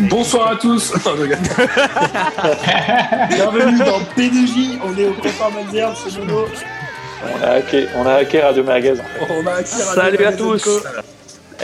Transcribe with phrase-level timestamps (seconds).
[0.00, 0.92] Bonsoir à tous.
[3.30, 4.78] Bienvenue dans P2J.
[4.84, 6.46] On est au comptoir Malzerbe, c'est Mono.
[7.24, 8.94] On a hacké, on a hacké Radio Merguez.
[9.28, 10.68] On a hacké Radio Salut à tous.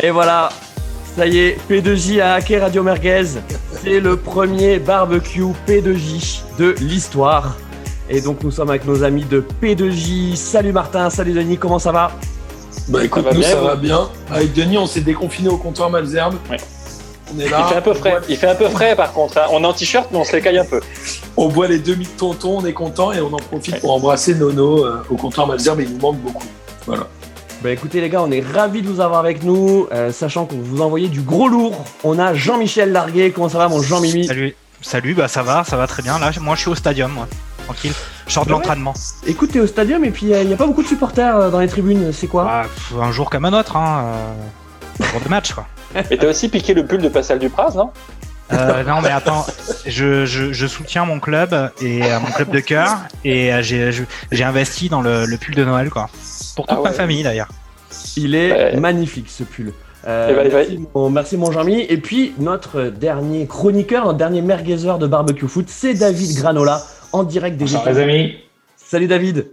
[0.03, 0.49] Et voilà,
[1.17, 3.41] ça y est, P2J a hacké Radio Merguez.
[3.83, 7.57] C'est le premier barbecue P2J de l'histoire.
[8.13, 10.35] Et donc nous sommes avec nos amis de P2J.
[10.37, 12.11] Salut Martin, salut Denis, comment ça va
[12.89, 14.09] Bah écoute, Ça va nous bien, ça va bien.
[14.31, 16.35] Avec Denis, on s'est déconfiné au comptoir Malzerbe.
[16.51, 16.57] Ouais.
[17.32, 17.65] On est Il là.
[17.68, 18.11] fait un peu frais.
[18.11, 19.39] boit- Il fait un peu frais par contre.
[19.39, 19.43] hein.
[19.53, 20.81] On est en t-shirt, mais on se les caille un peu.
[21.37, 24.35] On boit les demi de tonton, on est content et on en profite pour embrasser
[24.35, 25.81] Nono euh, au comptoir Malzerbe.
[25.81, 26.46] Il nous manque beaucoup.
[26.87, 27.07] Voilà.
[27.63, 30.57] Bah écoutez les gars, on est ravis de vous avoir avec nous, euh, sachant qu'on
[30.57, 31.85] vous envoyait du gros lourd.
[32.03, 35.77] On a Jean-Michel Larguet, comment ça va mon Jean-Mimi Salut, salut, bah ça va, ça
[35.77, 36.19] va très bien.
[36.19, 37.29] Là, moi je suis au stadium, moi.
[37.73, 37.92] Tranquille.
[38.27, 38.95] Je sors de ouais l'entraînement.
[39.27, 41.61] Écoute, t'es au stadium et puis il n'y a pas beaucoup de supporters euh, dans
[41.61, 44.05] les tribunes, c'est quoi Bah, un jour comme un autre, hein.
[45.01, 45.67] Euh, jour de match, quoi.
[46.11, 47.91] Et t'as aussi piqué le pull de Pascal Dupraz, non?
[48.53, 49.47] Euh, non, mais attends,
[49.87, 54.45] je, je, je soutiens mon club et euh, mon club de cœur et euh, j'ai
[54.45, 56.09] investi dans le, le pull de Noël, quoi.
[56.57, 57.49] Pour toute Ah ma famille d'ailleurs.
[58.17, 58.77] Il est Ouais.
[58.81, 59.73] magnifique ce pull.
[60.09, 61.83] Euh, Eh ben, il va- merci, mon, merci mon Jean-Mi.
[61.89, 67.25] Et puis notre dernier chroniqueur, notre dernier merguezeur de barbecue foot, c'est David Granola en
[67.25, 68.34] direct des États- les amis,
[68.77, 69.47] Salut David.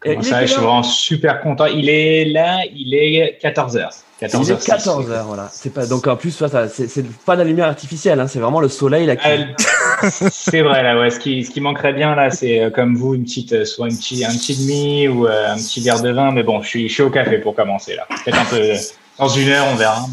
[0.00, 1.66] comment ça Je suis vraiment super content.
[1.66, 3.88] Il est là, il est 14h.
[4.22, 4.28] Il est
[4.66, 5.48] 14h, voilà.
[5.52, 8.68] C'est pas donc en plus c'est pas de la lumière artificielle, hein, c'est vraiment le
[8.68, 9.16] soleil là.
[9.16, 9.28] Qui...
[10.30, 11.10] c'est vrai là, ouais.
[11.10, 13.88] Ce qui, ce qui manquerait bien là, c'est euh, comme vous une petite, euh, soit
[13.90, 16.32] une petite, un petit demi ou euh, un petit verre de vin.
[16.32, 18.06] Mais bon, je suis, je suis au café pour commencer là.
[18.24, 18.76] Peut-être un peu euh,
[19.18, 20.06] dans une heure, on verra.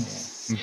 [0.50, 0.58] mais-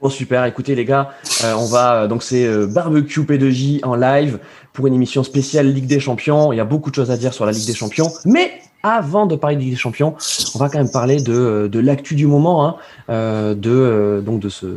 [0.00, 1.10] Bon super, écoutez les gars,
[1.56, 4.38] on va donc c'est barbecue P2J en live
[4.76, 6.52] pour une émission spéciale Ligue des Champions.
[6.52, 8.52] Il y a beaucoup de choses à dire sur la Ligue des Champions, mais
[8.82, 10.14] avant de parler de Ligue des Champions,
[10.54, 12.76] on va quand même parler de, de l'actu du moment, hein,
[13.08, 14.76] euh, de euh, donc de ce euh,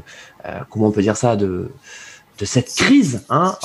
[0.69, 1.69] comment on peut dire ça de
[2.39, 3.57] de cette crise hein,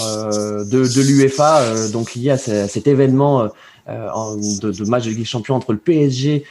[0.65, 1.89] de, de l'UEFA.
[1.93, 3.49] Donc liée à, ce- à cet événement
[3.87, 6.45] en- de, match de Ligue des Champions entre le PSG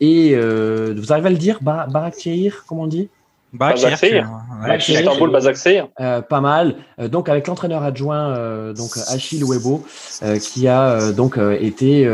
[0.00, 3.08] et vous arrivez à le dire Bar Barakir comment on dit?
[3.54, 4.76] Euh.
[4.76, 5.88] Istanbul, Basaksehir.
[6.00, 6.76] Euh, pas mal.
[7.00, 9.84] Euh, donc avec l'entraîneur adjoint, euh, donc Achille Webo,
[10.22, 12.08] euh, qui a euh, donc euh, été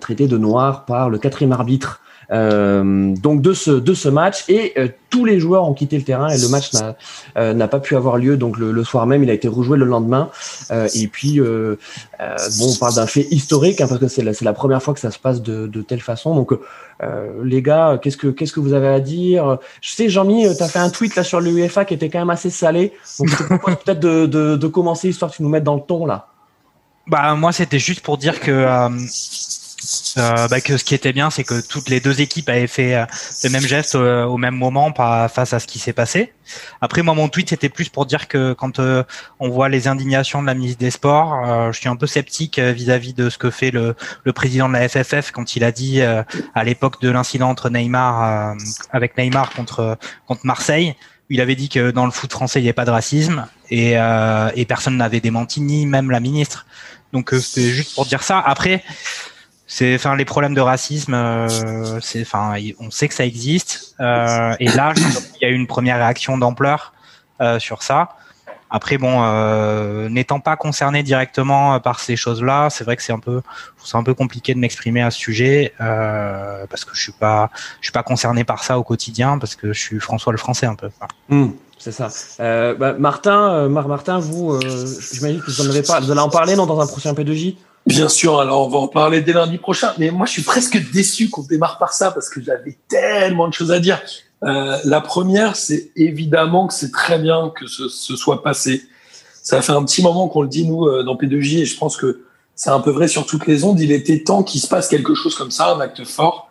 [0.00, 2.00] traité de noir par le quatrième arbitre.
[2.32, 4.44] Euh, donc de ce de ce match.
[4.48, 6.96] Et euh, tous les joueurs ont quitté le terrain et le match n'a
[7.36, 8.36] euh, pas pu avoir lieu.
[8.36, 10.30] Donc le, le soir même il a été rejoué le lendemain.
[10.94, 11.76] Et puis bon
[12.60, 15.10] on parle d'un fait historique hein, parce que c'est la, la première fois que ça
[15.10, 16.34] se passe de, de telle façon.
[16.34, 16.52] Donc
[17.44, 19.58] les gars qu'est-ce que qu'est-ce que vous avez à dire?
[19.80, 22.30] Je sais Jean-Mi tu as fait un tweet là sur l'UEFA qui était quand même
[22.30, 22.92] assez salé.
[23.18, 25.76] Donc je te propose peut-être de, de, de commencer histoire que tu nous mettes dans
[25.76, 26.28] le ton là.
[27.06, 28.88] Bah moi c'était juste pour dire que euh,
[30.18, 32.94] euh, bah, que ce qui était bien c'est que toutes les deux équipes avaient fait
[32.94, 33.06] euh,
[33.44, 36.32] le même geste euh, au même moment pas face à ce qui s'est passé.
[36.80, 39.02] Après moi mon tweet c'était plus pour dire que quand euh,
[39.40, 42.58] on voit les indignations de la ministre des Sports, euh, je suis un peu sceptique
[42.58, 45.72] euh, vis-à-vis de ce que fait le, le président de la FFF quand il a
[45.72, 48.56] dit à l'époque de l'incident entre Neymar
[48.92, 50.94] avec Neymar contre contre Marseille.
[51.28, 53.98] Il avait dit que dans le foot français, il n'y avait pas de racisme et,
[53.98, 56.66] euh, et personne n'avait démenti, ni même la ministre.
[57.12, 58.38] Donc euh, c'était juste pour dire ça.
[58.38, 58.84] Après,
[59.66, 63.94] c'est, enfin, les problèmes de racisme, euh, c'est, enfin, on sait que ça existe.
[64.00, 66.92] Euh, et là, qu'il y a eu une première réaction d'ampleur
[67.40, 68.10] euh, sur ça.
[68.68, 73.12] Après, bon, euh, n'étant pas concerné directement euh, par ces choses-là, c'est vrai que c'est
[73.12, 73.40] un peu,
[73.84, 77.50] ça un peu compliqué de m'exprimer à ce sujet euh, parce que je suis pas,
[77.80, 80.66] je suis pas concerné par ça au quotidien parce que je suis François le Français
[80.66, 80.88] un peu.
[80.88, 81.06] Enfin,
[81.78, 82.08] c'est ça.
[82.40, 84.60] Euh, bah, Martin, euh, Mar- Martin, vous, euh,
[85.12, 87.56] j'imagine que vous en avez pas, vous allez en parler non dans un prochain P2J.
[87.86, 89.92] Bien sûr, alors on va en parler dès lundi prochain.
[89.98, 93.54] Mais moi, je suis presque déçu qu'on démarre par ça parce que j'avais tellement de
[93.54, 94.00] choses à dire.
[94.42, 98.82] Euh, la première, c'est évidemment que c'est très bien que ce, ce soit passé.
[99.42, 101.96] Ça fait un petit moment qu'on le dit, nous, euh, dans P2J, et je pense
[101.96, 102.24] que
[102.56, 103.80] c'est un peu vrai sur toutes les ondes.
[103.80, 106.50] Il était temps qu'il se passe quelque chose comme ça, un acte fort.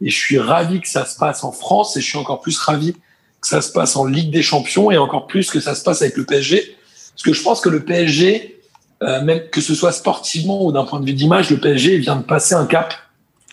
[0.00, 2.58] Et je suis ravi que ça se passe en France et je suis encore plus
[2.58, 2.92] ravi
[3.40, 6.02] que ça se passe en Ligue des Champions et encore plus que ça se passe
[6.02, 6.76] avec le PSG.
[7.12, 8.55] Parce que je pense que le PSG,
[9.02, 12.16] euh, même que ce soit sportivement ou d'un point de vue d'image, le PSG vient
[12.16, 12.94] de passer un cap.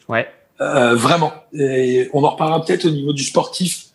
[0.08, 0.28] Ouais.
[0.62, 1.34] Euh, vraiment.
[1.54, 3.88] Et on en reparlera peut-être au niveau du sportif,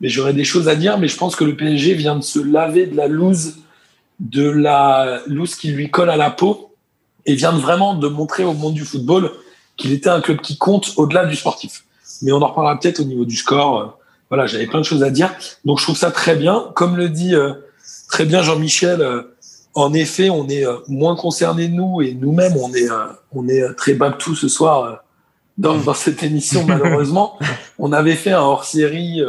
[0.00, 0.98] mais j'aurais des choses à dire.
[0.98, 3.58] Mais je pense que le PSG vient de se laver de la loose,
[4.18, 6.74] de la loose qui lui colle à la peau,
[7.26, 9.30] et vient de vraiment de montrer au monde du football
[9.76, 11.84] qu'il était un club qui compte au-delà du sportif.
[12.22, 13.98] Mais on en reparlera peut-être au niveau du score.
[14.28, 15.32] Voilà, j'avais plein de choses à dire.
[15.64, 16.70] Donc je trouve ça très bien.
[16.74, 17.52] Comme le dit euh,
[18.08, 19.22] très bien Jean-Michel, euh,
[19.78, 23.74] en effet, on est euh, moins concernés nous et nous-mêmes, on est, euh, on est
[23.74, 24.94] très tout ce soir euh,
[25.56, 27.38] dans, dans cette émission, malheureusement.
[27.78, 29.22] on avait fait un hors-série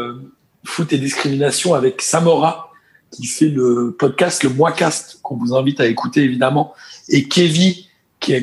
[0.65, 2.71] foot et discrimination avec Samora,
[3.11, 6.73] qui fait le podcast, le Moicast, qu'on vous invite à écouter évidemment,
[7.09, 7.73] et Kevin,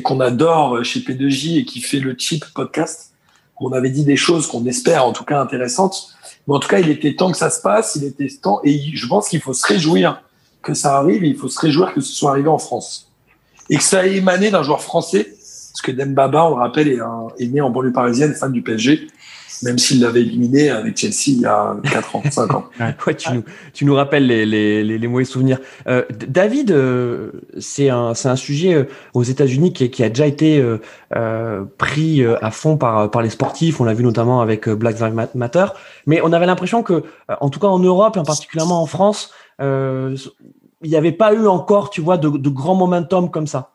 [0.03, 3.11] qu'on adore chez P2J et qui fait le Chip podcast.
[3.59, 6.13] On avait dit des choses qu'on espère en tout cas intéressantes.
[6.47, 8.79] Mais en tout cas, il était temps que ça se passe, il était temps, et
[8.93, 10.21] je pense qu'il faut se réjouir
[10.61, 13.11] que ça arrive il faut se réjouir que ce soit arrivé en France.
[13.69, 15.25] Et que ça ait émané d'un joueur français,
[15.77, 19.07] parce que Dembaba, on le rappelle, est, né en banlieue parisienne, fan du PSG,
[19.63, 22.65] même s'il l'avait éliminé avec Chelsea il y a 4 ans, 5 ans.
[22.79, 23.15] ouais,
[23.73, 25.59] tu, nous, rappelles les, mauvais souvenirs.
[25.87, 28.83] Euh, David, euh, c'est un, sujet euh,
[29.13, 30.63] aux États-Unis qui, a déjà été
[31.77, 33.79] pris à fond par, les sportifs.
[33.81, 35.27] On l'a vu notamment avec Black Lives.
[36.05, 37.03] Mais on avait l'impression que,
[37.39, 41.89] en tout cas en Europe, et particulièrement en France, il n'y avait pas eu encore,
[41.89, 43.71] tu vois, de, de grands momentum comme ça.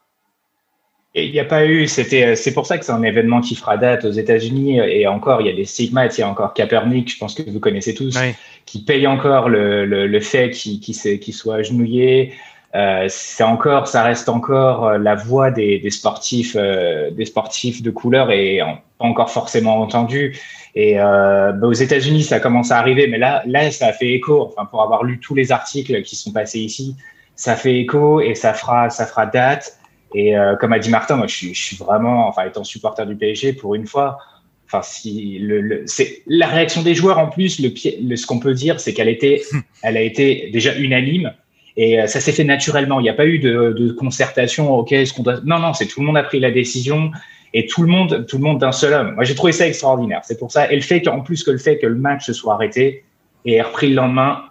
[1.15, 3.55] Il n'y a pas eu, c'était, euh, c'est pour ça que c'est un événement qui
[3.55, 4.79] fera date aux États-Unis.
[4.79, 6.17] Et encore, il y a des stigmates.
[6.17, 8.19] Il y a encore Capernic, je pense que vous connaissez tous,
[8.65, 12.33] qui paye encore le, le, le fait qu'il, qu'il, soit agenouillé.
[12.75, 17.83] Euh, c'est encore, ça reste encore euh, la voix des, des sportifs, euh, des sportifs
[17.83, 18.61] de couleur et
[18.99, 20.39] pas encore forcément entendu.
[20.75, 24.13] Et euh, bah, aux États-Unis, ça commence à arriver, mais là, là, ça a fait
[24.13, 24.41] écho.
[24.41, 26.97] Enfin, pour avoir lu tous les articles qui sont passés ici,
[27.37, 29.79] ça fait écho et ça fera, ça fera date.
[30.15, 33.07] Et euh, comme a dit Martin, moi, je suis, je suis, vraiment, enfin, étant supporter
[33.07, 34.19] du PSG, pour une fois,
[34.67, 37.73] enfin, si le, le c'est la réaction des joueurs en plus, le,
[38.03, 39.43] le ce qu'on peut dire, c'est qu'elle était,
[39.83, 41.33] elle a été déjà unanime.
[41.77, 43.01] Et euh, ça s'est fait naturellement.
[43.01, 44.75] Il n'y a pas eu de, de concertation.
[44.77, 45.41] Ok, ce qu'on doit.
[45.45, 47.11] Non, non, c'est tout le monde a pris la décision
[47.55, 49.15] et tout le monde, tout le monde d'un seul homme.
[49.15, 50.21] Moi, j'ai trouvé ça extraordinaire.
[50.25, 50.71] C'est pour ça.
[50.71, 53.05] Et le fait qu'en plus que le fait que le match se soit arrêté
[53.45, 54.45] et repris le lendemain,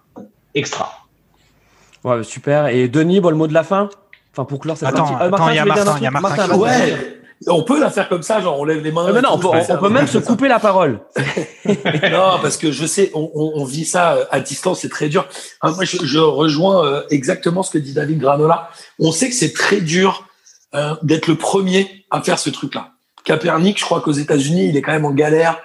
[0.56, 0.94] extra.
[2.04, 2.68] Ouais, super.
[2.68, 3.90] Et Denis, bon, le mot de la fin?
[4.34, 6.58] Enfin, pour clore cette attends, euh, attends, il y a Martin, il y a Martin.
[6.58, 7.21] ouais.
[7.48, 9.08] On peut la faire comme ça, genre on lève les mains.
[9.08, 11.00] Euh, mais non, on peut, on, peut même se couper la parole.
[11.66, 15.28] non, parce que je sais, on, on, vit ça euh, à distance, c'est très dur.
[15.62, 18.70] Ah, moi, je, je, rejoins exactement ce que dit David Granola.
[19.00, 20.28] On sait que c'est très dur
[20.76, 22.92] euh, d'être le premier à faire ce truc-là.
[23.24, 25.60] Capernic, je crois qu'aux États-Unis, il est quand même en galère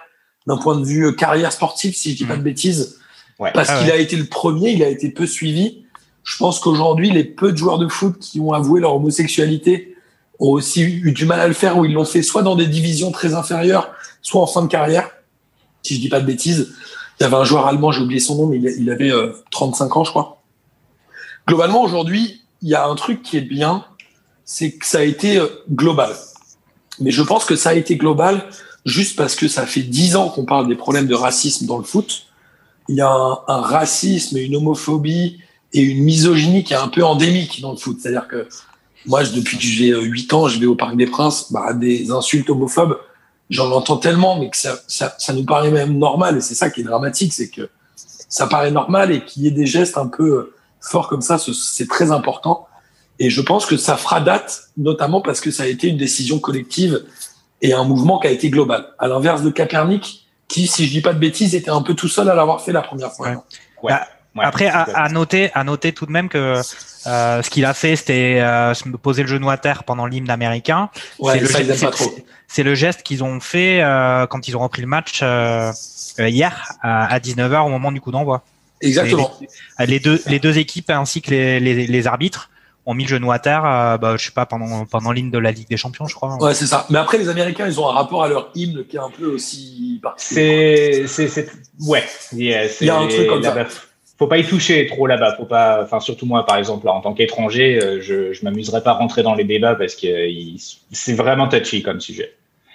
[0.49, 2.45] d'un point de vue carrière sportive, si je dis pas de mm.
[2.45, 2.99] bêtises,
[3.39, 3.53] ouais.
[3.53, 5.85] parce ah qu'il a été le premier, il a été peu suivi.
[6.25, 9.96] Je pense qu'aujourd'hui, les peu de joueurs de foot qui ont avoué leur homosexualité
[10.39, 12.67] ont aussi eu du mal à le faire, ou ils l'ont fait soit dans des
[12.67, 13.91] divisions très inférieures,
[14.23, 15.11] soit en fin de carrière.
[15.83, 16.75] Si je dis pas de bêtises,
[17.19, 19.13] il y avait un joueur allemand, j'ai oublié son nom, mais il avait
[19.51, 20.43] 35 euh, ans, je crois.
[21.49, 23.85] Globalement, aujourd'hui, il y a un truc qui est bien,
[24.45, 26.15] c'est que ça a été euh, global.
[27.01, 28.45] Mais je pense que ça a été global
[28.85, 31.85] juste parce que ça fait 10 ans qu'on parle des problèmes de racisme dans le
[31.85, 32.27] foot.
[32.89, 35.41] Il y a un, un racisme et une homophobie
[35.73, 37.99] et une misogynie qui est un peu endémique dans le foot.
[38.01, 38.49] C'est-à-dire que
[39.07, 42.51] moi, depuis que j'ai 8 ans, je vais au Parc des Princes, bah, des insultes
[42.51, 42.99] homophobes,
[43.51, 46.39] j'en entends tellement, mais que ça, ça, ça, nous paraît même normal.
[46.39, 47.69] Et c'est ça qui est dramatique, c'est que
[48.29, 51.89] ça paraît normal et qu'il y ait des gestes un peu forts comme ça, c'est
[51.89, 52.67] très important.
[53.19, 56.39] Et je pense que ça fera date, notamment parce que ça a été une décision
[56.39, 57.05] collective
[57.63, 58.87] et un mouvement qui a été global.
[58.99, 62.09] À l'inverse de Capernic, qui, si je dis pas de bêtises, était un peu tout
[62.09, 63.29] seul à l'avoir fait la première fois.
[63.29, 63.37] Ouais.
[63.83, 63.93] Ouais.
[63.93, 64.07] Bah,
[64.43, 66.61] après, à, noter, à noter tout de même que
[67.07, 70.91] euh, ce qu'il a fait, c'était euh, poser le genou à terre pendant l'hymne américain.
[71.19, 71.41] Ouais,
[72.49, 75.73] c'est le, geste qu'ils ont fait euh, quand ils ont repris le match euh,
[76.19, 78.43] hier à, 19h au moment du coup d'envoi.
[78.81, 79.33] Exactement.
[79.79, 82.51] Les, deux, les deux équipes ainsi que les, les, les arbitres
[82.85, 83.63] ont mis le genou à terre,
[84.01, 86.37] bah, je sais pas, pendant, pendant l'hymne de la Ligue des Champions, je crois.
[86.37, 86.87] Ouais, c'est ça.
[86.89, 89.27] Mais après, les Américains, ils ont un rapport à leur hymne qui est un peu
[89.27, 91.05] aussi particulier.
[91.09, 91.49] C'est, c'est,
[91.81, 92.05] ouais.
[92.33, 92.55] Il y
[92.91, 93.67] a un truc comme ça
[94.19, 95.35] faut pas y toucher trop là-bas.
[95.37, 98.93] Faut pas, enfin surtout moi par exemple, en tant qu'étranger, euh, je, je m'amuserais pas
[98.93, 100.07] à rentrer dans les débats parce que
[100.91, 102.33] c'est vraiment touchy comme sujet.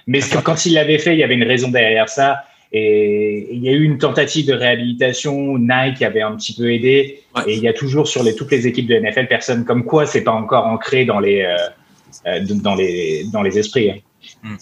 [0.08, 2.44] Mais quand il l'avait fait, il y avait une raison derrière ça.
[2.74, 5.58] Et il y a eu une tentative de réhabilitation.
[5.58, 7.22] Nike avait un petit peu aidé.
[7.46, 10.06] Et il y a toujours sur les, toutes les équipes de NFL personne comme quoi
[10.06, 11.56] c'est pas encore ancré dans les euh,
[12.28, 13.92] euh dans les dans les esprits.
[13.92, 13.98] Hein.
[14.44, 14.56] Hmm.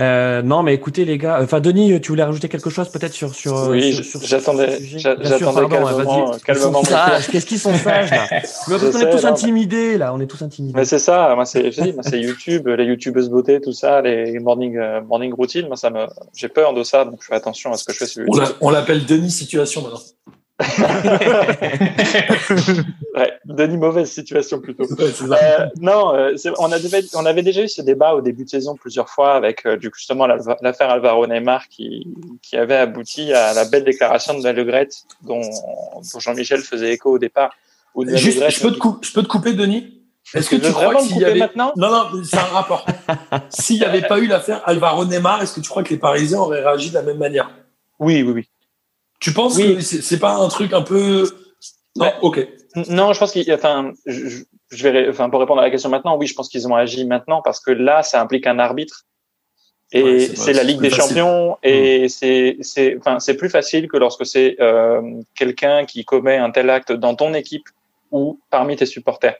[0.00, 3.34] Euh, non, mais écoutez les gars, enfin Denis, tu voulais rajouter quelque chose peut-être sur
[3.34, 6.82] sur Oui, j'attendais, j'attendais calmement, calmement.
[7.30, 8.26] Qu'est-ce qu'ils sont sages là
[8.68, 10.74] On est tous intimidés là, on est tous intimidés.
[10.76, 11.70] Mais c'est ça, moi c'est,
[12.14, 16.48] YouTube, les YouTubeuses beauté, tout ça, les morning euh, morning routine, moi ça me, j'ai
[16.48, 18.56] peur de ça, donc je fais attention à ce que je fais sur YouTube.
[18.60, 20.00] On l'appelle Denis situation maintenant.
[23.16, 24.84] Ouais, Denis, mauvaise situation plutôt.
[25.00, 26.78] Euh, non, euh, on, a
[27.14, 30.26] on avait déjà eu ce débat au début de saison plusieurs fois avec euh, justement
[30.26, 32.06] l'affaire Alvaro Neymar qui,
[32.42, 34.88] qui avait abouti à la belle déclaration de Vallegret
[35.22, 37.52] dont, dont Jean-Michel faisait écho au départ
[38.06, 40.00] Juste, je, peux te je peux te couper, Denis?
[40.34, 41.72] Est-ce que, tu crois y avait maintenant?
[41.76, 42.86] Non, non, c'est un rapport.
[43.48, 46.38] S'il n'y avait pas eu l'affaire Alvaro Neymar, est-ce que tu crois que les Parisiens
[46.38, 47.50] auraient réagi de la même manière?
[47.98, 48.48] Oui, oui, oui.
[49.20, 51.30] Tu penses que c'est pas un truc un peu
[51.96, 52.48] Non, ok.
[52.88, 56.16] Non, je pense qu'il, enfin, je, je vais, enfin, pour répondre à la question maintenant,
[56.16, 59.04] oui, je pense qu'ils ont agi maintenant parce que là, ça implique un arbitre.
[59.92, 64.24] Et c'est la Ligue des Champions et c'est c'est enfin c'est plus facile que lorsque
[64.24, 65.02] c'est euh,
[65.34, 67.68] quelqu'un qui commet un tel acte dans ton équipe
[68.12, 69.36] ou parmi tes supporters.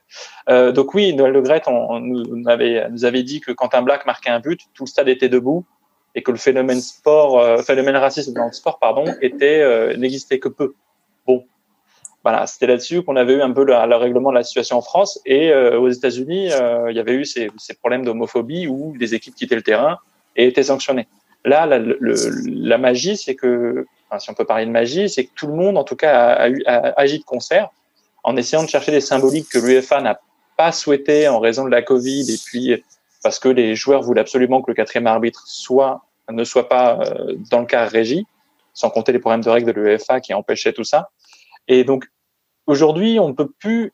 [0.49, 4.07] Euh, donc oui, Noël Le Gret on, avait, nous avait dit que quand un black
[4.07, 5.65] marquait un but, tout le stade était debout
[6.15, 10.49] et que le phénomène sport, euh, phénomène raciste dans le sport, pardon, euh, n'existait que
[10.49, 10.75] peu.
[11.27, 11.45] Bon,
[12.25, 14.83] voilà, c'était là-dessus qu'on avait eu un peu le, le, règlement de la situation en
[14.83, 16.51] France et euh, aux États-Unis,
[16.89, 17.51] il y avait eu ces,
[17.81, 19.99] problèmes d'homophobie où des équipes quittaient le terrain
[20.37, 21.07] et étaient sanctionnés.
[21.45, 23.87] Là, la, magie, c'est que,
[24.19, 27.01] si on peut parler de magie, c'est que tout le monde, en tout cas, a,
[27.01, 27.71] agi de concert
[28.23, 30.21] en essayant de chercher des symboliques que l'UEFA n'a
[30.59, 32.83] pas souhaité en raison de la Covid et puis
[33.23, 37.35] parce que les joueurs voulaient absolument que le quatrième arbitre soit ne soit pas euh,
[37.51, 38.27] dans le cas régi,
[38.73, 41.11] sans compter les problèmes de règles de l'UEFA qui empêchaient tout ça.
[41.69, 42.07] Et donc
[42.67, 43.93] aujourd'hui, on ne peut plus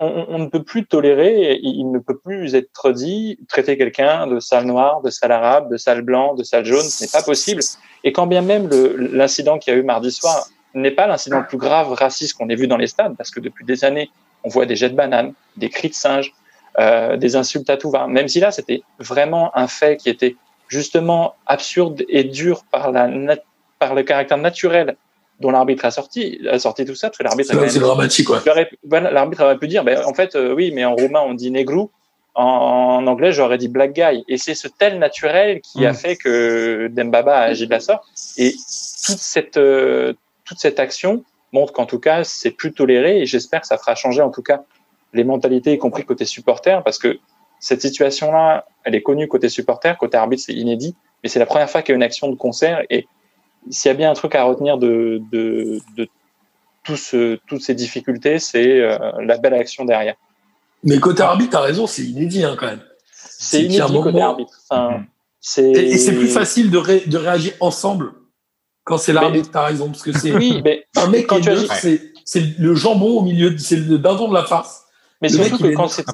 [0.00, 5.02] ne peut plus tolérer, il ne peut plus être dit, traiter quelqu'un de sale noir,
[5.02, 7.62] de sale arabe, de sale blanc, de sale jaune, ce n'est pas possible.
[8.02, 11.46] Et quand bien même l'incident qu'il y a eu mardi soir n'est pas l'incident le
[11.46, 14.10] plus grave raciste qu'on ait vu dans les stades, parce que depuis des années,
[14.44, 16.32] on voit des jets de bananes, des cris de singes,
[16.78, 18.06] euh, des insultes à tout va.
[18.06, 20.36] Même si là, c'était vraiment un fait qui était
[20.68, 23.08] justement absurde et dur par, la
[23.78, 24.96] par le caractère naturel
[25.40, 27.68] dont l'arbitre a sorti, a sorti tout ça, parce que l'arbitre.
[27.68, 28.42] C'est dramatique, quoi.
[28.84, 31.90] L'arbitre aurait pu dire, ben, en fait, euh, oui, mais en roumain on dit négrou,
[32.34, 35.94] en, en anglais j'aurais dit black guy, et c'est ce tel naturel qui a mm.
[35.94, 38.04] fait que Dembaba a agi de la sorte,
[38.36, 40.12] et toute cette euh,
[40.44, 43.94] toute cette action montre qu'en tout cas c'est plus toléré, et j'espère que ça fera
[43.94, 44.62] changer en tout cas
[45.12, 47.18] les mentalités, y compris côté supporter, parce que
[47.58, 51.68] cette situation-là, elle est connue côté supporter, côté arbitre c'est inédit, mais c'est la première
[51.68, 53.06] fois qu'il y a une action de concert, et
[53.70, 56.08] s'il y a bien un truc à retenir de, de, de
[56.82, 60.14] tout ce, toutes ces difficultés, c'est euh, la belle action derrière.
[60.82, 62.82] Mais côté arbitre, t'as raison, c'est inédit hein, quand même.
[63.12, 64.58] C'est inédit côté arbitre.
[64.68, 64.98] Enfin,
[65.58, 65.76] mhm.
[65.76, 68.12] et, et c'est plus facile de, ré, de réagir ensemble
[68.84, 71.50] quand c'est l'arbitre, t'as raison, parce que c'est oui, mais un mec quand tu
[71.80, 74.84] c'est c'est le jambon au milieu, c'est le dindon de la farce.
[75.20, 76.04] Mais surtout que quand c'est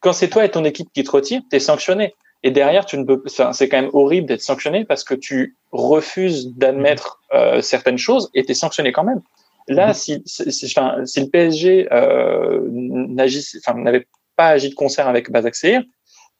[0.00, 2.14] quand c'est toi et ton équipe qui te retire, t'es sanctionné.
[2.44, 6.54] Et derrière, tu ne peux, c'est quand même horrible d'être sanctionné parce que tu refuses
[6.54, 9.20] d'admettre euh, certaines choses et tu es sanctionné quand même.
[9.66, 12.60] Là, si, si, si, si le PSG euh,
[13.74, 15.82] n'avait pas agi de concert avec Bazak Sehir,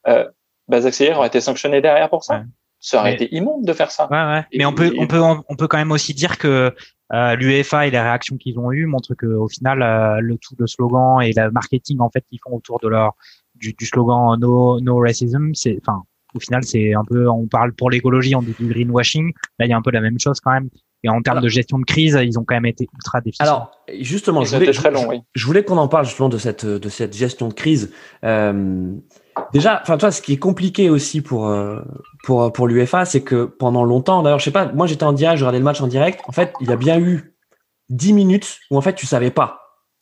[0.07, 0.25] euh,
[0.67, 2.43] Bazak aurait été sanctionné derrière pour ça.
[2.79, 4.07] Ça aurait été immonde de faire ça.
[4.09, 4.45] Ouais, ouais.
[4.57, 6.73] Mais on peut, on peut, on peut quand même aussi dire que
[7.13, 10.55] euh, l'UEFA et les réactions qu'ils ont eues montrent que au final, euh, le tout,
[10.57, 13.13] le slogan et le marketing en fait qu'ils font autour de leur
[13.55, 16.03] du, du slogan no, no racism, c'est, enfin,
[16.35, 19.33] au final, c'est un peu, on parle pour l'écologie, on dit du greenwashing.
[19.57, 20.69] Là, il y a un peu la même chose quand même.
[21.03, 23.45] Et en termes de gestion de crise, ils ont quand même été ultra déficients.
[23.45, 23.71] Alors,
[24.01, 25.21] justement, je voulais, très long, oui.
[25.33, 27.93] je voulais qu'on en parle justement de cette de cette gestion de crise.
[28.25, 28.93] Euh,
[29.53, 31.79] déjà, enfin, toi, ce qui est compliqué aussi pour euh,
[32.23, 35.37] pour pour l'UEFA, c'est que pendant longtemps, d'ailleurs, je sais pas, moi j'étais en direct,
[35.37, 36.21] je regardais le match en direct.
[36.27, 37.35] En fait, il y a bien eu
[37.89, 39.59] 10 minutes où en fait tu savais pas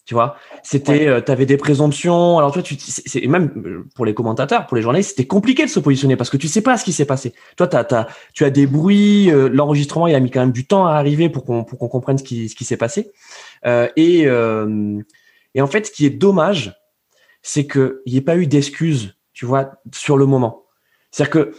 [0.07, 2.37] tu vois, c'était, euh, tu avais des présomptions.
[2.37, 5.69] Alors toi, tu, c'est même euh, pour les commentateurs, pour les journalistes, c'était compliqué de
[5.69, 7.33] se positionner parce que tu sais pas ce qui s'est passé.
[7.57, 9.29] Toi, t'as, t'as, tu as des bruits.
[9.29, 11.89] Euh, l'enregistrement, il a mis quand même du temps à arriver pour qu'on pour qu'on
[11.89, 13.11] comprenne ce qui ce qui s'est passé.
[13.65, 14.27] Euh, et
[15.55, 16.73] et en fait, ce qui est dommage,
[17.41, 20.63] c'est que il n'y ait pas eu d'excuses, tu vois, sur le moment.
[21.11, 21.53] C'est-à-dire que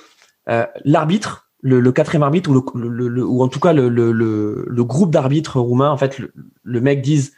[0.84, 6.20] l'arbitre, le, quatrième arbitre ou, en tout cas le, groupe d'arbitres roumains, en fait,
[6.64, 7.34] le, mec disent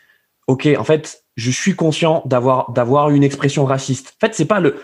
[0.46, 4.16] ok, en fait, je suis conscient d'avoir d'avoir une expression raciste.
[4.16, 4.76] En fait, c'est pas le.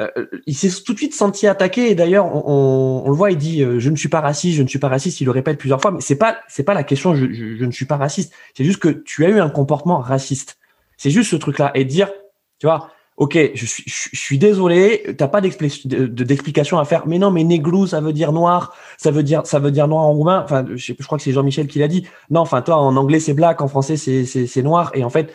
[0.00, 0.08] Euh,
[0.46, 3.78] il s'est tout de suite senti attaqué et d'ailleurs on, le voit, il dit euh,
[3.78, 5.20] je ne suis pas raciste, je ne suis pas raciste.
[5.20, 7.14] Il le répète plusieurs fois, mais c'est pas c'est pas la question.
[7.14, 8.32] Je, je, je ne suis pas raciste.
[8.56, 10.56] C'est juste que tu as eu un comportement raciste.
[10.96, 12.10] C'est juste ce truc-là et dire,
[12.58, 12.88] tu vois,
[13.22, 17.06] ok, je suis, je, suis désolé, t'as pas d'explication à faire.
[17.06, 20.02] Mais non, mais néglou, ça veut dire noir, ça veut dire, ça veut dire noir
[20.02, 20.40] en roumain.
[20.42, 22.04] Enfin, je, crois que c'est Jean-Michel qui l'a dit.
[22.30, 25.32] Non, enfin, toi, en anglais c'est black, en français c'est noir, et en fait,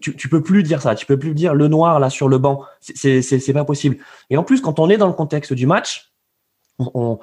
[0.00, 0.94] tu, tu peux plus dire ça.
[0.94, 2.62] Tu peux plus dire le noir là sur le banc.
[2.80, 3.98] C'est pas possible.
[4.30, 6.10] Et en plus, quand on est dans le contexte du match,
[6.78, 7.18] on, on,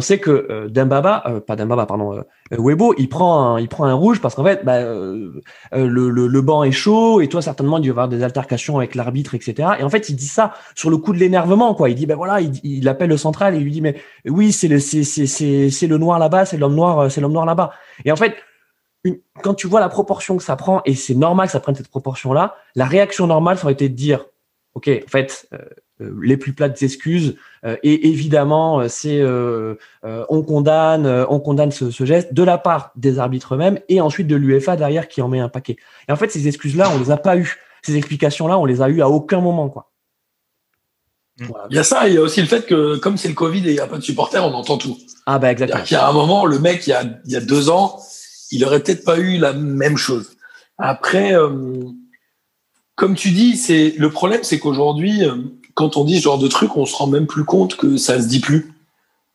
[0.00, 2.22] sait que euh, Dembaba, euh, pas Dembaba, pardon, euh,
[2.56, 5.40] Webo, il prend un, il prend un rouge parce qu'en fait, bah, euh,
[5.72, 8.78] le, le, le, banc est chaud et toi certainement il doit y avoir des altercations
[8.78, 9.70] avec l'arbitre, etc.
[9.78, 11.90] Et en fait, il dit ça sur le coup de l'énervement, quoi.
[11.90, 13.96] Il dit ben voilà, il, il, appelle le central et il lui dit mais
[14.26, 17.72] oui, c'est le c'est c'est le noir là-bas, c'est l'homme noir, c'est l'homme noir là-bas.
[18.04, 18.36] Et en fait,
[19.42, 21.88] quand tu vois la proportion que ça prend, et c'est normal que ça prenne cette
[21.88, 24.26] proportion-là, la réaction normale, ça aurait été de dire,
[24.74, 25.68] OK, en fait, euh, euh,
[26.00, 29.22] les plus plates excuses, euh, et évidemment, c'est
[30.02, 34.26] on condamne, on condamne ce, ce, geste de la part des arbitres eux-mêmes, et ensuite
[34.26, 35.76] de l'UEFA derrière qui en met un paquet.
[36.08, 37.56] Et en fait, ces excuses-là, on les a pas eues.
[37.82, 39.90] Ces explications-là, on les a eues à aucun moment, quoi.
[41.70, 43.60] Il y a ça, il y a aussi le fait que comme c'est le Covid
[43.60, 44.98] et il n'y a pas de supporters, on entend tout.
[45.24, 45.84] Ah bah exactement.
[45.88, 48.00] Il y a un moment, le mec, il y a, il y a deux ans,
[48.50, 50.36] il aurait peut-être pas eu la même chose.
[50.78, 51.84] Après, euh,
[52.96, 55.36] comme tu dis, c'est le problème, c'est qu'aujourd'hui, euh,
[55.78, 58.20] quand on dit ce genre de truc, on se rend même plus compte que ça
[58.20, 58.74] se dit plus.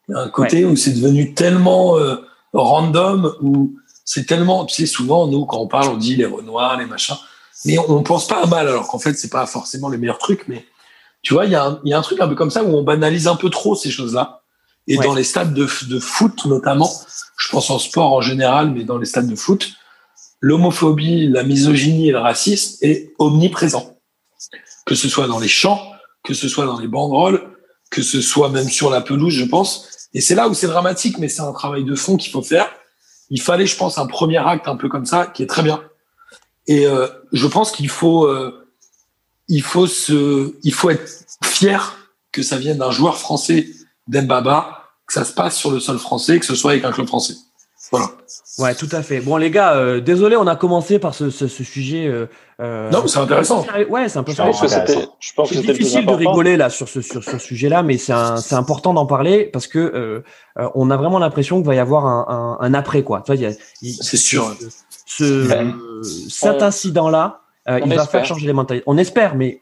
[0.09, 2.17] Il y a un côté où c'est devenu tellement euh,
[2.51, 3.73] random, où
[4.03, 7.15] c'est tellement, tu sais, souvent nous quand on parle, on dit les renoirs, les machins,
[7.63, 10.17] mais on, on pense pas à mal, alors qu'en fait c'est pas forcément les meilleurs
[10.17, 10.65] trucs, mais
[11.21, 12.75] tu vois, il y, a un, y a un truc un peu comme ça où
[12.75, 14.41] on banalise un peu trop ces choses-là.
[14.88, 16.91] Et dans les stades de, de, foot notamment,
[17.38, 19.71] je pense en sport en général, mais dans les stades de foot,
[20.41, 23.95] l'homophobie, la misogynie et le racisme est omniprésent.
[24.85, 25.92] Que ce soit dans les champs,
[26.23, 27.41] que ce soit dans les banderoles,
[27.89, 29.87] que ce soit même sur la pelouse, je pense.
[30.13, 32.69] Et c'est là où c'est dramatique, mais c'est un travail de fond qu'il faut faire.
[33.29, 35.83] Il fallait, je pense, un premier acte un peu comme ça, qui est très bien.
[36.67, 38.63] Et euh, je pense qu'il faut euh,
[39.47, 41.97] il faut se, il faut être fier
[42.31, 43.67] que ça vienne d'un joueur français
[44.07, 47.07] d'Embaba, que ça se passe sur le sol français, que ce soit avec un club
[47.07, 47.35] français.
[47.93, 48.09] Voilà.
[48.57, 49.19] Ouais, tout à fait.
[49.19, 52.07] Bon, les gars, euh, désolé, on a commencé par ce, ce, ce sujet.
[52.07, 52.25] Euh,
[52.59, 53.63] euh non, c'est intéressant.
[53.88, 54.31] Ouais, c'est un peu.
[54.31, 58.13] Je pense que c'est difficile de rigoler là sur ce sur ce sujet-là, mais c'est
[58.38, 60.23] c'est important d'en parler parce que euh,
[60.57, 63.23] euh, on a vraiment l'impression qu'il va y avoir un, un, un après quoi.
[63.27, 64.55] C'est sûr.
[65.05, 65.75] Ce, ben,
[66.29, 68.83] cet incident-là, euh, il va faire changer les mentalités.
[68.88, 69.62] On espère, mais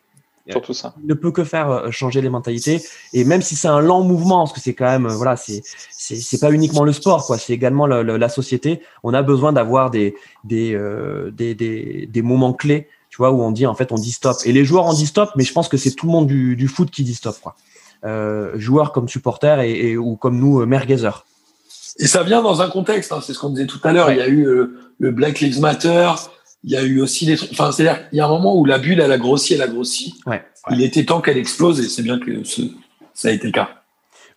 [0.50, 0.94] Surtout ça.
[1.02, 2.82] Il ne peut que faire euh, changer les mentalités.
[3.14, 5.62] Et même si c'est un lent mouvement, parce que c'est quand même, euh, voilà, c'est
[5.92, 7.38] c'est pas uniquement le sport, quoi.
[7.38, 8.82] C'est également la, la, société.
[9.04, 13.42] On a besoin d'avoir des des, euh, des, des des moments clés, tu vois, où
[13.42, 14.38] on dit en fait on dit stop.
[14.46, 16.56] Et les joueurs en disent stop, mais je pense que c'est tout le monde du,
[16.56, 17.56] du foot qui dit stop, quoi.
[18.04, 21.24] Euh, joueurs comme supporters et, et, ou comme nous, merguezers.
[22.00, 23.12] Et ça vient dans un contexte.
[23.12, 24.12] Hein, c'est ce qu'on disait tout à l'heure.
[24.12, 24.48] Il y a eu
[24.98, 26.10] le Black Lives Matter
[26.64, 27.52] il y a eu aussi des trucs.
[27.52, 29.68] Enfin, c'est-à-dire, il y a un moment où la bulle, elle a grossi, elle a
[29.68, 30.16] grossi.
[30.26, 30.44] Ouais.
[30.70, 32.62] Il était temps qu'elle explose et c'est bien que ce,
[33.14, 33.70] ça a été le cas.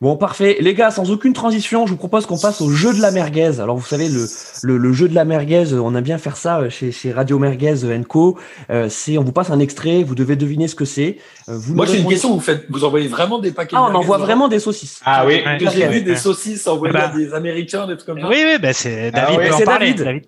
[0.00, 0.56] Bon, parfait.
[0.60, 3.60] Les gars, sans aucune transition, je vous propose qu'on passe au jeu de la merguez.
[3.60, 4.26] Alors, vous savez, le,
[4.62, 7.38] le, le jeu de la merguez, on a bien faire ça euh, chez, chez Radio
[7.38, 7.76] Merguez
[8.08, 8.36] Co.
[8.70, 11.18] Euh, c'est, on vous passe un extrait, vous devez deviner ce que c'est.
[11.48, 12.34] Euh, vous Moi, j'ai une question.
[12.34, 15.00] Vous faites, vous envoyez vraiment des paquets Ah, on envoie vraiment des saucisses.
[15.04, 15.42] Ah oui.
[15.72, 17.10] J'ai vu des saucisses envoyées bah.
[17.10, 18.28] à des Américains, des trucs comme ça.
[18.28, 19.38] Oui, oui, bah, c'est ah David.
[19.40, 19.64] Ah, ouais.
[19.64, 20.02] David.
[20.02, 20.24] David.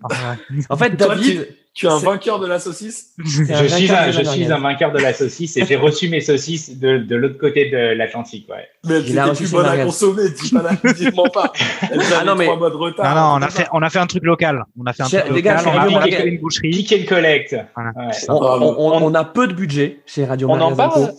[0.71, 1.49] en fait, David.
[1.77, 3.13] Tu es un vainqueur de la saucisse?
[3.19, 6.79] Je suis, un, je suis un vainqueur de la saucisse et j'ai reçu mes saucisses
[6.79, 8.49] de, de l'autre côté de l'Atlantique.
[8.49, 8.67] Ouais.
[8.87, 11.53] Mais elles étaient plus bonnes à consommer, dis-moi pas.
[11.93, 12.47] Elles ah non, mais...
[12.47, 13.15] mois de retard.
[13.15, 14.65] Non, non, on a, fait, on a fait un truc local.
[14.81, 15.43] On a fait un truc les local.
[15.43, 16.71] Gars, on, a, on a fait une boucherie.
[16.71, 17.55] Pick and collect.
[17.75, 17.91] Voilà.
[17.95, 18.15] Ouais.
[18.31, 21.13] On, on, on, a peu de budget chez Radio On en parle.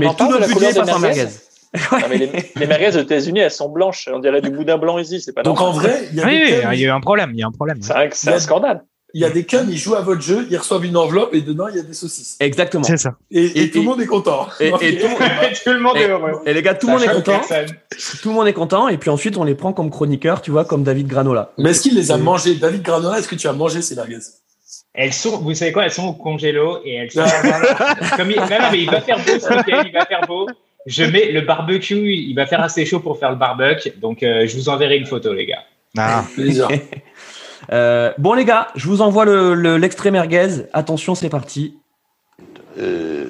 [0.00, 1.26] mais tout notre budget passe en merguez.
[1.92, 4.08] non, mais les, les merguez aux États-Unis, elles sont blanches.
[4.12, 5.20] On dirait du boudin blanc ici.
[5.20, 7.30] C'est pas Donc en vrai, il y a oui, il y a eu un problème.
[7.34, 7.78] Il y a un problème.
[7.80, 8.82] C'est un scandale
[9.14, 11.42] il y a des cums, ils jouent à votre jeu, ils reçoivent une enveloppe et
[11.42, 12.36] dedans il y a des saucisses.
[12.40, 12.84] Exactement.
[12.84, 13.16] C'est ça.
[13.30, 14.48] Et, et, et, tout le monde est content.
[14.58, 14.76] Et, tout,
[15.70, 16.40] le monde est heureux.
[16.46, 17.40] Et les gars, tout le monde est content.
[18.22, 18.88] Tout le monde est content.
[18.88, 21.52] Et puis ensuite, on les prend comme chroniqueurs, tu vois, comme David Granola.
[21.58, 22.54] Mais est-ce qu'il les a mangés?
[22.54, 24.18] David Granola, est-ce que tu as mangé ces merguez?
[24.94, 27.20] Elles sont, vous savez quoi, elles sont au congélo et elles sont.
[28.16, 30.46] comme il, non, non, mais il va faire beau ce week-end, il va faire beau.
[30.84, 33.90] Je mets le barbecue, il va faire assez chaud pour faire le barbecue.
[34.00, 35.62] Donc, euh, je vous enverrai une photo, les gars.
[35.96, 36.68] Ah, plaisir.
[37.70, 40.66] Euh, bon les gars, je vous envoie l'extrait le, merguez.
[40.72, 41.78] Attention, c'est parti.
[42.78, 43.24] Euh,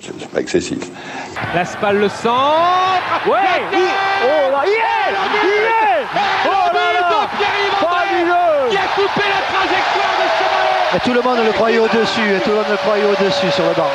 [0.00, 0.78] c'est pas excessif.
[1.54, 3.26] La spalle le centre.
[3.26, 3.38] Ouais.
[3.72, 3.78] Il...
[3.78, 6.06] Oh là, il est, il est.
[6.46, 7.28] Oh là là.
[7.78, 8.70] Fabuleux.
[8.70, 10.96] Qui a coupé la trajectoire de ce ballon.
[10.96, 12.34] Et tout le monde le croyait au-dessus.
[12.36, 13.90] Et tout le monde le croyait au-dessus sur le banc.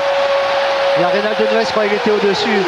[0.97, 2.61] Il y a Reynald Noël croyait qu'il était au-dessus.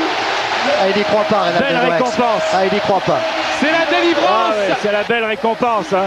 [0.79, 2.43] Ah, il n'y croit pas, Reynald Belle récompense.
[2.53, 3.19] Ah, il n'y croit pas.
[3.59, 4.25] C'est la délivrance.
[4.27, 5.93] Ah ouais, c'est la belle récompense.
[5.93, 6.05] Hein.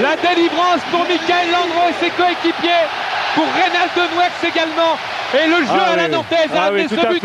[0.00, 2.86] La délivrance pour Michael Landreau et ses coéquipiers.
[3.34, 4.96] Pour Reynald Denouex également.
[5.34, 7.22] Et le jeu ah à la Nantaise a ah amené oui, ce but.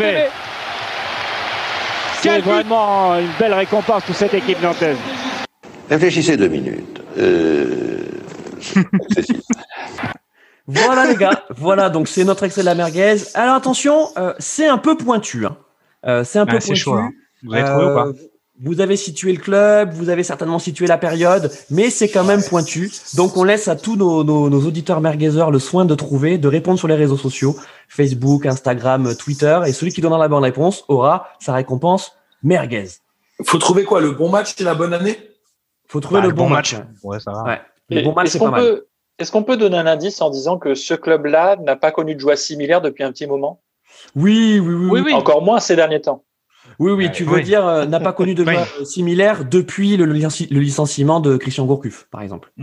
[2.22, 4.96] C'est vraiment une belle récompense pour cette équipe nantaise.
[5.90, 7.02] Réfléchissez deux minutes.
[7.18, 7.98] Euh...
[10.66, 13.16] voilà les gars, voilà donc c'est notre excès de la merguez.
[13.34, 15.44] Alors attention, euh, c'est un peu pointu.
[15.44, 15.56] Hein.
[16.06, 16.76] Euh, c'est un peu pointu.
[16.76, 17.10] Chaud, hein.
[17.42, 18.06] Vous avez trouvé ou pas?
[18.64, 22.42] Vous avez situé le club, vous avez certainement situé la période, mais c'est quand même
[22.42, 22.92] pointu.
[23.16, 26.46] Donc on laisse à tous nos, nos, nos auditeurs merguezers le soin de trouver, de
[26.48, 27.56] répondre sur les réseaux sociaux,
[27.88, 32.12] Facebook, Instagram, Twitter, et celui qui donnera la bonne réponse aura sa récompense
[32.44, 32.86] merguez.
[33.44, 35.18] Faut trouver quoi Le bon match et la bonne année?
[35.88, 36.74] Faut trouver bah, le, le, bon, match.
[36.74, 36.84] match.
[37.02, 37.42] Ouais, ça va.
[37.42, 37.60] Ouais.
[37.90, 38.62] Le bon match, Est-ce c'est qu'on pas mal.
[38.62, 38.86] peut,
[39.18, 42.20] est-ce qu'on peut donner un indice en disant que ce club-là n'a pas connu de
[42.20, 43.60] joie similaire depuis un petit moment?
[44.14, 44.88] Oui, oui, oui.
[44.90, 45.12] Oui, oui.
[45.12, 46.24] Encore moins ces derniers temps.
[46.78, 47.42] Oui, oui, Ouais, tu veux oui.
[47.42, 48.54] dire euh, n'a pas connu de Oui.
[48.56, 52.52] euh, similaire depuis le, licenci- le licenciement de Christian Gourcuff, par exemple.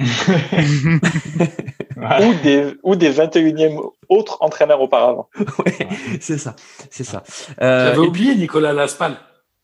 [1.96, 2.26] Voilà.
[2.28, 5.28] Ou des, ou des 21e autres entraîneurs auparavant.
[5.66, 5.88] Ouais,
[6.22, 6.56] c'est ça,
[6.90, 7.24] c'est ça.
[7.62, 9.18] Euh, J'avais oublié Nicolas Laspal.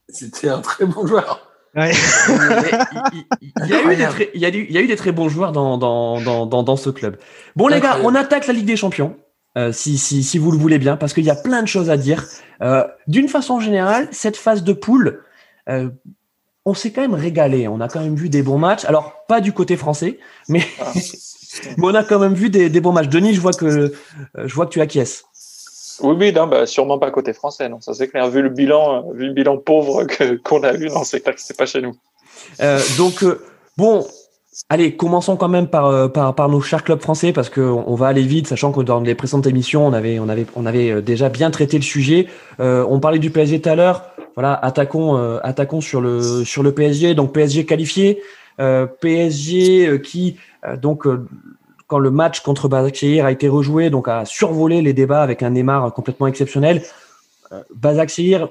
[0.10, 1.48] C'était un très bon joueur.
[1.76, 1.92] Ouais.
[3.12, 4.96] il, y a eu des très, il y a eu, il y a eu des
[4.96, 7.18] très bons joueurs dans, dans, dans, dans, dans ce club.
[7.56, 9.16] Bon les gars, on attaque la Ligue des Champions.
[9.58, 11.90] Euh, si, si, si vous le voulez bien, parce qu'il y a plein de choses
[11.90, 12.28] à dire.
[12.62, 15.24] Euh, D'une façon générale, cette phase de poule,
[15.70, 15.90] euh,
[16.66, 17.68] on s'est quand même régalé.
[17.68, 18.86] On a quand même vu des bons matchs.
[18.86, 20.92] Alors, pas du côté français, mais, Ah.
[21.78, 23.10] mais on a quand même vu des, des bons matchs.
[23.10, 23.94] Denis, je vois que,
[24.36, 25.24] je vois que tu acquiesces.
[26.02, 28.30] Oui, oui, non, bah, sûrement pas côté français, non, ça c'est clair.
[28.30, 30.06] Vu le bilan, vu le bilan pauvre
[30.44, 31.96] qu'on a vu, non, c'est clair que c'est pas chez nous.
[32.98, 33.24] Donc,
[33.78, 34.06] bon,
[34.70, 37.96] allez, commençons quand même par, euh, par, par nos chers clubs français parce qu'on on
[37.96, 40.92] va aller vite, sachant que dans les précédentes émissions, on avait, on avait, on avait
[40.92, 42.28] euh, déjà bien traité le sujet.
[42.60, 44.04] Euh, on parlait du PSG tout à l'heure.
[44.36, 47.16] Voilà, attaquons, attaquons sur le, sur le PSG.
[47.16, 48.22] Donc, PSG qualifié.
[48.58, 50.36] PSG qui,
[50.82, 51.08] donc,
[51.88, 55.52] quand le match contre Basaksehir a été rejoué, donc a survolé les débats avec un
[55.52, 56.82] Neymar complètement exceptionnel.
[57.76, 58.50] Basaksehir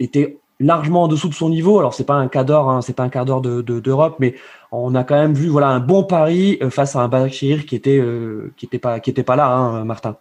[0.00, 1.78] était largement en dessous de son niveau.
[1.78, 4.34] Alors c'est pas un hein, c'est pas un quart de- d'Europe, mais
[4.72, 7.74] on a quand même vu voilà un bon pari euh, face à un Basaksehir qui
[7.74, 10.16] était euh, qui était pas qui était pas là, hein, Martin.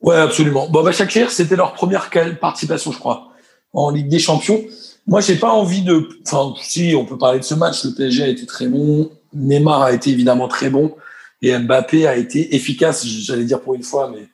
[0.00, 0.68] Ouais, absolument.
[0.68, 2.10] Bon, Shakir, c'était leur première
[2.40, 3.28] participation, je crois,
[3.72, 4.60] en Ligue des Champions.
[5.06, 6.08] Moi, j'ai pas envie de.
[6.26, 7.84] Enfin, si, on peut parler de ce match.
[7.84, 9.10] Le PSG a été très bon.
[9.32, 10.94] Neymar a été évidemment très bon.
[11.40, 14.28] Et Mbappé a été efficace, j'allais dire pour une fois, mais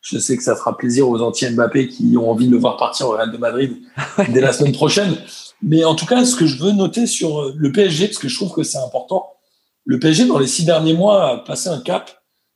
[0.00, 3.06] je sais que ça fera plaisir aux anti-Mbappé qui ont envie de le voir partir
[3.08, 3.76] au Real de Madrid
[4.28, 5.16] dès la semaine prochaine.
[5.62, 8.28] Mais en tout cas, ce que je veux noter sur euh, le PSG, parce que
[8.28, 9.32] je trouve que c'est important,
[9.84, 12.10] le PSG, dans les six derniers mois, a passé un cap.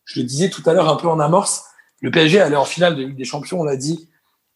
[0.05, 1.65] Je le disais tout à l'heure un peu en amorce.
[2.01, 4.09] Le PSG allait en finale de Ligue des Champions, on l'a dit,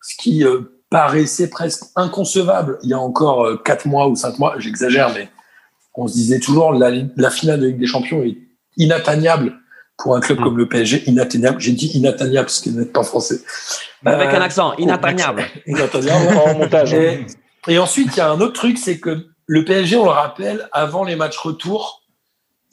[0.03, 4.39] ce qui euh, paraissait presque inconcevable il y a encore euh, quatre mois ou cinq
[4.39, 4.55] mois.
[4.59, 5.29] J'exagère, mais
[5.95, 8.37] on se disait toujours la, la finale de Ligue des Champions est
[8.77, 9.59] inatteignable
[9.97, 10.45] pour un club Mm.
[10.45, 11.05] comme le PSG.
[11.09, 11.61] Inatteignable.
[11.61, 13.41] J'ai dit inatteignable parce qu'il n'est pas français.
[14.05, 15.43] Avec Euh, un accent inatteignable.
[15.67, 16.37] Inatteignable.
[16.37, 16.93] En montage.
[16.95, 17.27] Et,
[17.69, 20.69] et ensuite, il y a un autre truc, c'est que le PSG, on le rappelle,
[20.73, 22.03] avant les matchs retour,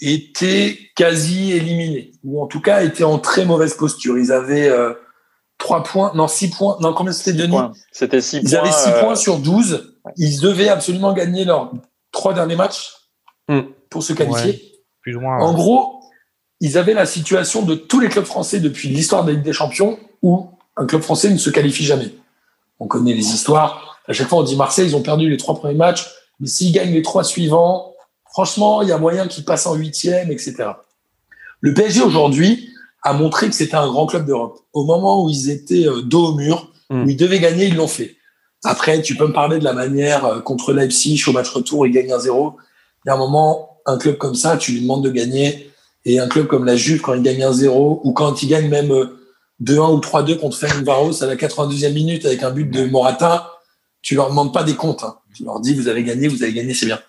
[0.01, 4.17] était quasi éliminé, ou en tout cas était en très mauvaise posture.
[4.17, 4.93] Ils avaient euh,
[5.58, 7.51] trois points, non six points, non combien c'était Denis?
[7.51, 7.71] Points.
[7.91, 8.60] C'était 6 Ils points.
[8.60, 9.95] avaient six euh, points sur 12.
[10.17, 11.71] Ils devaient absolument gagner leurs
[12.12, 12.91] trois derniers matchs
[13.49, 13.60] Mm.
[13.89, 14.62] pour se qualifier.
[15.01, 15.38] Plus ou moins.
[15.39, 15.99] En gros,
[16.62, 19.51] ils avaient la situation de tous les clubs français depuis l'histoire de la Ligue des
[19.51, 22.15] Champions où un club français ne se qualifie jamais.
[22.79, 23.92] On connaît les histoires.
[24.08, 26.08] À chaque fois, on dit Marseille, ils ont perdu les trois premiers matchs,
[26.39, 27.94] mais s'ils gagnent les trois suivants,
[28.32, 30.56] franchement, il y a moyen qu'ils passent en huitième, etc.
[31.62, 32.70] Le PSG aujourd'hui
[33.02, 34.60] a montré que c'était un grand club d'Europe.
[34.74, 37.04] Au moment où ils étaient euh, dos au mur, Mm.
[37.04, 38.16] où ils devaient gagner, ils l'ont fait.
[38.63, 41.92] Après, tu peux me parler de la manière euh, contre Leipzig au match retour, ils
[41.92, 42.54] gagnent 1-0.
[43.06, 45.70] Il y a un moment, un club comme ça, tu lui demandes de gagner.
[46.06, 48.92] Et un club comme la Juve, quand il gagne 1-0, ou quand il gagne même
[48.92, 49.20] euh,
[49.62, 53.50] 2-1 ou 3-2 contre Ferencvaros à la 92e minute avec un but de Morata,
[54.04, 55.04] tu leur demandes pas des comptes.
[55.04, 55.18] hein.
[55.34, 57.00] Tu leur dis, vous avez gagné, vous avez gagné, c'est bien.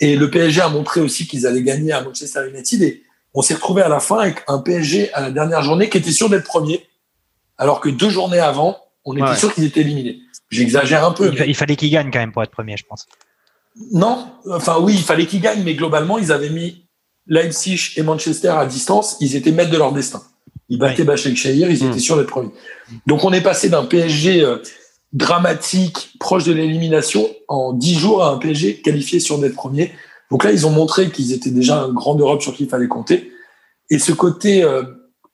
[0.00, 2.80] Et le PSG a montré aussi qu'ils allaient gagner à Manchester United.
[2.82, 3.02] Et
[3.34, 6.10] on s'est retrouvé à la fin avec un PSG à la dernière journée qui était
[6.12, 6.88] sûr d'être premier,
[7.58, 9.36] alors que deux journées avant, on était Ouais.
[9.36, 10.20] sûr qu'ils étaient éliminés.
[10.50, 11.26] J'exagère un peu.
[11.30, 13.06] Il, fa- mais- il fallait qu'il gagne quand même pour être premier, je pense.
[13.92, 16.86] non, enfin oui, il fallait qu'ils gagnent, mais globalement, ils avaient mis
[17.26, 19.16] Leipzig et Manchester à distance.
[19.20, 20.22] Ils étaient maîtres de leur destin.
[20.68, 21.90] Ils battaient Bachek Shahir, ils Mm.
[21.90, 22.52] étaient sûrs d'être premiers.
[23.06, 24.58] Donc on est passé d'un PSG euh,
[25.16, 29.92] dramatique, proche de l'élimination, en dix jours à un PSG qualifié sûr d'être premier.
[30.30, 32.86] Donc là, ils ont montré qu'ils étaient déjà un grand Europe sur qui il fallait
[32.86, 33.32] compter.
[33.88, 34.82] Et ce côté euh,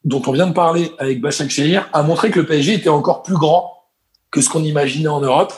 [0.05, 3.23] dont on vient de parler avec Bachak Shahir a montré que le PSG était encore
[3.23, 3.73] plus grand
[4.31, 5.53] que ce qu'on imaginait en Europe.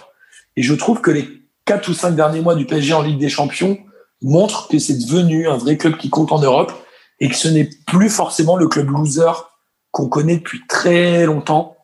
[0.55, 1.27] Et je trouve que les
[1.65, 3.77] quatre ou cinq derniers mois du PSG en Ligue des Champions
[4.23, 6.73] montrent que c'est devenu un vrai club qui compte en Europe
[7.19, 9.31] et que ce n'est plus forcément le club loser
[9.91, 11.77] qu'on connaît depuis très longtemps.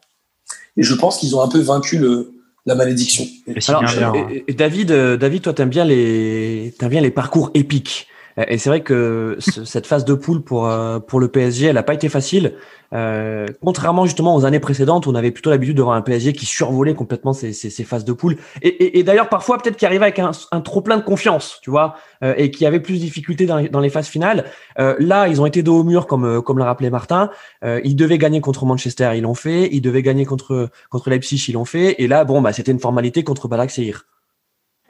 [0.75, 2.30] Et je pense qu'ils ont un peu vaincu le,
[2.65, 3.25] la malédiction.
[3.69, 3.81] Alors,
[4.29, 8.07] et- et- et David, euh, David, toi, t'aimes bien les, t'aimes bien les parcours épiques.
[8.37, 11.67] Euh, Et c'est vrai que ce- cette phase de poule pour euh, pour le PSG,
[11.67, 12.53] elle n'a pas été facile.
[12.93, 16.45] Euh, contrairement justement aux années précédentes, on avait plutôt l'habitude de voir un PSG qui
[16.45, 18.35] survolait complètement ces, ces, ces phases de poule.
[18.61, 21.59] Et, et, et d'ailleurs, parfois peut-être qui arrivait avec un, un trop plein de confiance,
[21.61, 24.43] tu vois, euh, et qui avait plus de difficultés dans les, dans les phases finales.
[24.79, 27.29] Euh, là, ils ont été dos au mur, comme euh, comme l'a rappelé Martin.
[27.63, 29.69] Ils devaient gagner contre Manchester, ils l'ont fait.
[29.71, 31.95] Ils devaient gagner contre contre Leipzig, ils l'ont fait.
[32.01, 34.05] Et là, bon, bah, c'était une formalité contre Ballaksehir.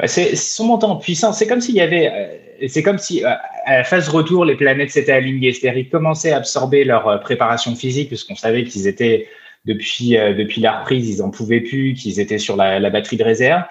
[0.07, 1.37] C'est son montant en puissance.
[1.37, 4.91] C'est comme s'il y avait, euh, c'est comme si à la phase retour, les planètes
[4.91, 5.53] s'étaient alignées.
[5.53, 9.27] C'est-à-dire qu'ils commençaient à absorber leur préparation physique, puisqu'on savait qu'ils étaient
[9.65, 13.23] depuis depuis la reprise, ils en pouvaient plus, qu'ils étaient sur la, la, batterie de
[13.23, 13.63] réserve.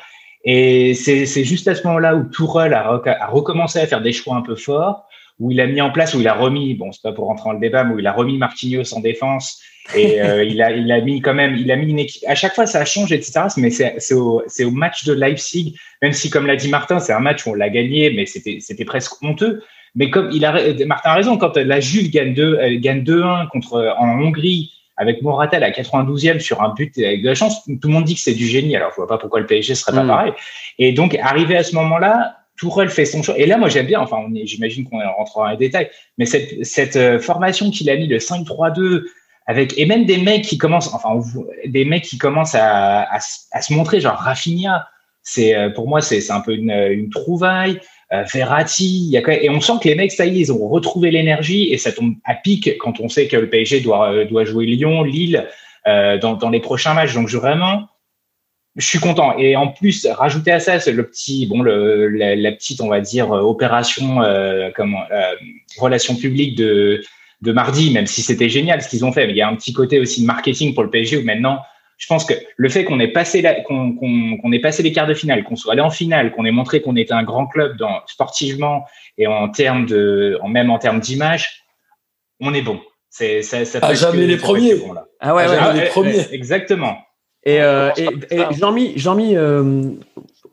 [0.44, 4.36] Et c'est juste à ce moment-là où Tourelle a, a, recommencé à faire des choix
[4.36, 5.06] un peu forts,
[5.38, 7.50] où il a mis en place, où il a remis, bon, c'est pas pour rentrer
[7.50, 9.60] dans le débat, mais où il a remis Marquinhos en défense
[9.94, 12.22] et euh, il a il a mis quand même, il a mis une équipe.
[12.26, 13.42] À chaque fois, ça change, etc.
[13.56, 17.12] Mais c'est au c'est au match de Leipzig, même si comme l'a dit Martin, c'est
[17.12, 19.62] un match où on l'a gagné, mais c'était c'était presque honteux.
[19.96, 20.52] Mais comme il a
[20.86, 25.56] Martin a raison, quand la Juve gagne 2 gagne 2-1 contre en Hongrie avec Morata
[25.56, 28.20] à la 92e sur un but avec de la chance, tout le monde dit que
[28.20, 28.76] c'est du génie.
[28.76, 30.08] Alors, je vois pas pourquoi le PSG serait pas mm.
[30.08, 30.32] pareil.
[30.78, 33.38] Et donc, arrivé à ce moment-là, Tourelle fait son choix.
[33.38, 35.88] Et là, moi, j'aime bien, enfin, j'imagine qu'on rentrera dans les détails,
[36.18, 39.04] mais cette, cette euh, formation qu'il a mis, le 5-3-2,
[39.46, 41.20] avec, et même des mecs qui commencent, enfin,
[41.66, 44.86] des mecs qui commencent à, à, se montrer, genre Rafinha,
[45.22, 47.80] c'est, euh, pour moi, c'est un peu une, trouvaille.
[48.12, 51.72] Euh, Verratti, et on sent que les mecs, ça y est, ils ont retrouvé l'énergie
[51.72, 54.66] et ça tombe à pic quand on sait que le PSG doit, euh, doit jouer
[54.66, 55.46] Lyon, Lille
[55.86, 57.14] dans, les prochains matchs.
[57.14, 57.86] Donc, vraiment,
[58.74, 59.38] je suis content.
[59.38, 64.16] Et en plus, rajouter à ça, le petit, bon, la, petite, on va dire, opération,
[65.78, 67.02] relation publique de,
[67.42, 69.26] de mardi, même si c'était génial ce qu'ils ont fait.
[69.26, 71.60] Mais il y a un petit côté aussi de marketing pour le PSG où maintenant,
[71.96, 75.44] je pense que le fait qu'on ait passé qu'on ait passé les quarts de finale,
[75.44, 78.84] qu'on soit allé en finale, qu'on ait montré qu'on était un grand club dans, sportivement
[79.18, 81.64] et en termes de, en même en termes d'image,
[82.40, 82.80] on est bon.
[83.10, 84.74] C'est ça, ça ah, jamais les premiers.
[85.18, 86.32] Ah ouais, ouais, les premiers.
[86.32, 86.96] Exactement.
[87.44, 88.06] Et, euh, et,
[88.58, 89.82] Jean-Mi, Jean-Mi, euh,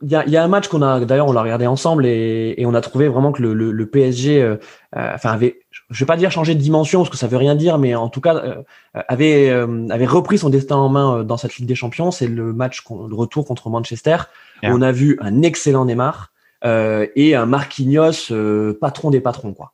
[0.01, 2.53] il y, a, y, a, un match qu'on a d'ailleurs on l'a regardé ensemble et,
[2.57, 4.57] et, on a trouvé vraiment que le, le, le PSG euh,
[4.95, 7.55] euh, enfin avait je vais pas dire changer de dimension parce que ça veut rien
[7.55, 8.62] dire mais en tout cas euh,
[8.93, 9.49] avait
[9.89, 12.12] avait repris son destin en main dans cette Ligue des Champions.
[12.12, 14.17] C'est le match de retour contre Manchester.
[14.63, 16.31] On a vu un excellent Neymar
[16.63, 18.33] et un Marquinhos
[18.79, 19.73] patron des patrons quoi.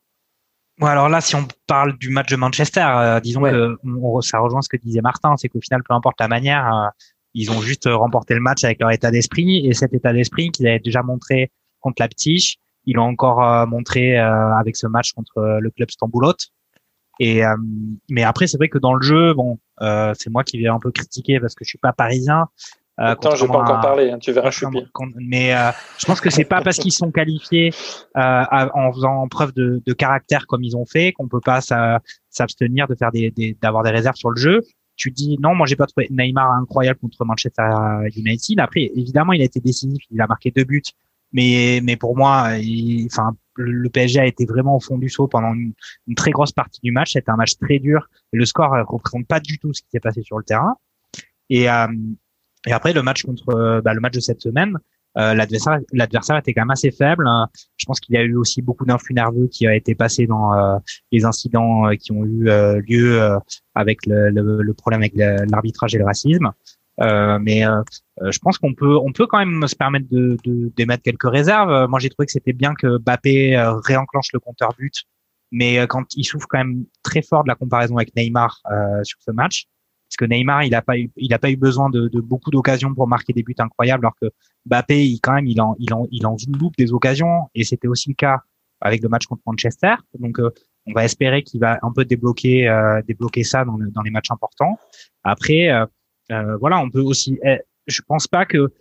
[0.80, 3.78] Bon, alors là, si on parle du match de Manchester, disons que
[4.22, 6.92] ça rejoint ce que disait Martin, c'est qu'au final, peu importe la manière,
[7.34, 10.68] ils ont juste remporté le match avec leur état d'esprit et cet état d'esprit qu'ils
[10.68, 15.14] avaient déjà montré contre la Ptiche, ils l'ont encore euh, montré euh, avec ce match
[15.14, 16.34] contre euh, le club Stamboulot.
[17.20, 17.44] Et
[18.10, 20.92] mais après, c'est vrai que dans le jeu, bon, c'est moi qui vais un peu
[20.92, 22.48] critiquer parce que je suis pas parisien.
[23.00, 24.88] Euh, Attends, je vais pas encore parler, hein, tu verras, je suis pire.
[25.16, 27.72] Mais euh, je pense que c'est pas parce qu'ils sont qualifiés
[28.16, 28.44] euh,
[28.74, 31.60] en faisant preuve de, de, caractère comme ils ont fait qu'on peut pas
[32.30, 34.62] s'abstenir de faire des d'avoir des réserves sur le jeu
[34.96, 37.64] tu dis non, moi j'ai pas trouvé Neymar incroyable contre Manchester
[38.16, 38.60] United.
[38.60, 40.84] Après, évidemment, il a été décisif, il a marqué deux buts,
[41.32, 42.50] mais mais pour moi,
[43.06, 45.74] enfin le PSG a été vraiment au fond du saut pendant une,
[46.16, 47.14] très grosse partie du match.
[47.14, 48.08] C'était un match très dur.
[48.32, 50.76] Le score ne représente pas du tout ce qui s'est passé sur le terrain.
[51.50, 51.88] Et, euh,
[52.66, 54.78] et après le match contre bah, le match de cette semaine,
[55.18, 57.28] euh, l'adversaire l'adversaire était quand même assez faible.
[57.28, 57.48] Hein.
[57.78, 60.54] Je pense qu'il y a eu aussi beaucoup d'influx nerveux qui a été passé dans
[60.54, 60.78] euh,
[61.12, 62.50] les incidents euh, qui ont eu
[62.88, 63.38] lieu
[63.76, 66.52] avec le, le, le, problème avec l'arbitrage et le racisme.
[67.00, 67.62] mais
[68.22, 70.38] je pense qu'on peut on peut quand même se permettre de
[70.76, 71.88] d'émettre quelques réserves.
[71.90, 75.04] Moi j'ai trouvé que c'était bien que Mbappé réenclenche le compteur but,
[75.52, 78.62] mais quand il souffre quand même très fort de la comparaison avec Neymar
[79.04, 79.66] sur ce match,
[80.14, 82.52] parce que Neymar, il n'a pas eu, il a pas eu besoin de, de beaucoup
[82.52, 84.28] d'occasions pour marquer des buts incroyables, alors que
[84.66, 87.88] Mbappé, il, quand même, il en, il en, il en loupe des occasions, et c'était
[87.88, 88.42] aussi le cas
[88.82, 89.96] avec le match contre Manchester.
[90.20, 90.52] Donc, euh,
[90.86, 94.30] on va espérer qu'il va un peu débloquer, euh, débloquer ça dans, dans, les matchs
[94.30, 94.78] importants.
[95.24, 95.86] Après, euh,
[96.32, 97.40] euh voilà, on peut aussi.
[97.44, 98.72] Eh, je pense pas que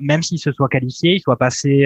[0.00, 1.84] même s'il se soit qualifié, il soit passé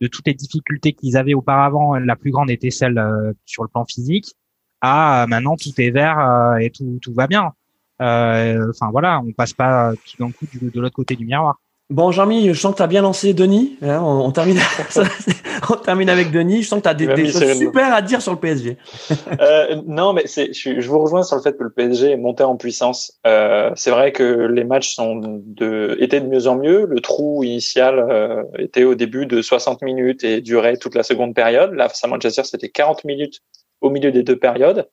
[0.00, 1.94] de toutes les difficultés qu'ils avaient auparavant.
[1.94, 3.02] La plus grande était celle
[3.44, 4.36] sur le plan physique.
[4.80, 7.54] À maintenant tout est vert et tout, tout va bien.
[8.00, 11.58] Euh, enfin voilà, on passe pas tout d'un coup de l'autre côté du miroir.
[11.90, 13.78] Bon, Jean-Mi, je sens que tu as bien lancé Denis.
[13.80, 14.58] Hein, on, termine,
[15.70, 16.62] on termine avec Denis.
[16.62, 18.76] Je sens que tu as des, choses super à dire sur le PSG.
[19.40, 22.16] euh, non, mais c'est, je, je, vous rejoins sur le fait que le PSG est
[22.18, 23.18] monté en puissance.
[23.26, 26.84] Euh, c'est vrai que les matchs sont de, étaient de mieux en mieux.
[26.84, 31.34] Le trou initial euh, était au début de 60 minutes et durait toute la seconde
[31.34, 31.72] période.
[31.72, 33.40] Là, face à Manchester, c'était 40 minutes
[33.80, 34.86] au milieu des deux périodes.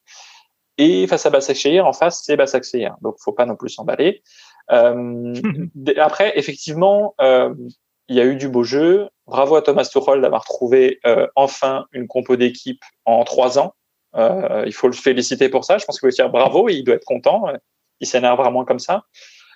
[0.78, 2.96] Et face à Basaksehir, en face, c'est Basaksehir.
[3.02, 4.22] Donc, faut pas non plus s'emballer.
[4.70, 5.34] Euh,
[5.96, 7.54] après, effectivement, euh,
[8.08, 9.08] il y a eu du beau jeu.
[9.26, 13.74] Bravo à Thomas Tuchel d'avoir trouvé euh, enfin une compo d'équipe en trois ans.
[14.14, 15.78] Euh, il faut le féliciter pour ça.
[15.78, 17.46] Je pense qu'il faut dire bravo il doit être content.
[18.00, 19.04] Il s'énerve vraiment comme ça.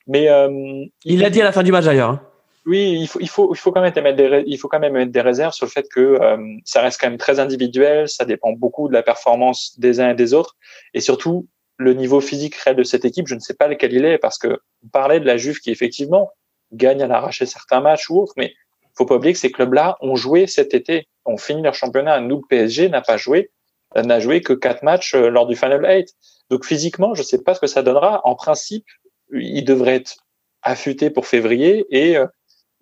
[0.06, 2.10] Mais euh, il l'a dit à la fin du match d'ailleurs.
[2.10, 2.22] Hein.
[2.66, 4.92] Oui, il faut, il faut, il faut quand même mettre des, il faut quand même
[4.92, 8.26] mettre des réserves sur le fait que euh, ça reste quand même très individuel, ça
[8.26, 10.56] dépend beaucoup de la performance des uns et des autres,
[10.92, 14.04] et surtout le niveau physique réel de cette équipe, je ne sais pas lequel il
[14.04, 16.30] est, parce que on parlait de la Juve qui effectivement
[16.72, 18.52] gagne à l'arracher certains matchs ou autres, mais
[18.94, 22.20] faut pas oublier que ces clubs-là ont joué cet été, ont fini leur championnat.
[22.20, 23.50] Nous, le PSG n'a pas joué,
[23.96, 26.08] n'a joué que quatre matchs lors du Final 8.
[26.50, 28.20] Donc physiquement, je sais pas ce que ça donnera.
[28.24, 28.84] En principe,
[29.32, 30.16] il devrait être
[30.62, 32.18] affûté pour février et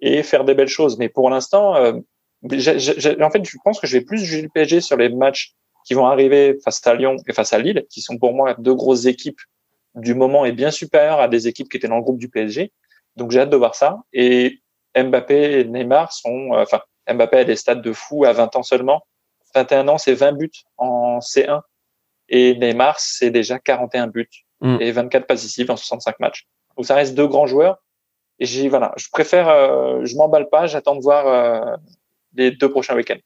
[0.01, 0.99] et faire des belles choses.
[0.99, 2.01] Mais pour l'instant, en
[2.43, 6.07] fait, je pense que je vais plus juger le PSG sur les matchs qui vont
[6.07, 9.41] arriver face à Lyon et face à Lille, qui sont pour moi deux grosses équipes
[9.95, 12.73] du moment et bien supérieures à des équipes qui étaient dans le groupe du PSG.
[13.17, 14.01] Donc j'ai hâte de voir ça.
[14.13, 14.61] Et
[14.97, 16.83] Mbappé et Neymar sont, euh, enfin,
[17.13, 19.03] Mbappé a des stats de fou à 20 ans seulement.
[19.55, 21.63] 21 ans, c'est 20 buts en C1.
[22.29, 24.29] Et Neymar, c'est déjà 41 buts
[24.61, 24.77] mm.
[24.81, 26.47] et 24 passes décisives en 65 matchs.
[26.77, 27.79] Donc ça reste deux grands joueurs.
[28.41, 31.77] Et j'ai, voilà, je préfère, euh, je m'emballe pas, j'attends de voir euh,
[32.35, 33.19] les deux prochains week-ends.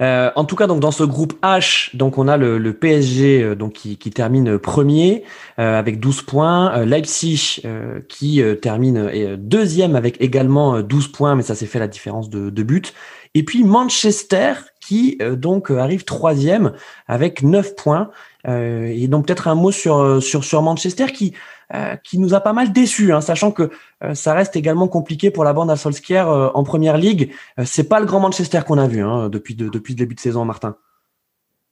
[0.00, 3.42] Euh, en tout cas, donc dans ce groupe H, donc on a le, le PSG
[3.42, 5.24] euh, donc qui, qui, termine premier
[5.58, 7.62] euh, avec 12 points, Leipzig
[8.08, 12.62] qui termine deuxième avec également 12 points, mais ça s'est fait la différence de, de
[12.62, 12.94] but.
[13.36, 16.72] Et puis Manchester qui donc arrive troisième
[17.06, 18.10] avec 9 points.
[18.46, 21.34] et donc peut-être un mot sur sur sur Manchester qui
[21.74, 23.70] euh, qui nous a pas mal déçus, hein, sachant que
[24.04, 27.32] euh, ça reste également compliqué pour la bande à Solskjaer euh, en première ligue.
[27.64, 30.44] c'est pas le grand Manchester qu'on a vu hein, depuis depuis le début de saison,
[30.44, 30.76] Martin.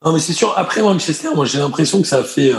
[0.05, 0.53] Non, mais c'est sûr.
[0.57, 2.53] Après Manchester, moi j'ai l'impression que ça fait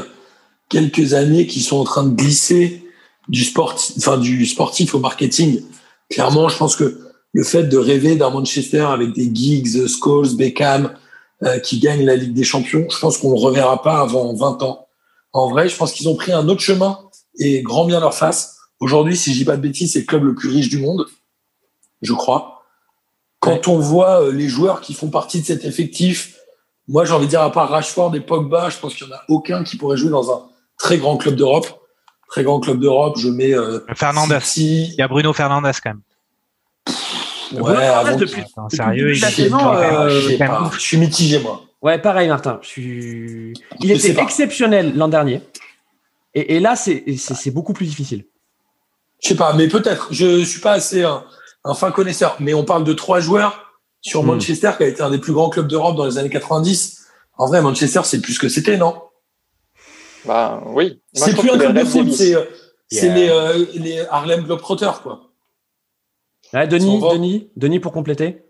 [0.70, 2.88] quelques années qu'ils sont en train de glisser
[3.28, 5.62] du sportif, enfin du sportif au marketing.
[6.10, 7.05] Clairement, je pense que
[7.36, 10.93] le fait de rêver d'un Manchester avec des Giggs, Scholes, Beckham,
[11.63, 14.88] qui gagnent la Ligue des Champions, je pense qu'on le reverra pas avant 20 ans.
[15.34, 16.98] En vrai, je pense qu'ils ont pris un autre chemin
[17.38, 18.56] et grand bien leur face.
[18.80, 21.06] Aujourd'hui, si je dis pas de bêtises, c'est le club le plus riche du monde,
[22.02, 22.63] je crois.
[23.39, 26.36] Quand on voit euh, les joueurs qui font partie de cet effectif,
[26.88, 29.17] moi j'ai envie de dire à part Rashford et Pogba, je pense qu'il n'y en
[29.17, 30.43] a aucun qui pourrait jouer dans un
[30.78, 31.67] très grand club d'Europe.
[32.30, 34.39] Très grand club d'Europe, je mets euh, Fernandez.
[34.56, 36.02] Il y a Bruno Fernandez quand même.
[37.54, 40.10] Ouais, avant depuis, sérieux, il euh,
[40.72, 41.64] je suis mitigé moi.
[41.82, 42.60] Ouais, pareil Martin.
[42.62, 43.54] Je suis...
[43.82, 45.42] Il était exceptionnel l'an dernier.
[46.34, 48.26] Et, là, c'est beaucoup plus difficile.
[49.22, 50.10] Je sais pas, mais peut-être.
[50.12, 51.24] Je suis pas assez un,
[51.74, 52.36] fin connaisseur.
[52.40, 54.28] Mais on parle de trois joueurs sur hmm.
[54.28, 57.06] Manchester, qui a été un des plus grands clubs d'Europe dans les années 90.
[57.38, 58.96] En vrai, Manchester, c'est plus que c'était, non?
[60.26, 61.02] Bah oui.
[61.14, 65.25] C'est plus un club de foot, c'est les, euh, les, Harlem Globetrotters, quoi.
[66.65, 68.44] Denis, Denis, Denis, pour compléter.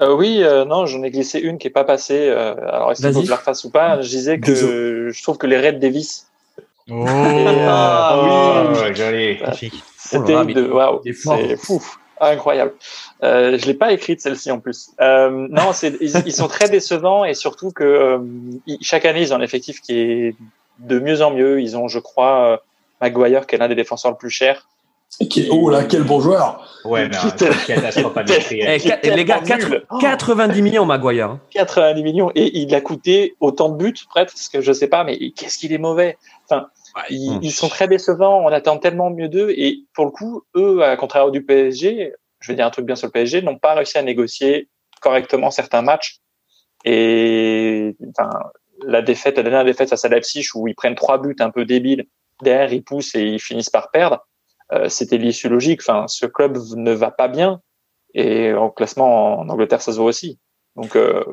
[0.00, 2.28] Euh, oui, euh, non, j'en ai glissé une qui est pas passée.
[2.28, 4.00] alors, est-ce qu'il faut que je la refasse ou pas?
[4.00, 6.28] Je disais que je trouve que les Red Davis
[6.90, 9.38] Oh, ah, oui, joli.
[9.98, 11.82] C'était oh de, waouh, c'est fou,
[12.18, 12.72] incroyable.
[13.22, 14.90] Euh, je l'ai pas écrite celle-ci en plus.
[15.00, 18.18] Euh, non, c'est, ils, sont très décevants et surtout que euh,
[18.80, 20.36] chaque année ils ont un effectif qui est
[20.78, 21.60] de mieux en mieux.
[21.60, 22.56] Ils ont, je crois, euh,
[23.02, 24.66] Maguire qui est l'un des défenseurs le plus cher.
[25.30, 27.16] Qui, oh là, quel bon joueur Ouais, mais.
[28.50, 31.38] Eh, les gars, 90 millions Maguire.
[31.50, 35.58] 90 millions et il a coûté autant de buts presque, je sais pas, mais qu'est-ce
[35.58, 36.16] qu'il est mauvais.
[36.44, 36.68] Enfin,
[37.10, 38.44] ils, ils, sont très décevants.
[38.44, 39.50] On attend tellement mieux d'eux.
[39.56, 42.96] Et pour le coup, eux, à contraire du PSG, je vais dire un truc bien
[42.96, 44.68] sur le PSG, n'ont pas réussi à négocier
[45.00, 46.18] correctement certains matchs.
[46.84, 48.30] Et enfin,
[48.86, 51.64] la défaite, la dernière défaite face à Leipzig, où ils prennent trois buts un peu
[51.64, 52.06] débiles,
[52.42, 54.24] derrière ils poussent et ils finissent par perdre.
[54.72, 55.80] Euh, C'était l'issue logique.
[55.82, 57.60] Enfin, ce club ne va pas bien.
[58.14, 60.38] Et en classement en Angleterre, ça se voit aussi.
[60.76, 61.24] Donc, euh,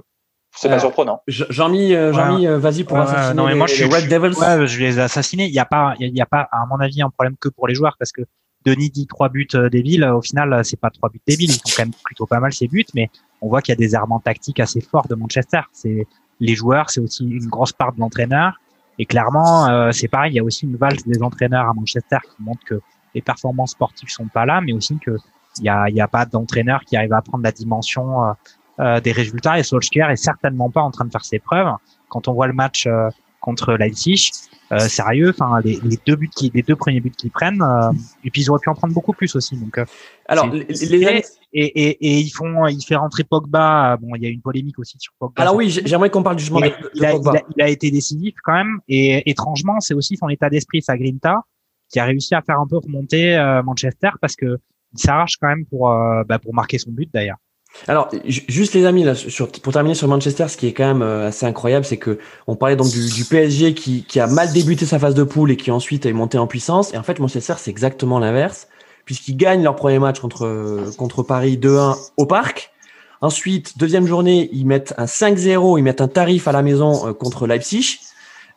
[0.56, 1.22] c'est pas surprenant.
[1.28, 4.38] Jean-Mi, euh, Jean euh, vas-y pour assassiner non, mais moi, les, je, Red Devils.
[4.40, 5.46] Ouais, je vais les assassiner.
[5.48, 7.68] Il n'y a pas, il y, a pas, à mon avis, un problème que pour
[7.68, 8.22] les joueurs parce que
[8.66, 10.06] Denis dit trois buts euh, débiles.
[10.06, 11.52] Au final, c'est pas trois buts débiles.
[11.52, 13.10] Ils font quand même plutôt pas mal ces buts, mais
[13.42, 15.62] on voit qu'il y a des errements tactiques assez forts de Manchester.
[15.74, 16.08] C'est
[16.40, 18.54] les joueurs, c'est aussi une grosse part de l'entraîneur.
[18.98, 20.32] Et clairement, c'est pareil.
[20.32, 22.80] Il y a aussi une valse des entraîneurs à Manchester qui montre que
[23.16, 25.18] les performances sportives sont pas là, mais aussi que
[25.60, 28.36] il y a, y a pas d'entraîneur qui arrive à prendre la dimension
[28.80, 31.72] euh, des résultats et Solskjaer est certainement pas en train de faire ses preuves.
[32.10, 34.32] Quand on voit le match euh, contre Leipzig,
[34.74, 37.64] euh, sérieux, enfin les, les, deux buts qui, les deux premiers buts qu'ils prennent,
[38.26, 39.56] et puis ils auraient pu en prendre beaucoup plus aussi.
[39.56, 39.80] Donc
[40.28, 41.24] alors les, les...
[41.58, 43.96] Et, et, et, ils font, il fait rentrer Pogba.
[43.96, 45.42] Bon, il y a une polémique aussi sur Pogba.
[45.42, 47.32] Alors oui, j'aimerais qu'on parle justement de, il, a, Pogba.
[47.32, 50.82] Il a, il a, été décisif quand même, et étrangement, c'est aussi son état d'esprit,
[50.82, 51.44] sa grinta,
[51.92, 54.58] qui a réussi à faire un peu remonter Manchester parce que
[54.94, 55.90] il s'arrache quand même pour,
[56.28, 57.38] bah, pour marquer son but d'ailleurs.
[57.88, 59.14] Alors, juste les amis, là,
[59.62, 62.56] pour terminer sur Manchester, ce qui est quand même euh, assez incroyable, c'est que on
[62.56, 65.72] parlait donc du, PSG qui, qui, a mal débuté sa phase de poule et qui
[65.72, 66.94] ensuite est monté en puissance.
[66.94, 68.68] Et en fait, Manchester, c'est exactement l'inverse,
[69.04, 72.72] puisqu'ils gagnent leur premier match contre, contre Paris 2-1 au parc.
[73.22, 77.14] Ensuite, deuxième journée, ils mettent un 5-0, ils mettent un tarif à la maison euh,
[77.14, 78.00] contre Leipzig.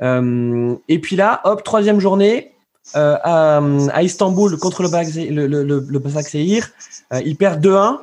[0.01, 2.53] Euh, et puis là, hop, troisième journée,
[2.97, 4.89] euh, à, Istanbul contre le,
[5.31, 7.99] le, le, le, le ils perdent 2-1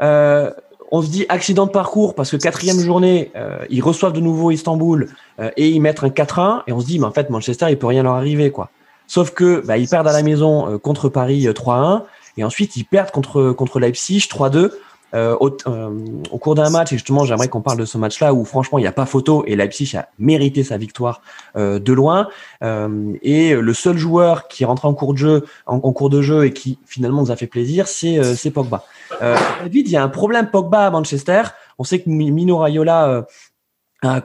[0.00, 0.50] Euh,
[0.92, 4.50] on se dit accident de parcours parce que quatrième journée, euh, ils reçoivent de nouveau
[4.50, 5.08] Istanbul
[5.38, 7.78] euh, et ils mettent un 4-1 et on se dit mais en fait Manchester il
[7.78, 8.70] peut rien leur arriver quoi.
[9.06, 12.02] Sauf que bah, ils perdent à la maison contre Paris 3-1
[12.38, 14.70] et ensuite ils perdent contre contre Leipzig 3-2.
[15.12, 15.90] Euh, au, euh,
[16.30, 18.82] au, cours d'un match, et justement, j'aimerais qu'on parle de ce match-là où franchement il
[18.82, 21.20] n'y a pas photo et Leipzig a mérité sa victoire
[21.56, 22.28] euh, de loin.
[22.62, 26.22] Euh, et le seul joueur qui est rentré en cours de jeu, en, cours de
[26.22, 28.84] jeu et qui finalement nous a fait plaisir, c'est euh, Pogba.
[29.20, 31.42] David, il y a un problème Pogba à Manchester.
[31.78, 33.26] On sait que Mino Raiola,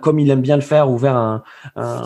[0.01, 1.43] comme il aime bien le faire, ouvert un,
[1.75, 2.01] un,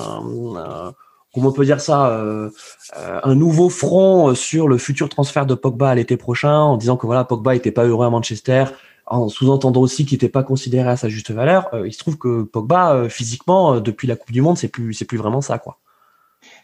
[0.58, 0.94] un
[1.34, 2.50] comment on peut dire ça, euh,
[2.98, 6.98] euh, un nouveau front sur le futur transfert de Pogba à l'été prochain, en disant
[6.98, 8.66] que voilà, Pogba était pas heureux à Manchester,
[9.06, 11.70] en sous-entendant aussi qu'il n'était pas considéré à sa juste valeur.
[11.74, 15.06] Euh, il se trouve que Pogba, physiquement, depuis la Coupe du Monde, c'est plus, c'est
[15.06, 15.78] plus vraiment ça, quoi.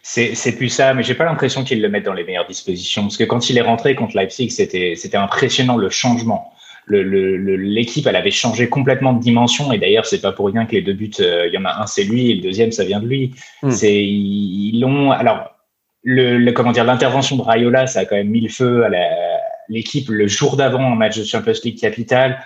[0.02, 3.02] C'est plus ça, mais j'ai pas l'impression qu'il le mette dans les meilleures dispositions.
[3.02, 6.52] Parce que quand il est rentré contre Leipzig, c'était impressionnant le changement
[6.88, 9.72] l'équipe, le, elle avait changé complètement de dimension.
[9.72, 11.82] Et d'ailleurs, c'est pas pour rien que les deux buts, euh, il y en a
[11.82, 13.34] un, c'est lui, et le deuxième, ça vient de lui.
[13.62, 13.70] Hmm.
[13.70, 15.10] C'est ils l'ont.
[15.10, 15.56] Alors,
[16.02, 18.90] le, comment dire, l'intervention de Rayola, ça a quand même mis le feu à
[19.68, 22.40] l'équipe le jour d'avant en match de Champions League Capital.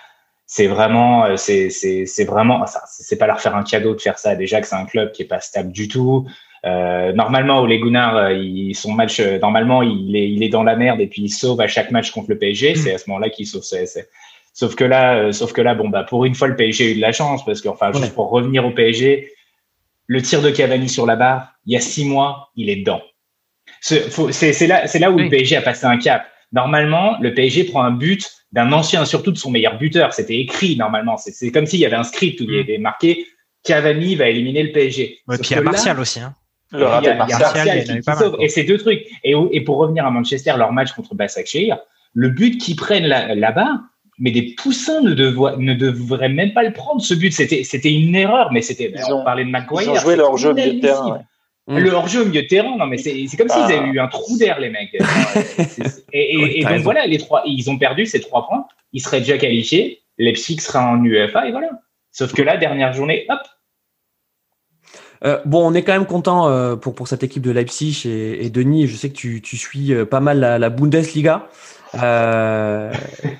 [0.47, 4.35] C'est vraiment, euh, c'est c'est vraiment, c'est pas leur faire un cadeau de faire ça.
[4.35, 6.27] Déjà que c'est un club qui est pas stable du tout.
[6.65, 10.99] Euh, normalement, Ole Gunnar, il, son match, normalement, il est, il est dans la merde
[10.99, 12.73] et puis il sauve à chaque match contre le PSG.
[12.73, 12.75] Hmm.
[12.75, 13.63] C'est à ce moment-là qu'il sauve.
[13.63, 13.85] C'est
[14.61, 16.87] Sauf que là, euh, sauf que là, bon bah pour une fois le PSG a
[16.91, 19.33] eu de la chance parce qu'enfin juste pour revenir au PSG,
[20.05, 23.01] le tir de Cavani sur la barre, il y a six mois, il est dedans.
[23.79, 26.27] C'est là, c'est là où le PSG a passé un cap.
[26.51, 30.13] Normalement, le PSG prend un but d'un ancien, surtout de son meilleur buteur.
[30.13, 31.17] C'était écrit normalement.
[31.17, 32.61] C'est comme s'il y avait un script où il y mm.
[32.61, 33.25] avait marqué
[33.63, 35.21] Cavani va éliminer le PSG.
[35.27, 36.19] Ouais, puis il y a Martial aussi.
[36.19, 36.35] Hein.
[36.71, 38.37] Le il y a, Martial, qui, sauve.
[38.39, 39.07] Et ces deux trucs.
[39.23, 41.79] Et, et, pour revenir à Manchester, leur match contre Basaksehir,
[42.13, 43.79] le but qu'ils prennent là-bas,
[44.21, 47.01] mais des poussins ne, ne devraient même pas le prendre.
[47.01, 48.93] Ce but, c'était, c'était une erreur, mais c'était.
[49.09, 49.81] On parlait de McGuire.
[49.81, 51.21] Ils ont joué leur jeu au milieu de terrain.
[51.67, 53.65] Le hors-jeu au milieu de terrain, non, mais c'est, c'est comme s'ils ah.
[53.65, 54.93] avaient eu un trou d'air, les mecs.
[56.13, 58.65] et, et, donc voilà, les trois, ils ont perdu ces trois points.
[58.93, 60.01] Ils seraient déjà qualifiés.
[60.17, 61.69] Leipzig sera en UEFA et voilà.
[62.11, 63.39] Sauf que là, dernière journée, hop,
[65.23, 68.43] euh, bon, on est quand même content euh, pour, pour cette équipe de Leipzig et,
[68.43, 71.47] et, Denis, je sais que tu, tu suis euh, pas mal la, la Bundesliga.
[71.95, 72.91] Euh,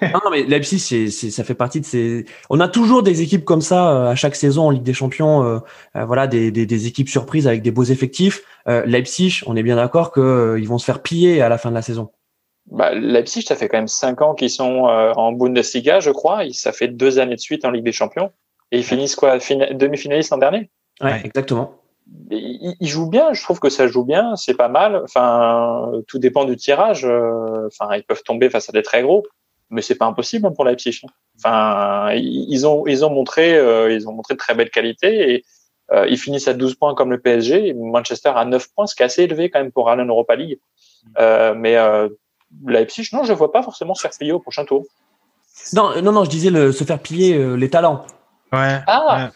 [0.02, 2.26] non, mais Leipzig, c'est, ça fait partie de ces.
[2.49, 5.43] On a toujours des équipes comme ça euh, à chaque saison en Ligue des Champions.
[5.43, 8.43] Euh, voilà, des, des, des, équipes surprises avec des beaux effectifs.
[8.68, 11.82] Leipzig, on est bien d'accord qu'ils vont se faire piller à la fin de la
[11.82, 12.12] saison.
[12.70, 16.43] Bah, Leipzig, ça fait quand même cinq ans qu'ils sont en Bundesliga, je crois.
[16.52, 18.32] Ça fait deux années de suite en Ligue des Champions.
[18.72, 19.38] Et ils finissent quoi?
[19.38, 20.70] Demi-finaliste l'an dernier?
[21.02, 21.80] Ouais, exactement
[22.30, 23.34] il joue bien.
[23.34, 24.36] Je trouve que ça joue bien.
[24.36, 25.01] C'est pas mal.
[25.03, 27.05] Enfin, tout dépend du tirage.
[27.05, 29.26] Euh, enfin, ils peuvent tomber face à des très gros,
[29.70, 31.01] mais c'est pas impossible hein, pour Leipzig.
[31.38, 35.45] Enfin, ils ont ils ont montré euh, ils ont montré de très belles qualités et
[35.91, 37.74] euh, ils finissent à 12 points comme le PSG.
[37.74, 40.36] Manchester à 9 points, ce qui est assez élevé quand même pour aller en Europa
[40.36, 40.59] League.
[41.18, 41.78] mais
[42.66, 44.86] Leipzig, non, je vois pas forcément se faire plier au prochain tour.
[45.74, 48.05] Non, non, non, je disais le, se faire plier les talents.
[48.51, 48.82] Ouais.
[48.88, 49.32] Ah.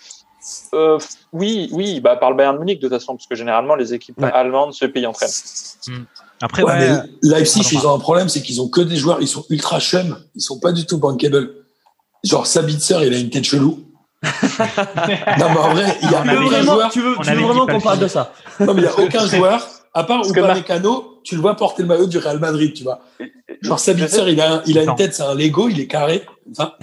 [0.73, 0.99] Euh,
[1.33, 4.21] oui, oui, bah, par le Bayern Munich de toute façon, parce que généralement les équipes
[4.21, 5.93] allemandes se payent entre elles.
[5.93, 6.03] Hmm.
[6.41, 9.45] Après, ouais, Leipzig, ils ont un problème, c'est qu'ils ont que des joueurs, ils sont
[9.49, 11.53] ultra chum, ils sont pas du tout bankable.
[12.23, 13.79] Genre Sabitzer, il a une tête chelou.
[14.23, 16.91] non mais en vrai, il y a aucun joueur.
[16.91, 18.33] Tu veux, vraiment qu'on parle de ça?
[18.59, 21.87] Non mais il y a aucun joueur, à part Upamecano, tu le vois porter le
[21.87, 23.01] maillot du Real Madrid, tu vois.
[23.61, 26.77] Genre Sabitzer, il a, il a une tête, c'est un Lego, il est carré, ça.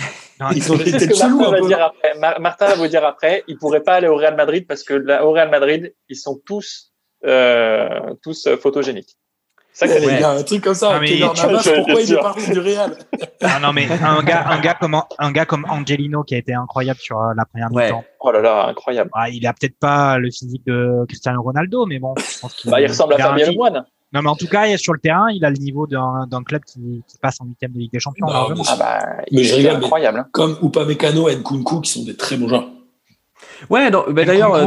[0.55, 2.41] Ils ont été Martin, va dire après.
[2.41, 5.25] Martin va vous dire après, il pourrait pas aller au Real Madrid parce que là,
[5.25, 6.93] au Real Madrid, ils sont tous
[7.25, 9.17] euh, tous euh, photogéniques.
[9.73, 10.95] Ça, il y a un truc comme ça.
[10.95, 11.19] Non, mais,
[11.75, 12.95] pourquoi il est parti du Real
[13.41, 16.53] ah Non mais un gars, un gars comme un gars comme Angelino qui a été
[16.53, 18.05] incroyable sur euh, la première mi-temps.
[18.21, 19.11] Oh là là, incroyable.
[19.15, 22.15] Ah, il a peut-être pas le physique de Cristiano Ronaldo, mais bon.
[22.19, 23.87] Je pense bah, il ressemble à Fabien Lemoine.
[24.13, 27.03] Non, mais en tout cas, sur le terrain, il a le niveau d'un club qui,
[27.07, 28.27] qui, passe en huitième de Ligue des Champions.
[28.27, 28.99] Non, mais, ah bah,
[29.31, 30.19] mais je rigole, incroyable.
[30.19, 30.27] Hein.
[30.33, 32.69] Comme Upamecano et Nkunku, qui sont des très bons joueurs.
[33.71, 34.67] Ouais, bah, d'ailleurs, euh,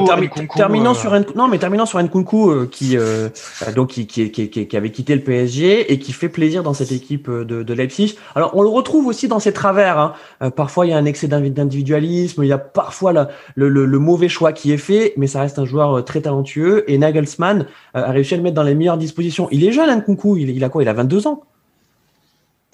[0.55, 3.29] terminant euh, sur non, mais terminant sur Nkunku euh, qui euh,
[3.75, 6.91] donc qui, qui, qui, qui, avait quitté le PSG et qui fait plaisir dans cette
[6.91, 8.15] équipe de, de Leipzig.
[8.35, 9.99] Alors on le retrouve aussi dans ses travers.
[9.99, 10.13] Hein.
[10.51, 13.13] parfois il y a un excès d'individualisme, il y a parfois
[13.55, 16.89] le, le, le, mauvais choix qui est fait, mais ça reste un joueur très talentueux
[16.89, 19.47] et Nagelsmann a réussi à le mettre dans les meilleures dispositions.
[19.51, 20.83] Il est jeune Nkunku, il, il a quoi?
[20.83, 21.43] Il a 22 ans.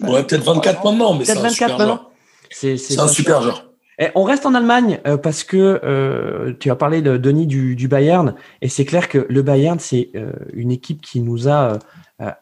[0.02, 2.12] Ouais, peut-être 24 maintenant, mais c'est un super joueur.
[2.50, 3.71] C'est un super joueur.
[4.02, 7.88] Eh, on reste en Allemagne euh, parce que euh, tu as parlé de Denis du,
[7.88, 8.34] Bayern
[8.64, 11.78] et c'est clair que le Bayern c'est euh, une équipe qui nous a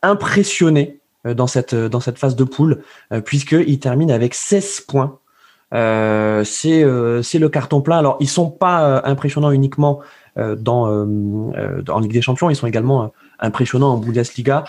[0.02, 2.82] impressionné dans cette phase de poule,
[3.24, 5.20] puisqu'ils terminent avec 16 points.
[5.72, 6.86] c'est
[7.24, 7.98] c'est le carton plein.
[7.98, 10.02] Alors ils sont pas impressionnants uniquement
[10.36, 14.66] dans en Ligue des Champions, ils sont également impressionnants en Bundesliga.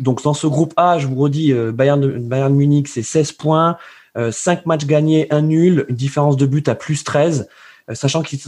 [0.00, 3.76] donc dans ce groupe A, je vous redis, Bayern Bayern Munich c'est 16 points.
[4.16, 7.48] 5 matchs gagnés, un nul, une différence de but à plus 13.
[7.90, 8.40] Euh, sachant qu'ils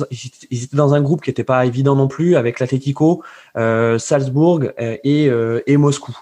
[0.50, 3.22] étaient dans un groupe qui n'était pas évident non plus, avec l'Atletico,
[3.56, 5.30] euh, Salzbourg euh, et,
[5.66, 6.16] et Moscou.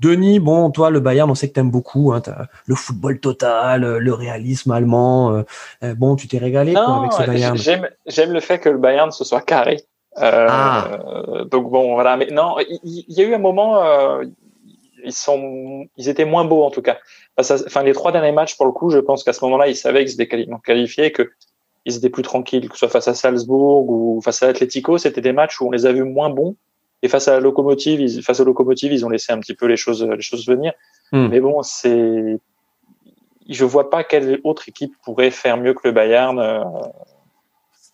[0.00, 2.22] Denis, bon, toi, le Bayern, on sait que t'aimes beaucoup, hein,
[2.66, 5.44] le football total, le réalisme allemand.
[5.82, 7.56] bon, tu t'es régalé quoi, avec ce Bayern.
[8.06, 9.82] J'aime le fait que le Bayern se soit carré.
[10.16, 10.98] Ah.
[11.50, 12.16] Donc bon, voilà.
[12.16, 13.82] Mais non, il y, a eu un moment,
[15.04, 16.98] ils sont, ils étaient moins beaux en tout cas.
[17.36, 20.04] Enfin, les trois derniers matchs, pour le coup, je pense qu'à ce moment-là, ils savaient
[20.04, 21.30] qu'ils étaient qualifiés, que
[21.84, 25.20] ils étaient plus tranquilles, que ce soit face à Salzbourg ou face à Atletico, c'était
[25.20, 26.56] des matchs où on les a vus moins bons.
[27.02, 29.66] Et face à la locomotive, ils, face aux locomotives, ils ont laissé un petit peu
[29.66, 30.72] les choses, les choses venir.
[31.12, 31.28] Hmm.
[31.28, 32.38] Mais bon, c'est,
[33.48, 36.64] je vois pas quelle autre équipe pourrait faire mieux que le Bayern euh,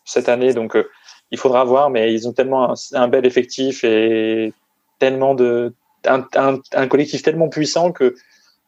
[0.05, 0.55] cette année.
[0.55, 0.89] Donc, euh,
[1.33, 1.91] il faudra voir.
[1.91, 4.53] Mais ils ont tellement un, bel effectif et
[5.01, 5.75] tellement de,
[6.07, 6.27] un,
[6.75, 8.15] un, collectif tellement puissant que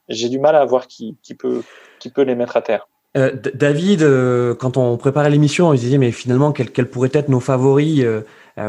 [0.09, 1.62] j'ai du mal à voir qui, qui peut,
[1.99, 2.89] qui peut les mettre à terre.
[3.16, 7.28] Euh, David, euh, quand on préparait l'émission, on se disait mais finalement quels, pourraient être
[7.28, 8.22] nos favoris euh,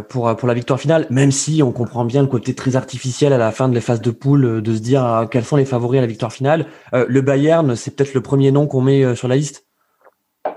[0.09, 3.37] pour pour la victoire finale, même si on comprend bien le côté très artificiel à
[3.37, 6.01] la fin de les phases de poule de se dire quels sont les favoris à
[6.01, 6.67] la victoire finale.
[6.93, 9.65] le Bayern, c'est peut-être le premier nom qu'on met sur la liste?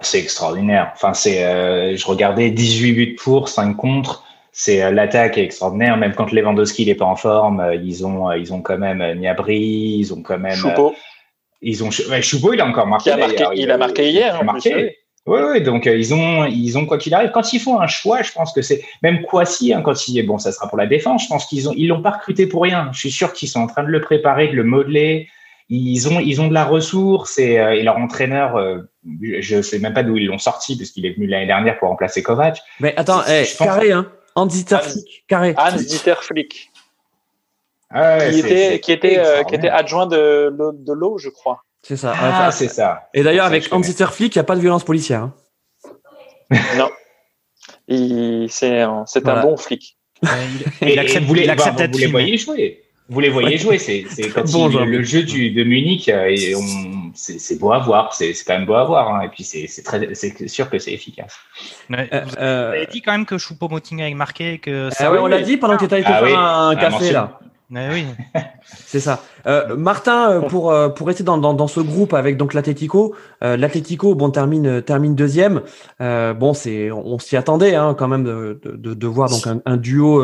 [0.01, 0.93] C'est extraordinaire.
[0.95, 4.26] Enfin, c'est je regardais 18 buts pour, 5 contre.
[4.59, 5.99] C'est l'attaque est extraordinaire.
[5.99, 10.15] Même quand Lewandowski n'est pas en forme, ils ont ils ont quand même Niabri, ils
[10.15, 10.57] ont quand même.
[11.63, 13.11] Ils ont, Choupo, il a encore marqué.
[13.11, 14.45] Il a marqué, il, a marqué hier.
[14.45, 14.97] marqué.
[15.27, 17.33] Oui, oui, donc euh, ils ont, ils ont quoi qu'il arrive.
[17.33, 20.23] Quand ils font un choix, je pense que c'est même Kwasi, hein, quand il est
[20.23, 21.25] bon, ça sera pour la défense.
[21.25, 22.91] Je pense qu'ils ont, ils l'ont pas recruté pour rien.
[22.93, 25.29] Je suis sûr qu'ils sont en train de le préparer, de le modeler.
[25.69, 28.79] Ils ont, ils ont de la ressource et, euh, et leur entraîneur, euh,
[29.21, 31.89] je sais même pas d'où ils l'ont sorti parce qu'il est venu l'année dernière pour
[31.89, 32.61] remplacer Kovac.
[32.79, 35.55] Mais attends, hey, carré, hein, Hans Flick, carré.
[35.59, 35.79] Hans
[36.21, 36.71] Flick.
[37.91, 41.63] Ah qui, était, qui, était, euh, qui était adjoint de, de l'eau, je crois.
[41.83, 42.15] C'est ça.
[42.17, 43.09] Ah, c'est ça.
[43.15, 45.23] Et d'ailleurs, avec Hans Flick, il n'y a pas de violence policière.
[45.23, 45.35] Hein.
[46.77, 46.91] non.
[48.49, 49.97] C'est un, un bon flic.
[50.83, 52.83] il, accepte, vous, il accepte vous, les voyez jouer.
[53.09, 53.79] Vous les voyez jouer.
[53.79, 54.05] C'est
[54.53, 56.35] bon, le, jeu du, de Munich, euh,
[57.17, 58.13] c'est beau à voir.
[58.15, 59.15] C'est quand même beau à voir.
[59.15, 59.23] Hein.
[59.23, 59.67] Et puis, c'est
[60.49, 61.37] sûr que c'est efficace.
[61.91, 64.59] Ouais, euh, vous avez dit quand même que Choupo-Moting avait marqué.
[64.59, 67.13] Que ça ah ouais, on l'a dit pendant que tu étais ah, faire un café
[67.13, 67.41] là
[67.71, 68.07] oui.
[68.65, 69.23] c'est ça.
[69.47, 73.15] Euh, Martin, euh, pour euh, pour rester dans, dans, dans, ce groupe avec donc l'Atletico,
[73.43, 75.63] euh, l'Atletico bon termine termine deuxième.
[76.01, 79.61] Euh, bon c'est on, s'y attendait hein, quand même de, de, de, voir donc un,
[79.65, 80.23] un duo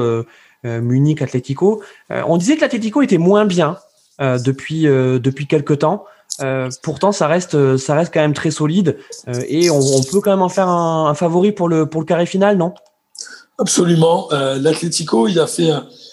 [0.65, 1.83] Munich Atletico.
[2.11, 3.79] on disait que l'Atletico était moins bien
[4.21, 6.05] depuis depuis quelques temps.
[6.83, 8.99] Pourtant ça reste ça reste quand même très solide
[9.49, 12.07] et on, on, peut quand même en faire un, un, favori pour le pour le
[12.07, 12.75] carré final non?
[13.59, 14.29] Absolument.
[14.31, 15.71] L'Atletico il a fait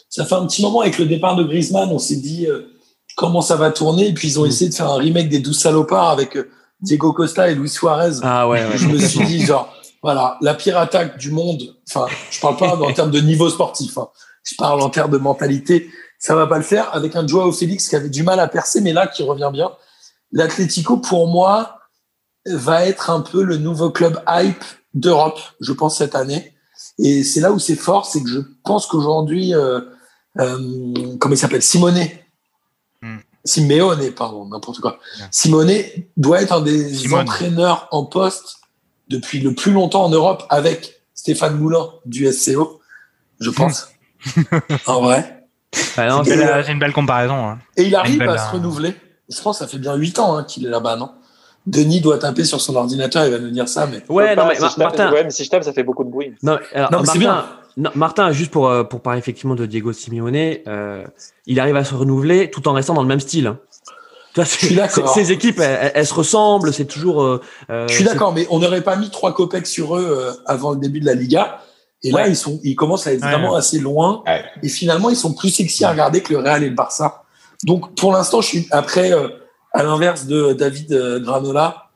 [0.10, 2.76] ça fait un petit moment avec le départ de Griezmann, on s'est dit euh,
[3.16, 4.08] comment ça va tourner.
[4.08, 4.48] Et puis ils ont mm.
[4.48, 6.50] essayé de faire un remake des 12 salopards avec euh,
[6.82, 8.18] Diego Costa et Luis Suarez.
[8.24, 11.76] Ah ouais, Je me suis dit genre voilà la pire attaque du monde.
[11.88, 13.98] Enfin, je parle pas en termes de niveau sportif.
[13.98, 14.08] Hein.
[14.44, 15.90] Je parle en termes de mentalité.
[16.18, 18.82] Ça va pas le faire avec un Joao Félix qui avait du mal à percer,
[18.82, 19.72] mais là qui revient bien.
[20.32, 21.80] L'Atlético pour moi
[22.46, 24.64] va être un peu le nouveau club hype
[24.94, 26.54] d'Europe, je pense cette année.
[26.98, 29.82] Et c'est là où c'est fort, c'est que je pense qu'aujourd'hui, euh,
[30.40, 32.26] euh, comment il s'appelle Simonet.
[33.02, 33.18] Hmm.
[33.46, 35.00] Simeone, pardon, n'importe quoi.
[35.32, 35.72] Simone
[36.18, 38.58] doit être un des entraîneurs en poste
[39.08, 42.82] depuis le plus longtemps en Europe avec Stéphane Moulin du SCO,
[43.40, 43.90] je pense.
[44.86, 45.48] en vrai.
[45.98, 47.48] Ah c'est une belle comparaison.
[47.48, 47.60] Hein.
[47.78, 48.96] Et il arrive à se renouveler.
[49.30, 51.10] Je pense que ça fait bien 8 ans hein, qu'il est là-bas, non?
[51.66, 54.02] Denis doit taper sur son ordinateur, il va nous dire ça, mais.
[54.10, 55.12] Ouais, non, mais, Martin.
[55.12, 56.34] Ouais, mais si je tape, ça fait beaucoup de bruit.
[56.42, 57.46] Non, alors, c'est bien.
[57.96, 61.06] Martin, juste pour, euh, pour parler effectivement de Diego Simeone, euh,
[61.46, 63.56] il arrive à se renouveler tout en restant dans le même style.
[64.36, 65.10] je suis d'accord.
[65.14, 67.22] Ces équipes, elles, se ressemblent, c'est toujours.
[67.22, 67.40] Euh,
[67.88, 71.00] je suis d'accord, mais on n'aurait pas mis trois copecs sur eux avant le début
[71.00, 71.60] de la Liga.
[72.02, 74.24] Et là, ils sont, ils commencent à être vraiment assez loin.
[74.64, 77.24] Et finalement, ils sont plus sexy à regarder que le Real et le Barça.
[77.64, 79.12] Donc, pour l'instant, je suis après,
[79.74, 81.89] à l'inverse de David Granola,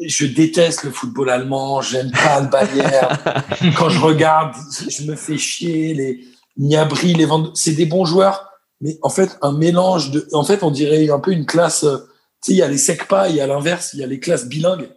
[0.00, 3.18] je déteste le football allemand, j'aime pas le Bayern.
[3.76, 4.54] Quand je regarde,
[4.88, 5.94] je me fais chier.
[5.94, 6.20] Les
[6.58, 7.54] Niabri, les Vend...
[7.54, 8.50] c'est des bons joueurs,
[8.80, 10.28] mais en fait, un mélange de.
[10.32, 11.84] En fait, on dirait un peu une classe.
[11.84, 11.98] Euh,
[12.42, 14.20] tu sais, il y a les Secpa, il y a l'inverse, il y a les
[14.20, 14.90] classes bilingues.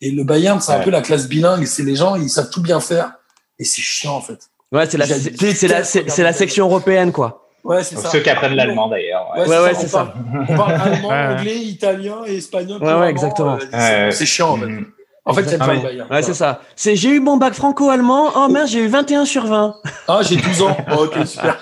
[0.00, 1.64] Et le Bayern, c'est un peu la classe bilingue.
[1.66, 3.12] C'est les gens, ils savent tout bien faire.
[3.58, 4.50] Et c'est chiant, en fait.
[4.72, 7.45] Ouais, c'est la, c'est la, c'est la section européenne, quoi.
[7.66, 8.08] Ouais, c'est ça.
[8.10, 9.26] Ceux qui apprennent l'allemand d'ailleurs.
[9.36, 9.98] Ouais, Ouais, c'est on ça.
[9.98, 12.82] parle- On parle allemand, anglais, italien et espagnol.
[12.82, 13.58] Ouais, ouais, exactement.
[13.74, 14.66] euh, c'est- chiant, en fait.
[14.66, 14.86] Mm.
[15.28, 15.58] En fait, c'est.
[15.58, 16.06] Bayern.
[16.08, 16.60] Ouais, c'est ça.
[16.76, 18.30] C'est j'ai eu mon bac franco-allemand.
[18.36, 19.74] Oh merde, j'ai eu 21 sur 20.
[20.06, 20.76] Ah, j'ai 12 ans.
[20.92, 21.56] Oh, ok, super.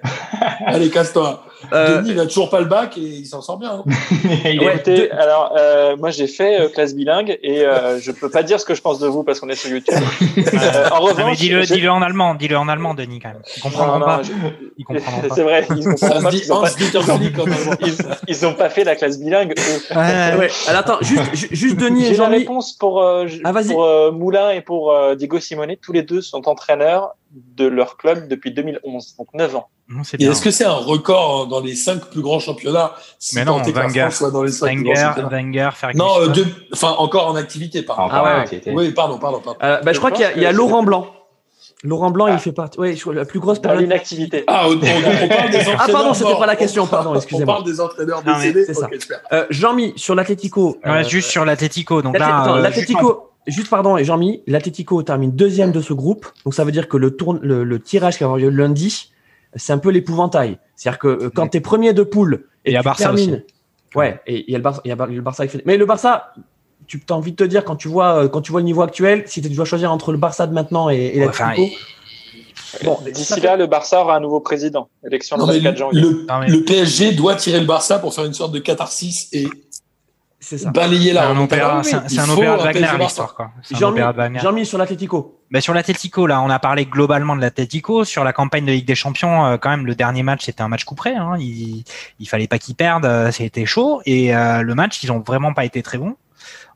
[0.66, 1.44] Allez, casse-toi.
[1.72, 3.70] Euh, Denis, il a toujours pas le bac et il s'en sort bien.
[3.72, 3.84] hein.
[4.44, 4.66] Il Ouais.
[4.66, 8.42] est- Écoutez, alors euh, moi j'ai fait euh, classe bilingue et euh, je peux pas
[8.42, 9.94] dire ce que je pense de vous parce qu'on est sur YouTube.
[10.60, 13.42] Euh, en revanche, dis-le, en allemand, dis-le en allemand, Denis, quand même.
[13.56, 14.22] Ils comprendront non, pas.
[14.22, 14.32] je-
[14.78, 15.34] Ils comprendront pas.
[15.34, 16.68] C'est vrai, ils se pas, ils ont pas,
[17.80, 17.96] ils,
[18.28, 19.54] ils ont fait la classe bilingue.
[19.58, 19.96] eux.
[19.96, 20.50] Ouais, ouais.
[20.68, 24.60] Alors attends, juste, ju- juste Denis et J'ai la réponse pour, Ah, pour Moulin et
[24.60, 25.74] pour Diego Simone.
[25.80, 29.68] Tous les deux sont entraîneurs de leur club depuis 2011, donc 9 ans.
[30.18, 34.08] Est-ce que c'est un record dans les cinq plus grands championnats si Mais non, Wenger.
[34.10, 36.04] Soit dans les cinq plus grands Wenger, championnats Wenger, Ferguson.
[36.04, 38.04] Non, euh, deux- enfin encore en activité, pardon.
[38.04, 39.58] Encore Ah ouais, était- Oui, pardon, pardon, pardon.
[39.62, 41.06] Euh, bah, je Je crois qu'il y y a Laurent Blanc.
[41.82, 42.32] Laurent Blanc, Ah.
[42.34, 42.76] il fait partie.
[43.00, 43.80] Crois la plus grosse période.
[43.80, 44.44] l'inactivité.
[44.46, 45.76] Ah, on, on- on parle des entraîneurs.
[45.80, 47.54] Ah, pardon, c'était pas la question, pardon, On excusez-moi.
[47.54, 48.64] parle des entraîneurs décédés.
[48.66, 48.88] c'est ça.
[49.32, 50.76] Euh, Jean-Mi, sur l'Atlético.
[50.84, 52.02] Ouais, euh, juste sur l'Atletico.
[52.02, 56.26] Donc là, attends, euh, l'Atlético, juste pardon, et Jean-Mi, l'Atlético termine deuxième de ce groupe.
[56.44, 59.10] Donc ça veut dire que le, tourne, le, le tirage qui va avoir lieu lundi,
[59.56, 60.58] c'est un peu l'épouvantail.
[60.76, 62.84] C'est-à-dire que euh, quand tu es premier de poule et Et il y a tu
[62.84, 63.42] Barça termines-
[63.96, 65.76] Ouais, et il y a le Barça, il y a le Barça qui fait- Mais
[65.76, 66.32] le Barça,
[66.86, 68.82] tu as envie de te dire quand tu vois euh, quand tu vois le niveau
[68.82, 71.62] actuel, si tu dois choisir entre le Barça de maintenant et, et Ouais, l'Atlético.
[71.62, 74.88] enfin, Bon, D'ici là, le Barça aura un nouveau président.
[75.04, 76.02] Élection le Non, mais 24 janvier.
[76.02, 79.48] le, le PSG doit tirer le Barça pour faire une sorte de catharsis et
[80.40, 80.70] c'est ça.
[80.70, 81.62] balayer c'est la un remontada.
[81.66, 83.50] opéra, Oui, c'est un, c'est un opéra de un Wagner, l'histoire, quoi.
[83.62, 83.78] C'est un
[84.40, 85.38] Jean-Mi, sur l'Atlético.
[85.50, 88.04] Bah, sur l'Atletico, là, on a parlé globalement de l'Atletico.
[88.04, 90.68] Sur la campagne de Ligue des Champions, euh, quand même, le dernier match, c'était un
[90.68, 91.14] match coup près.
[91.14, 91.36] Hein.
[91.38, 91.84] Il,
[92.18, 94.00] il fallait pas qu'ils perdent, euh, c'était chaud.
[94.06, 96.16] Et euh, le match, ils ont vraiment pas été très bons.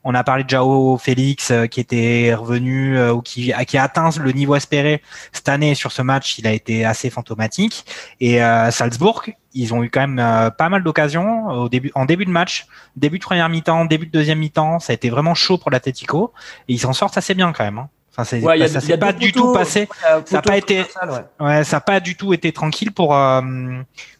[0.03, 3.77] On a parlé de Jao Félix euh, qui était revenu euh, ou qui, a- qui
[3.79, 5.01] a atteint le niveau espéré
[5.31, 6.37] cette année sur ce match.
[6.37, 7.85] Il a été assez fantomatique.
[8.19, 9.23] Et euh, Salzbourg,
[9.55, 12.67] ils ont eu quand même euh, pas mal d'occasions au début, en début de match,
[12.95, 14.79] début de première mi-temps, début de deuxième mi-temps.
[14.79, 16.33] Ça a été vraiment chaud pour l'Atletico
[16.67, 17.77] et ils s'en sortent assez bien quand même.
[17.79, 17.89] Hein.
[18.11, 19.89] Enfin, c'est, Ouais, a- ça a s'est pas du tout passé.
[20.03, 21.45] a Ça a poteau pas été- ouais.
[21.47, 23.41] Ouais, ça n'a pas du tout été tranquille pour euh,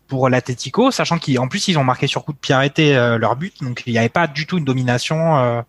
[0.07, 3.35] pour l'Atletico, sachant qu'en plus ils ont marqué sur coup de pied arrêté euh, leur
[3.35, 5.61] but, donc il n'y avait pas du tout une domination euh,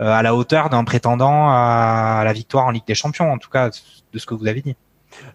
[0.00, 3.50] euh, à la hauteur d'un prétendant à la victoire en Ligue des Champions, en tout
[3.50, 3.70] cas
[4.12, 4.74] de ce que vous avez dit.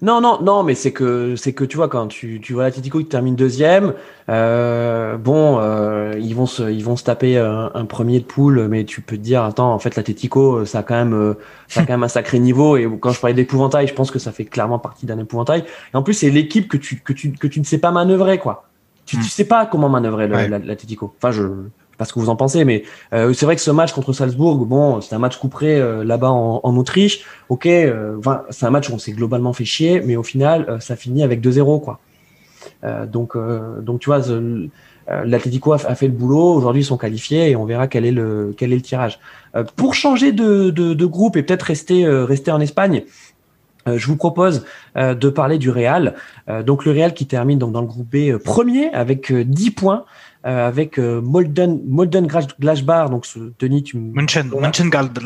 [0.01, 2.99] Non, non, non, mais c'est que c'est que tu vois quand tu, tu vois l'Atlético
[2.99, 3.93] qui termine deuxième,
[4.29, 8.67] euh, bon, euh, ils vont se ils vont se taper un, un premier de poule,
[8.69, 11.33] mais tu peux te dire attends, en fait l'Atlético ça a quand même euh,
[11.67, 14.19] ça a quand même un sacré niveau et quand je parlais d'épouvantail, je pense que
[14.19, 15.63] ça fait clairement partie d'un épouvantail.
[15.93, 18.37] Et en plus c'est l'équipe que tu que tu que tu ne sais pas manœuvrer
[18.37, 18.65] quoi.
[19.05, 20.47] Tu, tu sais pas comment manœuvrer le- Ouais.
[21.21, 21.43] Enfin je
[21.99, 22.83] je sais pas ce que vous en pensez, mais
[23.13, 26.29] euh, c'est vrai que ce match contre Salzbourg, bon, c'est un match couperé euh, là-bas
[26.31, 27.25] en, Autriche.
[27.49, 28.17] Ok, euh,
[28.51, 31.41] c'est un match où on s'est globalement fait chier, mais au final, ça finit avec
[31.41, 31.99] 2-0, quoi.
[33.11, 33.35] Donc,
[33.81, 34.21] donc, tu vois,
[35.25, 36.53] l'Atlético a, a fait le boulot.
[36.53, 39.19] Aujourd'hui, ils sont qualifiés et on verra quel est le quel est le tirage.
[39.75, 43.03] Pour changer de, de, groupe et peut-être rester rester en Espagne.
[43.87, 46.15] je vous propose de parler du Real.
[46.65, 50.05] Donc le Real qui termine donc dans le groupe B premier avec euh, 10 points,
[50.45, 52.27] euh, avec euh, Molden Molden
[52.59, 53.09] Gladbach.
[53.09, 54.49] Donc ce, Denis, tu me München.
[54.59, 55.23] München, Gladbach.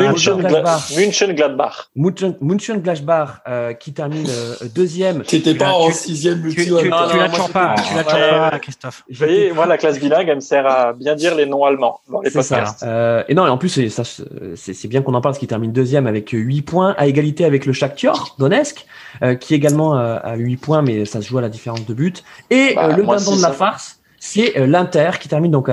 [0.95, 1.89] München Gladbach.
[1.95, 5.21] München, Gladbach euh, qui termine euh, deuxième.
[5.23, 7.47] T'étais pas Tu- en tu- sixième Tu, tu, multi tu, tu non, l'as moi, toujours
[7.47, 8.49] je- pas, tu l'as Ouais.
[8.51, 9.03] pas, Christophe.
[9.09, 11.99] Vous voyez, moi, la classe bilingue, elle me sert à bien dire les noms allemands
[12.11, 12.55] dans les C'est ça.
[12.57, 12.83] podcasts.
[12.83, 15.39] Euh, et non, et en plus, c'est ça, c'est c'est bien qu'on en parle, parce
[15.39, 18.85] qu'il termine deuxième avec 8 points, à égalité avec le Shakhtar Donetsk,
[19.21, 21.93] euh, qui également euh, a 8 points, mais ça se joue à la différence de
[21.93, 22.23] but.
[22.49, 25.69] Et Bah, euh, le moi, dindon de la farce, c'est euh, l'Inter, qui termine donc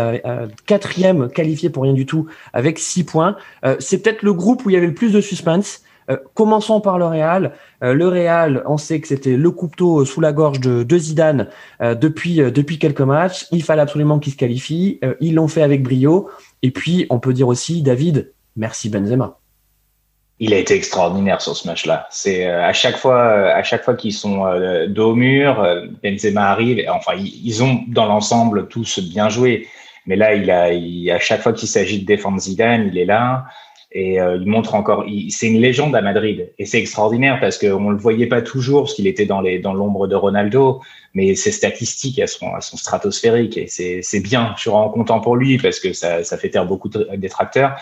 [0.67, 3.37] quatrième qualifié pour rien du tout, avec 6 points.
[3.65, 5.83] Euh, c'est peut-être le groupe où il y avait le plus de suspense.
[6.11, 7.53] Euh, commençons par le Real.
[7.85, 11.49] Euh, le Real, on sait que c'était le couteau sous la gorge de, de Zidane
[11.81, 13.47] depuis depuis quelques matchs.
[13.53, 14.99] Il fallait absolument qu'ils se qualifient.
[15.05, 16.29] Euh, ils l'ont fait avec brio.
[16.63, 19.40] Et puis, on peut dire aussi, David, merci Benzema.
[20.43, 22.07] Il a été extraordinaire sur ce match-là.
[22.11, 25.63] C'est euh, à chaque fois, euh, à chaque fois qu'ils sont euh, dos au mur,
[26.03, 26.79] Benzema arrive.
[26.79, 29.69] et- Enfin, ils, ont dans l'ensemble tous bien joué.
[30.07, 33.45] Mais là, il a, à chaque fois qu'il s'agit de défendre Zidane, il est là
[33.93, 35.05] et il montre encore.
[35.29, 38.95] C'est une légende à Madrid et c'est extraordinaire parce qu'on le voyait pas toujours parce
[38.95, 39.43] qu'il était dans
[39.75, 40.81] l'ombre de Ronaldo.
[41.13, 44.55] Mais ses statistiques, elles sont, stratosphériques et c'est bien.
[44.57, 47.77] Je suis vraiment content pour lui parce que ça, ça fait taire beaucoup de détracteurs.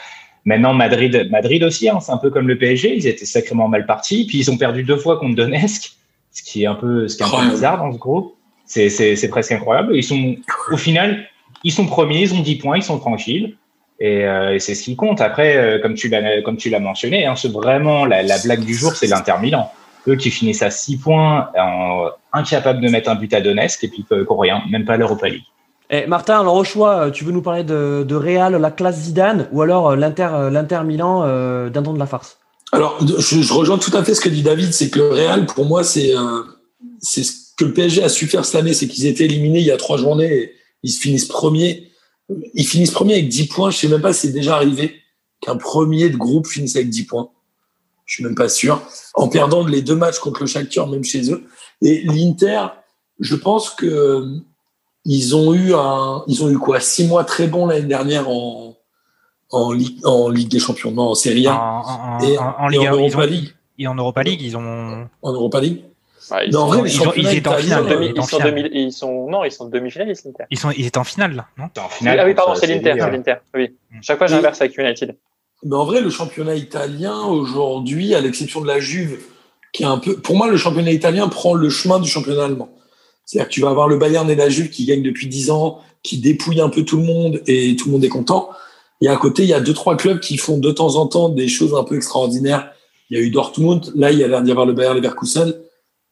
[0.45, 2.97] Maintenant, Madrid, Madrid aussi, hein, c'est un peu comme le PSG.
[2.97, 4.26] Ils étaient sacrément mal partis.
[4.26, 5.93] Puis ils ont perdu deux fois contre Donetsk,
[6.32, 8.34] ce qui est un peu, ce qui est un peu bizarre dans ce groupe.
[8.64, 9.97] C'est, c'est, c'est presque incroyable.
[9.97, 10.36] Ils sont,
[10.70, 11.26] au final,
[11.64, 13.57] ils sont premiers, ils ont 10 points, ils sont tranquilles.
[14.01, 15.20] Et, euh, et c'est ce qui compte.
[15.20, 18.64] Après, euh, comme tu l'as, comme tu l'as mentionné, hein, c'est vraiment la, la blague
[18.64, 19.72] du jour, c'est l'Inter Milan.
[20.07, 21.51] eux qui finissent à 6 points,
[22.32, 25.43] incapables de mettre un but à Donetsk et puis qui rien, même pas l'Europa League.
[25.91, 29.49] Eh, Martin, alors au choix, tu veux nous parler de, de Real, la classe Zidane,
[29.53, 31.22] ou alors l'Inter, l'Inter Milan
[31.70, 32.39] d'un don de la farce?
[32.72, 35.64] Alors, je, rejoins tout à fait ce que dit David, c'est que le Real, pour
[35.64, 39.61] moi, c'est ce que le PSG a su faire cette année, c'est qu'ils étaient éliminés
[39.61, 41.91] il y a trois journées, et ils se finissent premiers.
[42.55, 43.70] Ils finissent premiers avec 10 points.
[43.70, 44.97] Je sais même pas si c'est déjà arrivé
[45.41, 47.30] qu'un premier de groupe finisse avec 10 points.
[48.05, 48.82] Je suis même pas sûr.
[49.14, 51.45] En perdant les deux matchs contre le Shakhtar, même chez eux.
[51.82, 52.66] Et l'Inter,
[53.18, 54.24] je pense que
[55.11, 58.76] ils ont eu un, ils ont eu quoi, six mois très bons l'année dernière en,
[59.50, 61.54] en Ligue, en Ligue des Champions, non, en Serie A.
[61.54, 63.54] En, et, en, Ligue, Europa League.
[63.78, 65.09] Et en Europa League, ils ont.
[65.22, 65.82] En Europa League.
[66.28, 68.12] Bah, ils, sont, ils, étaient en finale.
[68.14, 70.44] ils, sont demi, ils sont non, ils sont demi-finalistes l'Inter.
[70.50, 72.96] Ils sont ils étaient en finale là, non en finale, Ah oui, pardon, c'est l'Inter,
[72.98, 73.36] c'est l'Inter.
[73.54, 73.70] Oui.
[73.90, 73.98] Mm.
[74.02, 75.16] Chaque fois j'inverse avec United.
[75.62, 79.20] Mais en vrai, le championnat italien aujourd'hui, à l'exception de la Juve,
[79.72, 82.68] qui est un peu, pour moi, le championnat italien prend le chemin du championnat allemand.
[83.28, 85.80] C'est-à-dire que tu vas avoir le Bayern et la Juve qui gagnent depuis 10 ans,
[86.02, 88.48] qui dépouillent un peu tout le monde et tout le monde est content.
[89.02, 91.28] Et à côté, il y a deux trois clubs qui font de temps en temps
[91.28, 92.72] des choses un peu extraordinaires.
[93.10, 95.52] Il y a eu Dortmund, là il y a l'air d'y avoir le Bayern Leverkusen.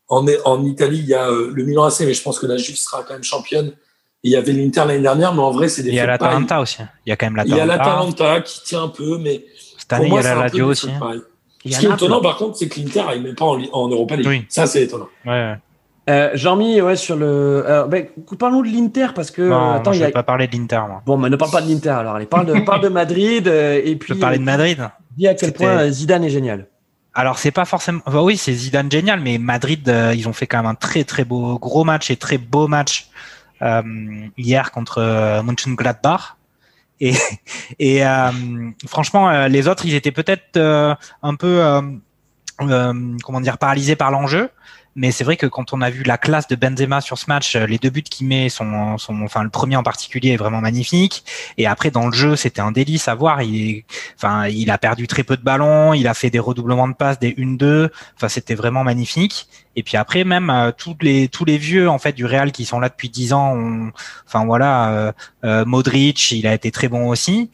[0.09, 2.59] En, en Italie, il y a euh, le Milan AC, mais je pense que la
[2.59, 3.73] Juve sera quand même championne.
[4.23, 5.89] il y avait l'Inter l'année dernière, mais en vrai, c'est des.
[5.89, 6.83] Il y a l'Atalanta aussi.
[7.07, 7.57] Il y a quand même l'Atalanta.
[7.57, 9.43] Il y a l'Atalanta qui tient un peu, mais.
[9.79, 10.89] Cette année, il y a la Lazio aussi.
[11.65, 14.17] Ce qui est étonnant, par contre, c'est que l'Inter n'arrive même pas en, en Europa
[14.17, 14.27] League.
[14.29, 14.45] Oui.
[14.51, 15.09] Ça, c'est étonnant.
[15.25, 15.57] Ouais,
[16.09, 17.65] Euh, Jean-Mi, ouais, sur le.
[17.67, 18.07] Euh, ben,
[18.39, 19.43] parlons de l'Inter parce que.
[19.43, 21.03] Non, attends, je ne vais pas parler de l'Inter, moi.
[21.05, 22.15] Bon, mais ne parle pas de l'Inter alors.
[22.15, 24.11] Allez, parle de, parle de Madrid euh, et puis.
[24.11, 24.89] Je peux parler de Madrid.
[25.17, 26.69] Dis à quel point Zidane est génial.
[27.15, 28.01] Alors c'est pas forcément.
[28.07, 31.03] Bah oui, c'est Zidane génial, mais Madrid, euh, ils ont fait quand même un très
[31.03, 33.09] très beau gros match et très beau match
[33.63, 33.83] euh,
[34.37, 36.37] hier contre euh, Mönchengladbach.
[37.01, 37.15] Et,
[37.79, 38.31] et euh,
[38.87, 40.59] franchement, les autres, ils étaient peut-être
[41.23, 41.81] un peu,
[42.59, 44.51] comment dire, paralysés par l'enjeu.
[44.97, 47.55] Mais c'est vrai que quand on a vu la classe de Benzema sur ce match,
[47.55, 51.25] euh, les deux buts qu'il met sont, enfin le premier en particulier est vraiment magnifique.
[51.59, 53.43] Et après dans le jeu, c'était un délice à voir.
[53.43, 53.85] Il,
[54.17, 57.19] enfin, il a perdu très peu de ballons, il a fait des redoublements de passes,
[57.19, 57.91] des 1-2.
[58.17, 59.49] Enfin, c'était vraiment magnifique.
[59.77, 62.65] Et puis après, même euh, tous les tous les vieux en fait du Real qui
[62.65, 63.93] sont là depuis 10 ans, ont,
[64.27, 65.13] enfin voilà, euh,
[65.45, 67.51] euh, Modric, il a été très bon aussi.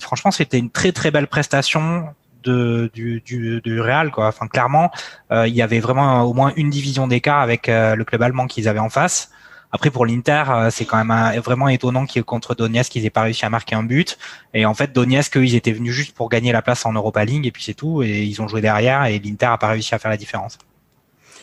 [0.00, 2.08] franchement, c'était une très très belle prestation
[2.44, 4.10] de, du, du, du Real.
[4.10, 4.28] Quoi.
[4.28, 4.90] Enfin, clairement,
[5.32, 8.46] euh, il y avait vraiment au moins une division d'écart avec euh, le club allemand
[8.46, 9.30] qu'ils avaient en face.
[9.72, 13.22] Après, pour l'Inter, euh, c'est quand même vraiment étonnant qu'ils contre Donetsk, qu'ils aient pas
[13.22, 14.18] réussi à marquer un but.
[14.52, 17.46] Et en fait, Donetsk, ils étaient venus juste pour gagner la place en Europa League,
[17.46, 18.02] et puis c'est tout.
[18.02, 20.58] Et ils ont joué derrière, et l'Inter a pas réussi à faire la différence.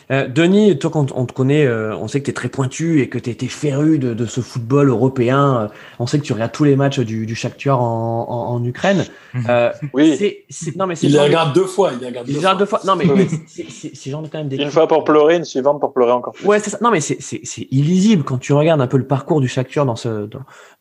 [0.09, 3.01] Euh, Denis, toi, quand on te connaît, euh, on sait que tu es très pointu
[3.01, 5.69] et que tu été féru de, ce football européen.
[5.99, 9.05] on sait que tu regardes tous les matchs du, du Shakhtar en, en, Ukraine.
[9.49, 10.43] Euh, oui.
[10.49, 11.91] C'est, non, mais il les regarde deux fois.
[11.93, 12.81] Il les regarde, deux, deux, fois.
[12.85, 13.05] Non, mais
[13.47, 16.45] c'est genre quand même Une fois pour pleurer, une suivante pour pleurer encore plus.
[16.45, 16.79] Ouais, c'est ça.
[16.81, 20.27] Non, mais c'est illisible quand tu regardes un peu le parcours du Shakhtar dans ce,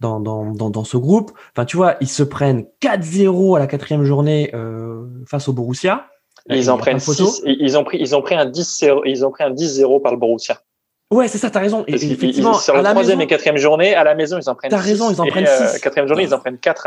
[0.01, 1.33] dans, dans, dans, dans ce groupe.
[1.55, 4.53] Enfin, tu vois, ils se prennent 4-0 à la quatrième journée
[5.27, 6.10] face au Borussia.
[6.49, 9.45] Ils en prennent six, ils ont pris, ils ont pris un 10-0, ils ont pris
[9.45, 10.61] un 10-0 par le Borussia.
[11.11, 11.85] Ouais, c'est ça, t'as raison.
[11.89, 14.71] Et, effectivement, sur la troisième et quatrième journée, à la maison, ils en prennent.
[14.71, 15.81] T'as raison, ils en prennent euh, six.
[15.81, 16.87] quatrième journée, ils en prennent quatre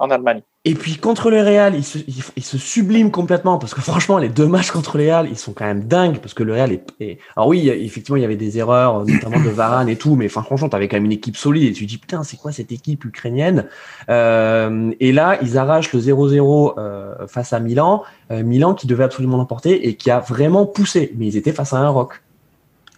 [0.00, 0.42] en Allemagne.
[0.68, 1.98] Et puis contre le Real, ils se,
[2.36, 5.52] ils, se subliment complètement parce que franchement, les deux matchs contre le Real, ils sont
[5.52, 7.18] quand même dingues parce que le Real est.
[7.36, 10.42] Alors oui, effectivement, il y avait des erreurs, notamment de Varane et tout, mais enfin,
[10.42, 12.72] franchement, t'avais quand même une équipe solide et tu te dis putain, c'est quoi cette
[12.72, 13.66] équipe ukrainienne?
[14.10, 18.02] Euh, Et là, ils arrachent le 0-0 euh, face à Milan,
[18.32, 21.74] euh, Milan qui devait absolument l'emporter et qui a vraiment poussé, mais ils étaient face
[21.74, 22.22] à un rock.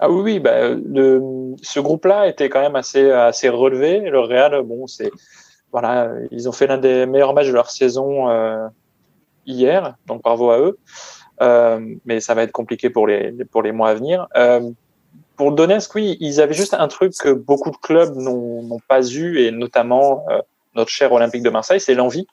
[0.00, 1.20] Ah oui, oui, bah, le,
[1.62, 4.00] ce groupe-là était quand même assez, assez relevé.
[4.00, 5.10] Le Real, bon, c'est
[5.72, 8.66] voilà, ils ont fait l'un des meilleurs matchs de leur saison euh,
[9.46, 10.78] hier, donc bravo à eux.
[11.40, 14.26] Euh, mais ça va être compliqué pour les pour les mois à venir.
[14.36, 14.70] Euh,
[15.36, 19.38] pour Donetsk, oui, ils avaient juste un truc que beaucoup de clubs n'ont pas eu,
[19.38, 20.40] et notamment euh,
[20.74, 22.26] notre cher Olympique de Marseille, c'est l'envie.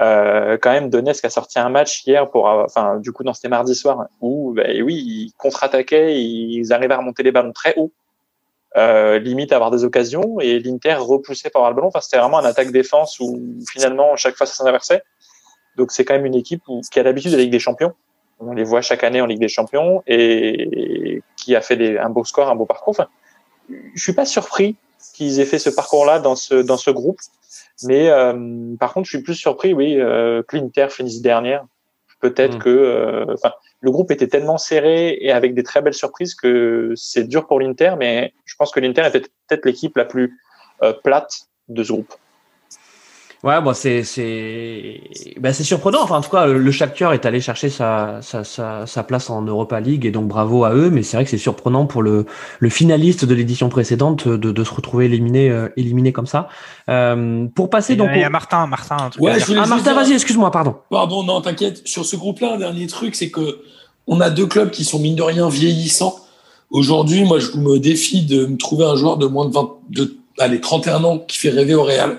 [0.00, 3.48] Euh, quand même, Donetsk a sorti un match hier pour, enfin, du coup, non, c'était
[3.48, 7.92] mardi soir, où, bah, oui, ils contre-attaquaient, ils arrivaient à remonter les ballons très haut,
[8.76, 11.88] euh, limite à avoir des occasions, et l'Inter repoussait par le ballon.
[11.88, 13.38] Enfin, c'était vraiment un attaque-défense où
[13.70, 15.02] finalement, chaque fois, ça s'inversait.
[15.76, 17.94] Donc, c'est quand même une équipe qui a l'habitude de la Ligue des Champions.
[18.40, 22.10] On les voit chaque année en Ligue des Champions et qui a fait des, un
[22.10, 22.90] beau score, un beau parcours.
[22.90, 23.08] Enfin,
[23.68, 24.76] je suis pas surpris
[25.12, 27.20] qu'ils aient fait ce parcours-là dans ce, dans ce groupe.
[27.84, 31.64] Mais euh, par contre, je suis plus surpris, oui, euh, que l'Inter finisse dernière.
[32.20, 32.62] Peut-être hmm.
[32.62, 36.92] que, euh, enfin, le groupe était tellement serré et avec des très belles surprises que
[36.94, 40.38] c'est dur pour l'Inter, mais je pense que l'Inter était peut-être l'équipe la plus
[41.02, 42.14] plate de ce groupe.
[43.44, 45.00] Ouais, bon, c'est c'est
[45.40, 46.02] ben, c'est surprenant.
[46.02, 49.42] Enfin, en tout cas, le Shakhtar est allé chercher sa, sa, sa, sa, place en
[49.42, 50.90] Europa League et donc bravo à eux.
[50.90, 52.24] Mais c'est vrai que c'est surprenant pour le,
[52.60, 56.48] le finaliste de l'édition précédente de, de se retrouver éliminé euh, éliminé comme ça.
[56.88, 58.10] Euh, pour passer donc.
[58.14, 58.96] Il y a Martin, Martin.
[58.96, 60.76] Un ouais, ah, Martin, vas-y, excuse-moi, pardon.
[60.88, 61.82] Pardon, non, t'inquiète.
[61.84, 63.62] Sur ce groupe-là, un dernier truc, c'est que
[64.06, 66.14] on a deux clubs qui sont mine de rien vieillissants.
[66.70, 70.16] Aujourd'hui, moi, je me défie de me trouver un joueur de moins de 20, de
[70.38, 72.18] allez, 31 ans qui fait rêver au Real.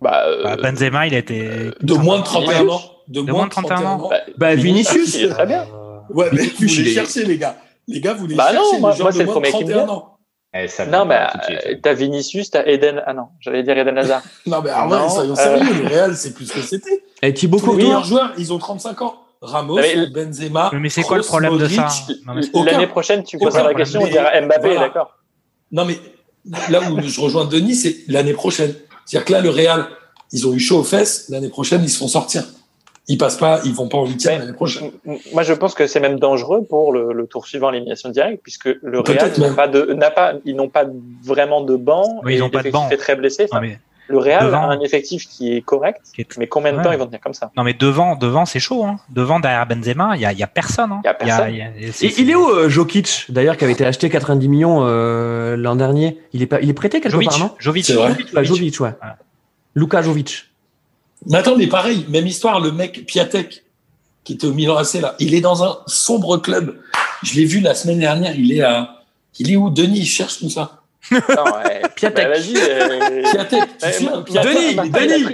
[0.00, 1.70] Bah, euh, bah, Benzema, il était.
[1.80, 2.80] De moins de 31 ans.
[3.08, 4.08] De, moins de 31 ans.
[4.08, 5.14] Bah, bah Vinicius.
[5.16, 5.66] Est très bien.
[6.10, 7.56] Ouais, mais vous les cherchez, les gars.
[7.86, 8.72] Les gars, vous les bah cherchez.
[8.74, 9.86] Non, moi, moi c'est le premier qui me vient.
[10.54, 11.16] Eh, non, mais
[11.50, 13.02] euh, t'as Vinicius, t'as Eden.
[13.06, 14.22] Ah non, j'allais dire Eden Hazard.
[14.46, 15.82] non, mais ah ouais, soyons sérieux, euh...
[15.82, 17.02] le Real, c'est plus ce que c'était.
[17.22, 17.76] Et Thibaut Courtois.
[17.76, 19.14] Les meilleurs joueurs, ils ont 35 ans.
[19.42, 20.70] Ramos, mais, Benzema.
[20.72, 24.06] Mais c'est quoi le problème Modric, de ça L'année prochaine, tu poseras la question, on
[24.08, 24.80] dira Mbappé, voilà.
[24.80, 25.18] d'accord.
[25.70, 25.98] Non, mais
[26.70, 28.74] là où je rejoins Denis, c'est l'année prochaine.
[29.08, 29.86] C'est-à-dire que là, le Real,
[30.32, 31.30] ils ont eu chaud aux fesses.
[31.30, 32.44] L'année prochaine, ils se font sortir.
[33.10, 34.90] Ils passent pas, ils vont pas en huitième l'année prochaine.
[35.32, 38.66] Moi, je pense que c'est même dangereux pour le, le tour suivant, l'élimination directe, puisque
[38.82, 40.84] le Real n'a pas de, n'a pas, ils n'ont pas
[41.24, 42.20] vraiment de banc.
[42.22, 42.86] Oui, ils n'ont pas de banc.
[42.98, 43.46] très blessé.
[43.50, 46.38] Enfin, mais le Real devant, a un effectif qui est correct, qui est...
[46.38, 46.82] mais combien de ouais.
[46.82, 47.50] temps ils vont tenir comme ça?
[47.56, 48.84] Non, mais devant, devant, c'est chaud.
[48.84, 48.98] Hein.
[49.10, 50.92] Devant, derrière Benzema, il y a, y a personne.
[50.92, 51.02] Hein.
[51.04, 51.54] Y a personne.
[51.54, 54.08] Y a, y a, Et il est où euh, Jokic D'ailleurs, qui avait été acheté
[54.08, 56.18] 90 millions euh, l'an dernier?
[56.32, 57.54] Il est pas, il est prêté quelque Jovic, part, non?
[57.58, 57.86] Jovic.
[57.86, 58.44] Jovic, ouais.
[58.44, 58.88] Jovic, ouais.
[58.88, 58.94] ouais.
[59.74, 60.44] Luka Jovic.
[61.26, 63.64] Mais attendez, pareil, même histoire, le mec Piatek,
[64.24, 66.78] qui était au Milan AC, là, il est dans un sombre club.
[67.22, 68.94] Je l'ai vu la semaine dernière, il est à.
[69.38, 69.70] Il est où?
[69.70, 70.77] Denis, il cherche tout ça.
[71.10, 71.18] Non.
[71.94, 72.24] Piatek.
[72.24, 72.56] Bah, vas-y.
[72.56, 73.22] Euh...
[73.22, 75.24] Piatek, tu souviens, Denis, Denis,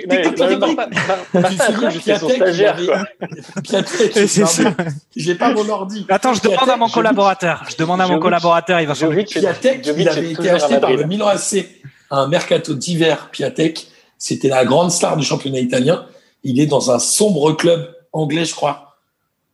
[3.63, 4.75] Piatek, C'est ça.
[5.17, 6.07] J'ai pas mon ordi.
[6.09, 7.65] Attends, je demande à mon collaborateur.
[7.69, 11.29] Je demande à mon collaborateur, il va Piatek, il avait été acheté par le Milan
[11.29, 11.67] AC
[12.11, 13.29] à un mercato d'hiver.
[13.31, 13.87] Piatek,
[14.19, 16.07] c'était la grande star du championnat italien.
[16.43, 18.94] Il est dans un sombre club anglais, je crois.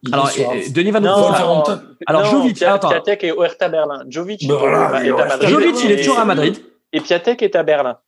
[0.03, 1.81] Il Alors, euh, Denis va nous Non, faire- Wolverhampton.
[2.07, 2.89] Alors, non, Jovic, Pia- attends.
[2.89, 4.03] Piatek et Huerta Berlin.
[4.09, 5.49] Jovic voilà, est et à Huerta Madrid.
[5.51, 6.57] Jovic, il est toujours à Madrid.
[6.93, 7.99] Et Piatek est à Berlin.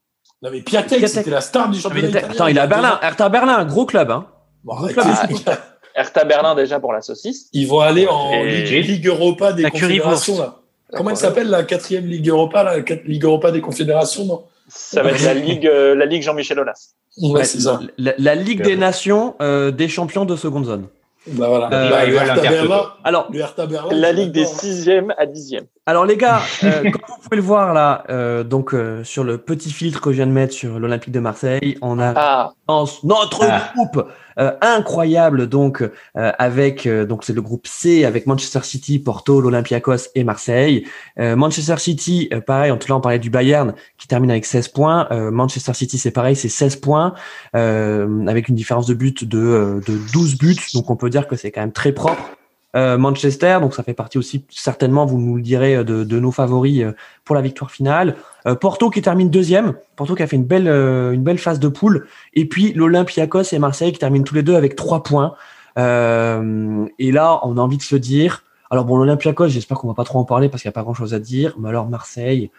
[0.42, 2.98] Non, mais Piatek, c'était la star du championnat Attends, il est à Berlin.
[3.02, 4.10] Hertha Berlin, un gros club.
[4.10, 4.26] Hein.
[4.64, 5.04] Bon, Gros club.
[5.94, 7.48] Hertha Berlin déjà pour la saucisse.
[7.52, 10.38] Ils vont aller en Et- Ligue, Ligue Europa des La Confédérations.
[10.38, 10.56] Là.
[10.96, 14.42] Comment elle s'appelle la quatrième Ligue Europa, la Ligue Europa des Confédérations, non?
[14.68, 16.94] Ça va être la Ligue, euh, la Ligue Jean-Michel Aulas.
[17.20, 17.80] Ouais, c'est ça.
[17.98, 20.86] La, la Ligue des Nations euh, des champions de seconde zone.
[21.28, 21.66] Bah voilà.
[21.72, 22.40] Euh, Bah, le.
[22.42, 24.58] Berlin, Alors, le Hertha Berlin, La Ligue des d'accord.
[24.60, 25.66] sixièmes à dixièmes.
[25.86, 29.38] alors les gars, euh, comme vous pouvez le voir là, euh, donc euh, sur le
[29.38, 32.86] petit filtre que je viens de mettre sur l'Olympique de Marseille, on a Ah, dans
[33.04, 33.70] notre Ah.
[33.76, 34.04] groupe
[34.38, 39.40] euh, incroyable donc euh, avec euh, donc c'est le groupe C avec Manchester City, Porto,
[39.40, 40.86] l'Olympiakos et Marseille.
[41.18, 44.44] Euh, Manchester City, euh, pareil, en tout cas on parlait du Bayern qui termine avec
[44.44, 45.08] 16 points.
[45.10, 47.14] Euh, Manchester City c'est pareil, c'est 16 points
[47.52, 50.56] avec une différence de but de, de 12 buts.
[50.74, 52.30] Donc on peut dire que c'est quand même très propre.
[52.74, 56.18] Euh, Manchester, donc ça fait partie aussi certainement, vous nous le direz, euh, de, de
[56.18, 56.92] nos favoris euh,
[57.22, 58.16] pour la victoire finale.
[58.46, 61.60] Euh, Porto qui termine deuxième, Porto qui a fait une belle, euh, une belle phase
[61.60, 62.06] de poule.
[62.32, 65.34] Et puis l'Olympiakos et Marseille qui terminent tous les deux avec trois points.
[65.76, 68.42] Et là, on a envie de se dire.
[68.70, 70.82] Alors bon, l'Olympiakos, j'espère qu'on va pas trop en parler parce qu'il n'y a pas
[70.82, 71.54] grand-chose à dire.
[71.58, 72.50] Mais alors Marseille,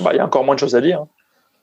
[0.00, 1.04] bah, il y a encore moins de choses à dire.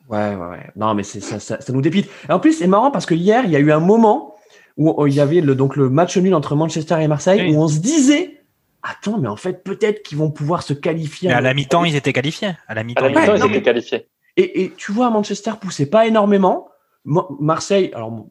[0.08, 0.70] ouais, ouais, ouais.
[0.76, 2.10] Non, mais ça, ça, ça nous dépite.
[2.30, 4.36] Et en plus, c'est marrant parce que hier, il y a eu un moment
[4.80, 7.56] où il y avait le, donc le match nul entre Manchester et Marseille Oui.
[7.56, 8.42] où on se disait,
[8.82, 11.28] attends, mais en fait, peut-être qu'ils vont pouvoir se qualifier.
[11.30, 12.52] Mais à la mi-temps, ils étaient qualifiés.
[12.68, 14.08] À la mi-temps, ils mi-temps, Ouais, ils non, étaient mais- qualifiés.
[14.38, 16.70] Et, et tu vois, Manchester poussait pas énormément.
[17.04, 18.26] Mo- Marseille, alors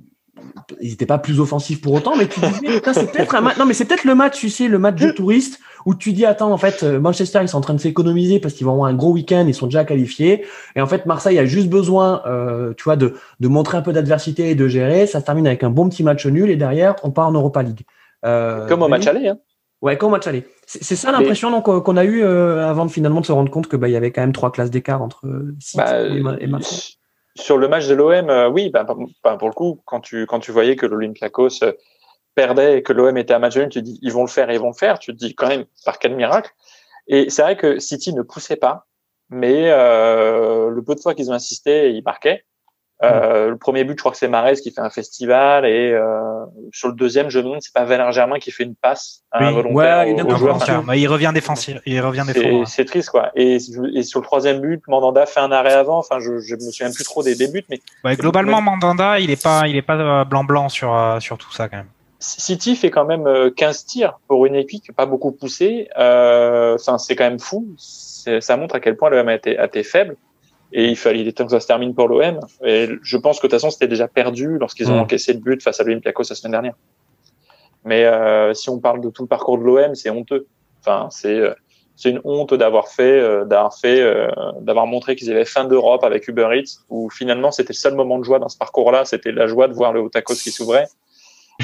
[0.81, 3.57] ils n'étaient pas plus offensifs pour autant, mais tu disais, putain, c'est peut-être un match.
[3.59, 5.59] Non, mais c'est peut-être le match, tu sais, le match du touriste
[5.89, 8.53] où tu dis, attends, en fait, euh, Manchester, ils sont en train de s'économiser parce
[8.53, 10.45] qu'ils vont avoir un gros week-end, ils sont déjà qualifiés.
[10.77, 13.95] Et en fait, Marseille a juste besoin, euh, tu vois, de, de montrer un peu
[13.95, 15.07] d'adversité et de gérer.
[15.07, 17.63] Ça se termine avec un bon petit match nul et derrière, on part en Europa
[17.63, 17.81] League.
[18.27, 19.29] Euh, Comme au match aller.
[19.29, 19.39] Hein.
[19.81, 20.45] Ouais, comme au match aller.
[20.67, 23.69] C'est ça l'impression donc qu'on a eu euh, avant de finalement de se rendre compte
[23.69, 25.23] que bah il y avait quand même trois classes d'écart entre
[25.61, 26.97] City Bah, et, Ma- et Marseille.
[27.37, 28.85] Sur le match de l'OM, oui, bah,
[29.25, 31.61] bah, pour le coup, quand tu, quand tu voyais que l'Olympiakos
[32.43, 34.49] perdait et que l'OM était à match nul, tu te dis ils vont le faire,
[34.51, 34.99] ils vont le faire.
[34.99, 36.51] Tu te dis quand même par quel miracle.
[37.09, 38.87] Et c'est vrai que City ne poussait pas,
[39.31, 42.45] mais euh, le peu de fois qu'ils ont insisté, ils marquaient.
[43.05, 46.45] Euh, Le premier but, je crois que c'est Marès qui fait un festival, et euh,
[46.73, 49.47] sur le deuxième, je me demande, c'est pas Valère Germain qui fait une passe Oui.
[49.47, 50.57] involontaire Ouais, au- il est au joueur.
[50.57, 51.77] Enfin, il revient défensif.
[51.87, 52.75] Il revient C'est défensif.
[52.75, 53.31] c'est triste, quoi.
[53.37, 53.59] Et,
[53.95, 55.99] et sur le troisième but, Mandanda fait un arrêt avant.
[55.99, 59.31] Enfin, je, je me souviens plus trop des, des buts, mais Ouais, globalement, Mandanda, il
[59.31, 61.91] est pas, il est pas blanc blanc sur sur tout ça quand même.
[62.21, 65.89] City fait quand même euh, 15 tirs pour une équipe qui n'a pas beaucoup poussé.
[65.99, 67.67] Euh, Enfin, c'est quand même fou.
[67.77, 70.17] Ça montre à quel point le M a été, a été faible.
[70.73, 72.41] Et il fallait, il était temps que ça se termine pour l'OM.
[72.65, 75.01] Et je pense que de toute façon, c'était déjà perdu lorsqu'ils ont Mm.
[75.01, 76.75] encaissé le but face à l'Olympiakos la semaine dernière.
[77.85, 80.47] Mais euh, si on parle de tout le parcours de l'OM, c'est honteux.
[80.81, 81.55] Enfin, c'est euh,
[81.97, 84.29] c'est une honte d'avoir fait, euh, d'avoir fait, euh,
[84.61, 88.19] d'avoir montré qu'ils avaient fin d'Europe avec Uber Eats, où finalement c'était le seul moment
[88.19, 90.87] de joie dans ce parcours-là, c'était la joie de voir le Otakos qui s'ouvrait.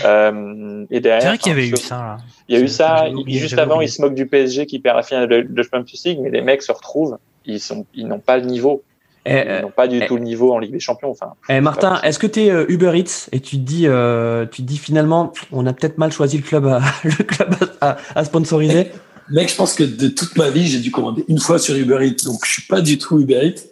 [0.04, 1.96] Euh, et derrière, C'est vrai qu'il y avait eu ça.
[1.96, 2.16] Là.
[2.48, 3.08] il y a eu ça.
[3.10, 3.88] oublié, juste avant, oublié.
[3.88, 6.42] ils se moquent du PSG qui perd la finale de de Champions League, mais les
[6.42, 7.18] mecs se retrouvent.
[7.46, 8.82] Ils sont, ils n'ont pas le niveau.
[9.26, 10.06] Eh, Ils n'ont pas du eh.
[10.06, 11.10] tout le niveau en Ligue des Champions.
[11.10, 14.62] Enfin, eh, Martin, est-ce que tu es Uber Eats et tu te dis, euh, tu
[14.62, 18.24] te dis finalement, on a peut-être mal choisi le club à, le club à, à
[18.24, 18.90] sponsoriser?
[19.30, 22.06] Mec, je pense que de toute ma vie, j'ai dû commander une fois sur Uber
[22.06, 23.62] Eats, donc je suis pas du tout Uber Eats.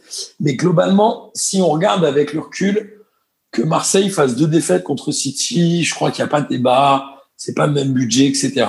[0.40, 3.01] Mais globalement, si on regarde avec le recul,
[3.52, 7.22] que Marseille fasse deux défaites contre City, je crois qu'il n'y a pas de débat,
[7.36, 8.66] c'est pas le même budget, etc.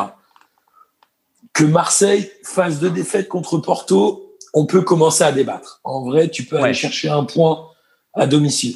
[1.53, 5.79] Que Marseille fasse deux défaites contre Porto, on peut commencer à débattre.
[5.83, 6.63] En vrai, tu peux Ouais.
[6.65, 7.67] aller chercher un point
[8.13, 8.75] à domicile.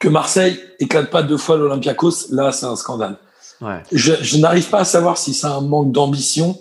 [0.00, 3.16] Que Marseille éclate pas deux fois l'Olympiakos, là, c'est un scandale.
[3.60, 3.82] Ouais.
[3.92, 6.58] Je, je n'arrive pas à savoir si c'est un manque d'ambition,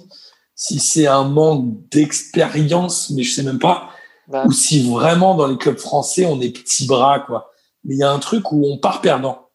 [0.55, 3.89] si c'est un manque d'expérience, mais je sais même pas,
[4.27, 7.51] bah, ou si vraiment dans les clubs français on est petits bras quoi.
[7.85, 9.49] Mais il y a un truc où on part perdant.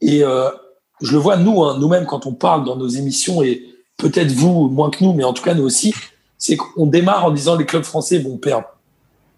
[0.00, 0.48] Et euh,
[1.00, 3.62] je le vois nous, hein, nous-mêmes quand on parle dans nos émissions et
[3.96, 5.94] peut-être vous moins que nous, mais en tout cas nous aussi,
[6.38, 8.66] c'est qu'on démarre en disant les clubs français vont perdre.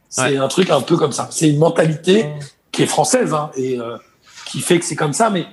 [0.08, 1.28] C'est un truc un peu comme ça.
[1.30, 2.26] C'est une mentalité
[2.72, 3.96] qui est française hein, et euh,
[4.46, 5.30] qui fait que c'est comme ça.
[5.30, 5.46] Mais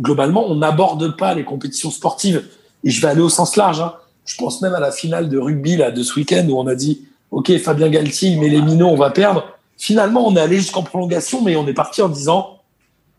[0.00, 2.44] globalement, on n'aborde pas les compétitions sportives.
[2.84, 3.80] Et je vais aller au sens large.
[3.80, 3.94] Hein.
[4.24, 6.74] Je pense même à la finale de rugby là, de ce week-end où on a
[6.74, 9.44] dit OK, Fabien Galtier, met les minots, on va perdre.
[9.78, 12.58] Finalement, on est allé jusqu'en prolongation, mais on est parti en disant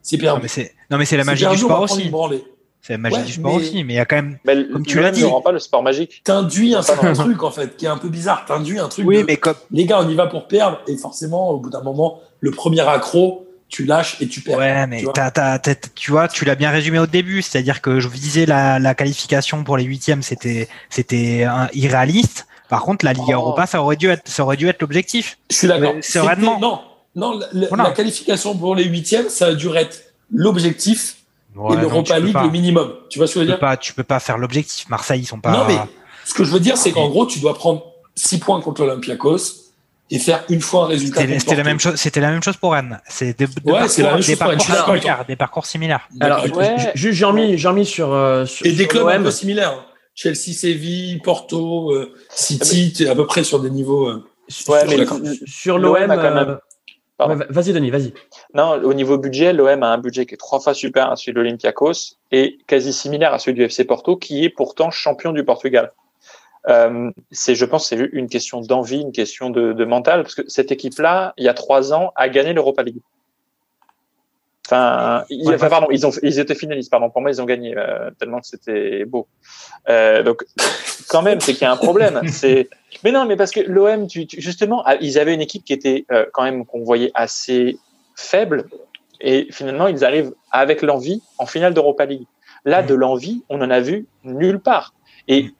[0.01, 0.41] c'est Non, perdu.
[0.43, 2.12] mais c'est non, mais c'est la C'est magie perdu, du sport aussi.
[2.82, 3.84] C'est la magie Ouais, du sport mais- aussi.
[3.84, 4.38] Mais il y a quand même.
[4.45, 5.22] mais Comme tu l'as dit.
[5.22, 6.22] ne rend pas le sport magique.
[6.24, 8.45] T'induis un certain truc en fait qui est un peu bizarre.
[8.45, 9.05] T'induis un truc.
[9.05, 9.55] Oui, de- mais comme.
[9.72, 12.82] Les gars, on y va pour perdre et forcément, au bout d'un moment, le premier
[12.88, 14.58] accro, tu lâches et tu perds.
[14.58, 15.14] Ouais, mais tu vois.
[15.14, 18.45] t'as- t'as- t'as- tu vois, tu l'as bien résumé au début, c'est-à-dire que je disais
[18.45, 22.47] la, la qualification pour les huitièmes, c'était c'était un- irréaliste.
[22.70, 23.34] Par contre, la Ligue Oh.
[23.34, 25.38] Europa, ça aurait dû être ça aurait dû être l'objectif.
[25.49, 25.93] Je suis d'accord.
[26.01, 26.59] C'était- sereinement.
[26.59, 26.82] Non,
[27.15, 27.84] non, la, la- Voilà.
[27.86, 31.15] la qualification pour les huitièmes, ça a dû être l'objectif
[31.55, 32.93] Ouais, et l'Europa League le minimum.
[33.09, 33.70] Tu vois ce que je Tu veux peux dire?
[33.70, 34.88] pas, tu peux pas faire l'objectif.
[34.89, 35.51] Marseille, ils sont pas.
[35.51, 35.78] Non, mais
[36.24, 37.84] ce que je veux dire, c'est qu'en gros, tu dois prendre
[38.15, 39.38] 6 points contre l'Olympiakos
[40.11, 41.22] et faire une fois un résultat.
[41.39, 41.95] C'était la même chose.
[41.95, 42.99] C'était la même chose pour Rennes.
[43.09, 44.55] C'est des, des Ouais, c'est la même parcours,
[44.93, 45.26] des similaires.
[45.28, 46.07] Des parcours similaires.
[46.20, 46.43] Alors.
[46.55, 46.76] Ouais.
[46.78, 49.84] ju- juste Jean-Mi, Jean-Mi sur, euh, sur Et des sur clubs un peu similaires.
[50.18, 54.07] Chelsea, Séville, Porto, euh, City, tu es à peu près sur des niveaux.
[54.09, 54.74] euh, Sur-
[55.91, 56.55] Ouais, mais l'OM même- euh,
[57.36, 58.13] ouais, vas-y, Denis, vas-y.
[58.55, 61.34] Non, au niveau budget, l'OM a un budget qui est trois fois supérieur à celui
[61.34, 65.43] de l'Olympiakos et quasi similaire à celui du FC Porto, qui est pourtant champion du
[65.45, 65.91] Portugal.
[66.68, 70.41] Euh, c'est, je pense, c'est une question d'envie, une question de, de mental, parce que
[70.47, 73.01] cette équipe-là, il y a trois ans, a gagné l'Europa League.
[74.70, 77.09] Enfin, il- Ouais, enfin, pardon, ils ont, ils étaient finalistes, pardon.
[77.09, 79.28] Pour moi, ils ont gagné euh, tellement que c'était beau.
[79.88, 80.43] Euh, donc,
[81.07, 82.20] quand même, c'est qu'il y a un problème.
[82.28, 82.68] C'est,
[83.05, 86.26] mais non, mais parce que l'OM, justement, ah, ils avaient une équipe qui était euh,
[86.34, 87.78] quand même qu'on voyait assez
[88.18, 88.65] faible,
[89.22, 92.28] et finalement, ils arrivent avec l'envie en finale d'Europa League.
[92.65, 94.93] Là, de l'envie, on en a vu nulle part.
[95.30, 95.51] Et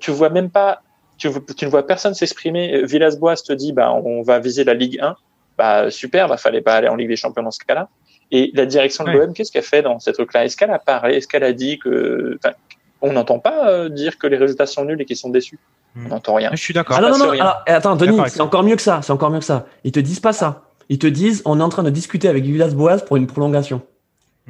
[0.00, 0.82] tu vois même pas,
[1.18, 2.84] tu, tu ne vois personne s'exprimer.
[2.84, 5.16] Villas-Boas te dit, bah, on va viser la Ligue 1.
[5.58, 7.88] Bah, super, bah, fallait pas aller en Ligue des Champions dans ce cas-là.
[8.34, 11.16] Et la direction de l'OM, qu'est-ce qu'elle fait dans cette truc-là Est-ce qu'elle a parlé
[11.16, 12.54] Est-ce qu'elle a dit que, enfin,
[13.02, 15.58] on n'entend pas euh, dire que les résultats sont nuls et qu'ils sont déçus?
[15.94, 16.06] Hmm.
[16.06, 16.48] On n'entend rien.
[16.52, 16.96] Je suis d'accord.
[16.98, 19.40] Ah non, non, non, alors, attends, Denis, c'est encore mieux que ça, c'est encore mieux
[19.40, 19.66] que ça.
[19.84, 20.62] Ils te disent pas ça.
[20.88, 23.82] Ils te disent, on est en train de discuter avec Villas-Boas pour une prolongation.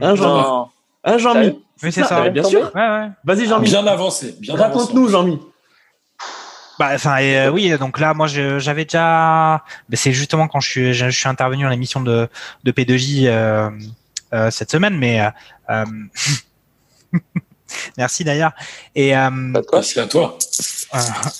[0.01, 0.67] Hein, Jean-Mi Non.
[1.03, 2.29] Hein, Jean-Mi Oui, c'est ça.
[2.29, 2.71] Bien sûr.
[2.75, 3.09] Ouais, ouais.
[3.25, 3.67] Vas-y, Jean-Mi.
[3.67, 4.37] Bien avancé.
[4.41, 5.41] Bien Raconte-nous, Jean-Mi.
[6.79, 9.63] Bah, enfin, euh, oui, donc là, moi, j'avais déjà.
[9.93, 12.29] c'est justement quand je suis, je, suis intervenu à l'émission de,
[12.65, 13.71] de P2J euh,
[14.33, 15.29] euh, cette semaine, mais euh,
[15.71, 15.85] euh,
[17.99, 18.53] merci d'ailleurs.
[18.95, 19.31] Et euh.
[19.83, 20.39] C'est à toi.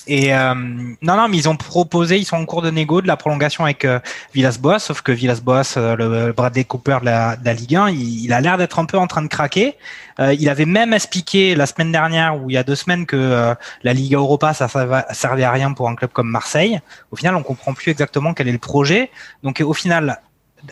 [0.07, 3.07] Et euh, non, non, mais ils ont proposé, ils sont en cours de négo de
[3.07, 3.99] la prolongation avec euh,
[4.33, 8.33] Villas-Boas, sauf que Villas-Boas, euh, le, le Bradley Cooper de la, de Ligue 1, il,
[8.33, 9.75] a l'air d'être un peu en train de craquer.
[10.19, 13.55] Euh, il avait même expliqué la semaine dernière ou il y a deux semaines que
[13.83, 16.79] la Liga Europa, ça, ça va- servait à rien pour un club comme Marseille.
[17.11, 19.11] Au final, on comprend plus exactement quel est le projet.
[19.43, 20.19] Donc, au final,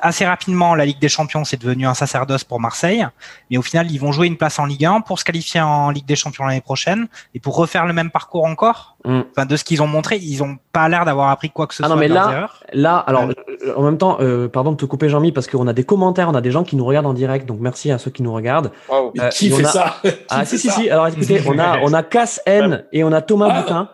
[0.01, 3.05] assez rapidement, la Ligue des Champions, c'est devenu un sacerdoce pour Marseille.
[3.49, 5.89] Mais au final, ils vont jouer une place en Ligue 1 pour se qualifier en
[5.89, 8.95] Ligue des Champions l'année prochaine et pour refaire le même parcours encore.
[9.05, 9.21] Mm.
[9.31, 11.83] Enfin, de ce qu'ils ont montré, ils ont pas l'air d'avoir appris quoi que ce
[11.83, 12.49] Ah non, soit mais de leurs là-.
[12.73, 13.35] Là, alors, Ouais.
[13.65, 16.29] euh, en même temps, euh, pardon de te couper, Jean-Mi, parce qu'on a des commentaires,
[16.29, 18.33] on a des gens qui nous regardent en direct, donc merci à ceux qui nous
[18.33, 18.71] regardent.
[19.15, 19.95] Mais Euh, qui fait a- ça
[20.29, 20.89] Ah, si, si, si.
[20.89, 23.61] Alors, écoutez, on a, on a Cass N et on a Thomas Ah.
[23.61, 23.89] Boutin.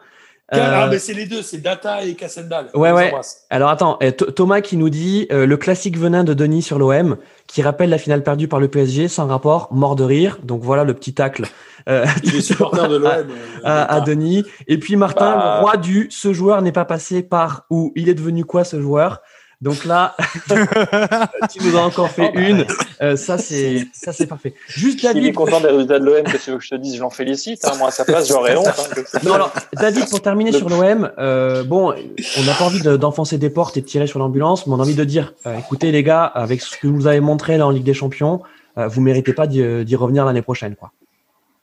[0.50, 2.70] Ah, mais c'est les deux, c'est Data et Cassendal.
[2.74, 3.14] Ouais, ouais.
[3.50, 4.00] Alors attends,
[4.36, 7.18] Thomas qui nous dit le classique venin de Denis sur l'OM,
[7.48, 10.38] qui rappelle la finale perdue par le PSG sans rapport, mort de rire.
[10.44, 11.46] Donc voilà le petit tacle.
[11.90, 13.28] Euh, Il est supporter de l'OM.
[13.64, 14.44] À, Denis.
[14.68, 15.60] Et puis Martin, le bah.
[15.62, 17.92] roi du ce joueur n'est pas passé par où?
[17.96, 19.22] Il est devenu quoi ce joueur?
[19.60, 20.16] Donc là,
[21.52, 22.66] tu nous as encore fait oh, bah, une.
[23.02, 24.54] Euh, ça, c'est ça, c'est parfait.
[24.68, 25.24] Juste David.
[25.24, 26.24] Il est content des résultats de l'OM.
[26.24, 27.66] que tu veux que je te dise Je l'en félicite.
[27.66, 27.72] Hein.
[27.80, 28.68] Moi, à sa place, j'aurais honte.
[28.68, 33.40] Hein, non, alors, David, pour terminer sur l'OM, euh, bon, on n'a pas envie d'enfoncer
[33.40, 35.92] des portes et de tirer sur l'ambulance, mais on a envie de dire euh, écoutez,
[35.92, 38.44] les gars, avec ce que vous avez montré là en Ligue des Champions,
[38.78, 40.92] euh, vous méritez pas d'y revenir l'année prochaine, quoi.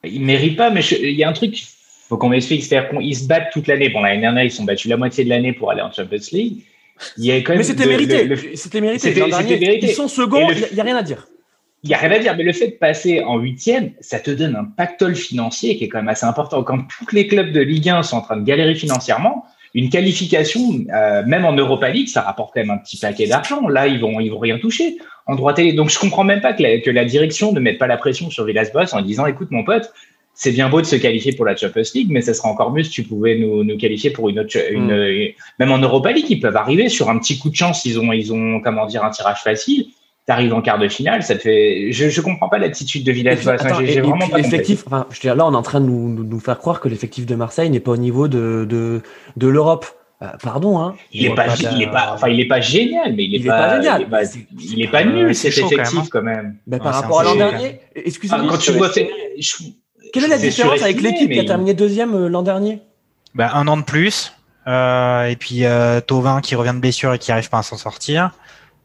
[0.03, 1.55] Ils méritent pas, mais il y a un truc
[2.09, 3.89] faut qu'on m'explique, c'est-à-dire qu'ils se battent toute l'année.
[3.89, 6.59] Bon, l'année dernière, ils sont battus la moitié de l'année pour aller en Champions League.
[7.19, 8.57] Il y a quand même mais c'était mérité.
[8.57, 9.79] C'était mérité.
[9.83, 11.27] Ils sont seconds, il n'y a rien à dire.
[11.83, 14.31] Il n'y a rien à dire, mais le fait de passer en huitième, ça te
[14.31, 16.63] donne un pactole financier qui est quand même assez important.
[16.63, 20.61] Quand tous les clubs de Ligue 1 sont en train de galérer financièrement, une qualification,
[20.95, 23.69] euh, même en Europa League, ça rapporte quand même un petit paquet d'argent.
[23.69, 25.73] Là, ils vont, ils vont rien toucher en droit télé.
[25.73, 28.31] Donc, je comprends même pas que la, que la direction ne mette pas la pression
[28.31, 29.93] sur Villas-Boas en disant, écoute, mon pote,
[30.35, 32.83] c'est bien beau de se qualifier pour la Champions League, mais ça serait encore mieux
[32.83, 35.33] si tu pouvais nous, nous qualifier pour une autre, une, mm.
[35.61, 37.85] même en Europa League, ils peuvent arriver sur un petit coup de chance.
[37.85, 39.87] Ils ont, ils ont, comment dire, un tirage facile.
[40.27, 41.93] T'arrives en quart de finale, ça te fait.
[41.93, 43.85] Je, je comprends pas l'attitude de Villas-Boas.
[43.85, 44.83] J'ai vraiment pas l'effectif.
[44.87, 46.89] Enfin, je veux dire, là, on est en train de nous, nous faire croire que
[46.89, 49.03] l'effectif de Marseille n'est pas au niveau de de,
[49.37, 49.85] de l'Europe.
[50.23, 50.95] Euh, pardon, hein.
[51.13, 53.47] Il est pas, il est pas, enfin, il est pas génial, mais il est, il
[53.47, 54.01] pas, est pas, génial.
[54.01, 56.57] Il est pas, il est pas nul cet effectif quand même.
[56.67, 58.47] Ben, par rapport à l'an dernier, excusez-moi.
[58.49, 58.91] quand tu vois,
[60.15, 62.81] quelle est la différence avec l'équipe qui a terminé deuxième euh, l'an dernier?
[63.35, 64.33] Bah, Un an de plus.
[64.67, 67.77] Euh, et puis euh, Tovin qui revient de blessure et qui arrive pas à s'en
[67.77, 68.31] sortir.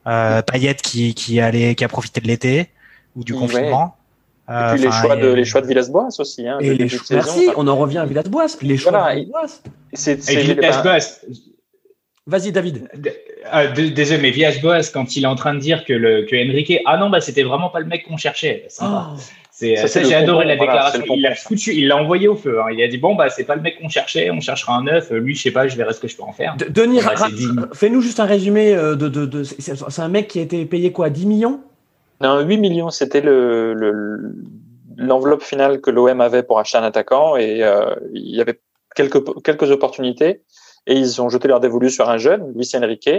[0.07, 2.69] Euh, Payet qui, qui, allait, qui a profité de l'été
[3.15, 3.95] ou du confinement.
[4.49, 6.47] Et puis les choix, de, les choix de Villas-Boas aussi.
[6.47, 8.57] Hein, et les choix, merci, on en revient à Villas-Boas.
[8.63, 9.61] Les choix voilà, de Villas-Boas.
[9.93, 11.21] C'est Villas-Boas.
[12.25, 12.89] Vas-y, David.
[13.75, 16.97] désolé, mais Villas-Boas, quand il est en train de dire que, le, que Enrique, ah
[16.97, 18.67] non, bah, c'était vraiment pas le mec qu'on cherchait.
[18.81, 18.85] Oh.
[19.61, 21.03] J'ai adoré la déclaration.
[21.09, 21.33] il l'a
[21.67, 22.61] il l'a envoyé au feu.
[22.61, 22.67] Hein.
[22.71, 25.11] Il a dit bon bah c'est pas le mec qu'on cherchait, on cherchera un neuf.
[25.11, 26.55] Lui je sais pas, je verrai ce que je peux en faire.
[26.69, 26.99] Denis,
[27.73, 29.07] fais-nous juste un résumé euh, de.
[29.07, 31.61] de, de c'est un mec qui a été payé quoi, 10 millions?
[32.21, 32.89] Non, 8 millions.
[32.89, 33.73] C'était le,
[34.97, 38.59] l'enveloppe finale que l'OM avait pour acheter un attaquant et euh, il y avait
[38.95, 40.41] quelques quelques opportunités
[40.87, 43.09] et ils ont jeté leur dévolu sur un jeune, Luis Enrique,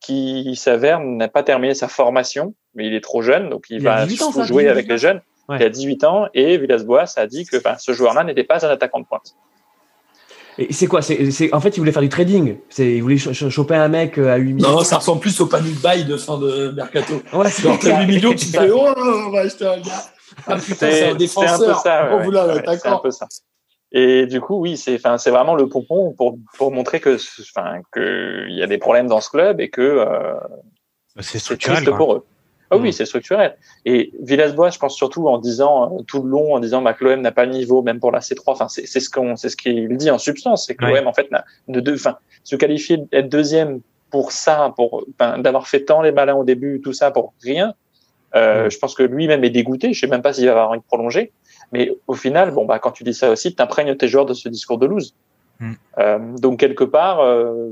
[0.00, 4.06] qui s'avère n'a pas terminé sa formation, mais il est trop jeune, donc il, va
[4.06, 8.24] jouer avec les jeunes qui a 18 ans, et Villas-Boas a dit que ce joueur-là
[8.24, 9.34] n'était pas un attaquant de pointe.
[10.56, 11.02] Et c'est quoi?
[11.02, 12.58] C'est, En fait, il voulait faire du trading.
[12.68, 14.70] C'est, il voulait choper un mec euh, à 8 millions.
[14.70, 17.14] Non, ça ressemble plus au de bail de fin de mercato.
[17.32, 20.04] Ouais, c'est Genre, 8 millions, tu fais Oh, on va acheter un gars.
[20.46, 21.80] Ah putain, c'est, un défenseur.
[21.80, 22.46] C'est un peu ça.
[22.46, 23.26] Ouais, ouais, c'est un peu ça.
[23.92, 27.80] Et du coup, oui, c'est, enfin, c'est vraiment le pompon pour, pour montrer que, enfin,
[27.92, 30.34] que il y a des problèmes dans ce club et que euh,
[31.20, 32.26] c'est, c'est triste pour eux.
[32.74, 32.92] Ah oui, mm.
[32.92, 33.56] c'est structurel.
[33.84, 37.04] Et Villas-Boas, je pense surtout en disant euh, tout le long, en disant bah, que
[37.04, 38.42] l'OM n'a pas le niveau, même pour la C3.
[38.46, 41.30] Enfin, c'est ce qu'on, c'est ce qu'il dit en substance, c'est que l'OM en fait
[41.30, 41.94] n'a de deux.
[41.94, 46.80] Enfin, se qualifier d'être deuxième pour ça, pour d'avoir fait tant les malins au début,
[46.80, 47.74] tout ça pour rien.
[48.34, 48.70] Euh, mm.
[48.70, 49.92] Je pense que lui-même est dégoûté.
[49.92, 51.32] Je sais même pas s'il va avoir envie de prolonger.
[51.72, 54.34] Mais au final, bon bah quand tu dis ça aussi, tu imprègnes tes joueurs de
[54.34, 55.14] ce discours de loose.
[55.60, 55.72] Mm.
[55.98, 57.70] Euh, donc quelque part, euh,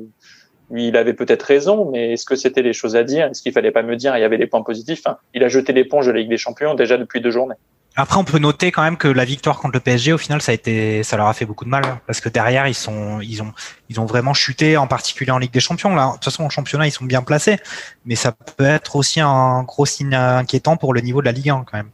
[0.72, 3.26] il avait peut-être raison, mais est-ce que c'était les choses à dire?
[3.26, 4.16] Est-ce qu'il fallait pas me dire?
[4.16, 5.02] Il y avait des points positifs.
[5.34, 7.56] Il a jeté l'éponge de la Ligue des Champions déjà depuis deux journées.
[7.94, 10.52] Après, on peut noter quand même que la victoire contre le PSG, au final, ça
[10.52, 13.42] a été, ça leur a fait beaucoup de mal parce que derrière, ils sont, ils
[13.42, 13.52] ont,
[13.90, 15.94] ils ont vraiment chuté, en particulier en Ligue des Champions.
[15.94, 17.58] De toute façon, en championnat, ils sont bien placés,
[18.06, 21.50] mais ça peut être aussi un gros signe inquiétant pour le niveau de la Ligue
[21.50, 21.90] 1 quand même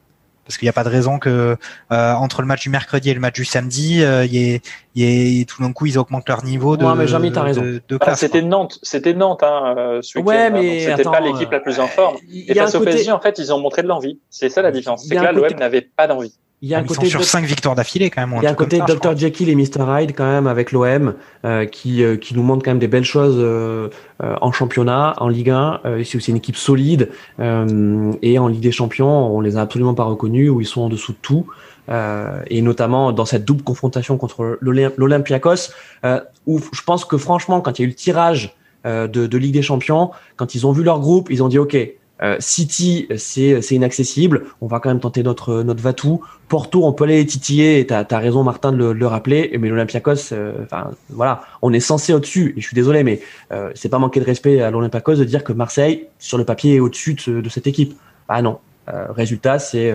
[0.48, 1.58] parce qu'il n'y a pas de raison que
[1.92, 4.62] euh, entre le match du mercredi et le match du samedi, euh, y
[4.96, 6.86] ait, tout d'un coup ils augmentent leur niveau de.
[6.86, 7.62] Ouais, mais jamais t'as raison.
[8.00, 11.60] Ah, c'était Nantes, c'était Nantes, hein, euh, ce ouais, hein, mais c'était pas l'équipe la
[11.60, 12.16] plus en forme.
[12.32, 14.20] Et face au PSG, en fait, ils ont montré de l'envie.
[14.30, 15.04] C'est ça la différence.
[15.06, 16.32] C'est que là, l'OM n'avait pas d'envie.
[16.60, 18.36] Il y a un côté sur cinq victoires d'affilée quand même.
[18.40, 21.14] Il y a un côté Dr Jekyll et Mr Hyde quand même avec l'OM
[21.44, 23.88] euh, qui euh, qui nous montre quand même des belles choses euh,
[24.20, 25.80] en championnat, en Ligue 1.
[26.04, 30.02] c'est aussi une équipe solide et en Ligue des Champions, on les a absolument pas
[30.02, 31.46] reconnus où ils sont en dessous de tout.
[32.48, 35.70] et notamment dans cette double confrontation contre l'Olympiakos,
[36.46, 39.54] où je pense que franchement, quand il y a eu le tirage de, de Ligue
[39.54, 41.76] des Champions, quand ils ont vu leur groupe, ils ont dit OK,
[42.22, 44.46] euh, City, c'est inaccessible.
[44.60, 46.24] On va quand même tenter notre notre Vatou.
[46.48, 47.86] Porto, on peut aller titiller.
[47.86, 49.56] T'as as raison, Martin, de le, rappeler.
[49.58, 52.54] Mais l'Olympiakos, euh, enfin voilà, on est censé au-dessus.
[52.56, 53.20] Et je suis désolé, mais
[53.52, 56.76] euh, c'est pas manquer de respect à l'Olympiakos de dire que Marseille, sur le papier,
[56.76, 57.94] est au-dessus de, de, cette équipe.
[58.28, 58.58] Ah non.
[58.86, 59.94] résultat, c'est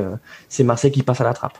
[0.49, 1.57] c'est Marseille qui passe à la trappe.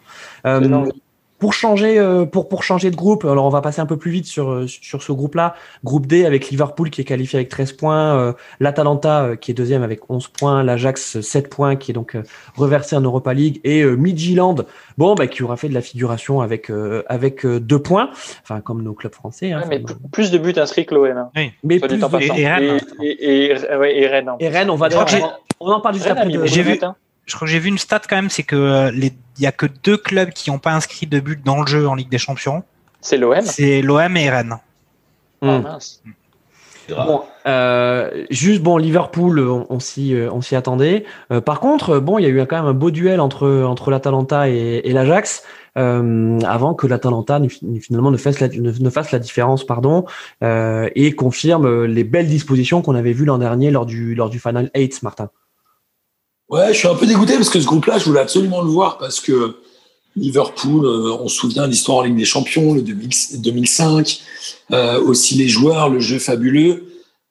[1.39, 4.11] Pour changer, euh, pour, pour changer de groupe, alors on va passer un peu plus
[4.11, 5.55] vite sur, euh, sur ce groupe-là.
[5.83, 9.83] Groupe D avec Liverpool qui est qualifié avec 13 points, euh, l'Atalanta qui est deuxième
[9.83, 12.17] avec 11 points, l'Ajax 7 points qui est donc
[12.55, 14.65] reversé en Europa League et Midtjylland,
[14.97, 16.71] bon, bah, qui aura fait de la figuration avec,
[17.07, 18.09] avec 2 points,
[18.43, 19.51] enfin comme nos clubs français.
[19.51, 21.17] Hein, mais plus de buts inscrits que l'OM.
[21.17, 21.29] Hein.
[21.35, 21.51] Oui.
[21.63, 22.21] Mais plus de...
[22.21, 22.79] et, Rennes.
[23.01, 24.31] Et, et, Rennes.
[24.39, 24.87] Et Rennes, on va
[25.59, 26.29] on, en parle juste après.
[26.45, 26.79] J'ai vu,
[27.25, 29.47] je crois que j'ai vu une stat quand même, c'est que euh, les, il y
[29.47, 32.09] a que deux clubs qui n'ont pas inscrit de but dans le jeu en Ligue
[32.09, 32.63] des Champions.
[33.01, 33.41] C'est l'OM.
[33.41, 34.57] C'est l'OM et Rennes.
[35.41, 35.61] Ah, hmm.
[35.61, 36.01] mince.
[36.89, 41.05] Bon, euh, juste bon, Liverpool, on, on s'y, euh, on s'y attendait.
[41.31, 43.89] Euh, par contre, bon, il y a eu quand même un beau duel entre entre
[43.89, 45.43] l'Atalanta et, et l'Ajax.
[45.75, 47.41] Euh, avant que l'Atalanta
[47.81, 50.05] finalement ne fasse la, ne, fasse la différence pardon
[50.43, 54.39] euh, et confirme les belles dispositions qu'on avait vues l'an dernier lors du lors du
[54.39, 55.29] Final 8 Martin.
[56.49, 58.97] Ouais, je suis un peu dégoûté parce que ce groupe-là, je voulais absolument le voir
[58.97, 59.55] parce que
[60.15, 64.21] Liverpool, euh, on se souvient l'histoire en Ligue des Champions, le 2005,
[64.71, 66.85] euh, aussi les joueurs, le jeu fabuleux.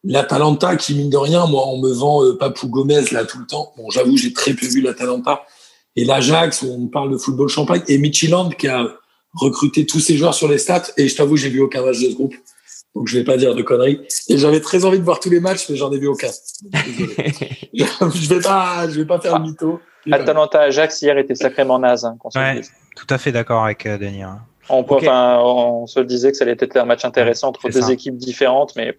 [0.04, 3.46] L'Atalanta, qui mine de rien, moi, on me vend euh, Papou Gomez là tout le
[3.46, 3.72] temps.
[3.76, 5.42] Bon, j'avoue, j'ai très peu vu l'Atalanta.
[5.94, 7.82] Et l'Ajax, on parle de football champagne.
[7.86, 8.88] Et Midtjylland, qui a
[9.34, 10.90] recruté tous ses joueurs sur les stats.
[10.96, 12.34] Et je t'avoue, j'ai vu aucun match de ce groupe.
[12.94, 14.00] Donc je vais pas dire de conneries.
[14.28, 16.28] Et j'avais très envie de voir tous les matchs, mais j'en ai vu aucun.
[16.72, 19.80] je vais pas, je vais pas faire le mytho.
[20.10, 22.04] Atalanta Ajax hier était sacrément naze.
[22.04, 22.60] Hein, ouais,
[22.96, 24.22] tout à fait d'accord avec euh, Denis.
[24.22, 24.40] Hein.
[24.68, 28.74] On, on se disait que ça allait être un match intéressant entre deux équipes différentes,
[28.76, 28.96] mais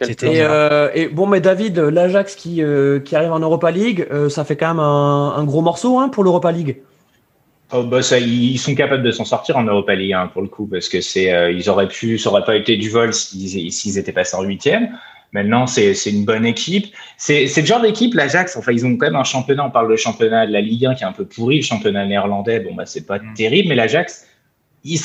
[0.00, 4.28] et, euh, et, bon, mais David, l'Ajax qui euh, qui arrive en Europa League, euh,
[4.28, 6.80] ça fait quand même un, un gros morceau hein, pour l'Europa League.
[7.72, 10.48] Oh, bah ça, ils sont capables de s'en sortir en Europa League hein, pour le
[10.48, 13.72] coup parce que c'est euh, ils auraient pu ça aurait pas été du vol s'ils
[13.72, 14.90] s'ils étaient passés en huitième.
[15.32, 16.92] Maintenant c'est c'est une bonne équipe.
[17.16, 18.56] C'est c'est le genre d'équipe l'Ajax.
[18.56, 19.64] Enfin ils ont quand même un championnat.
[19.64, 21.58] On parle de championnat de la Ligue 1 qui est un peu pourri.
[21.58, 23.34] Le championnat néerlandais bon bah c'est pas mm.
[23.34, 24.26] terrible mais l'Ajax
[24.84, 25.00] ils,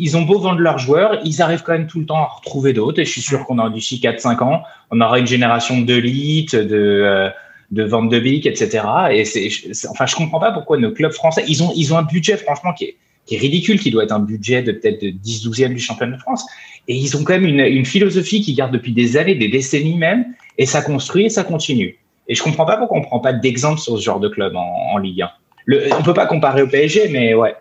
[0.00, 2.72] ils, ont beau vendre leurs joueurs, ils arrivent quand même tout le temps à retrouver
[2.72, 3.00] d'autres.
[3.00, 6.76] Et je suis sûr qu'on aura d'ici 4-5 ans, on aura une génération de de
[6.76, 7.30] euh,
[7.70, 8.84] de vente de bic, etc.
[9.10, 9.48] Et c'est,
[9.88, 12.72] enfin, je comprends pas pourquoi nos clubs français, ils ont, ils ont un budget, franchement,
[12.72, 15.74] qui est, qui est ridicule, qui doit être un budget de peut-être de 10 12e
[15.74, 16.44] du championnat de France.
[16.88, 19.96] Et ils ont quand même une, une philosophie qui garde depuis des années, des décennies
[19.96, 20.26] même,
[20.58, 21.98] et ça construit et ça continue.
[22.28, 24.92] Et je comprends pas pourquoi on prend pas d'exemple sur ce genre de club en,
[24.92, 25.30] en Ligue 1.
[25.64, 27.54] Le, on peut pas comparer au PSG, mais ouais.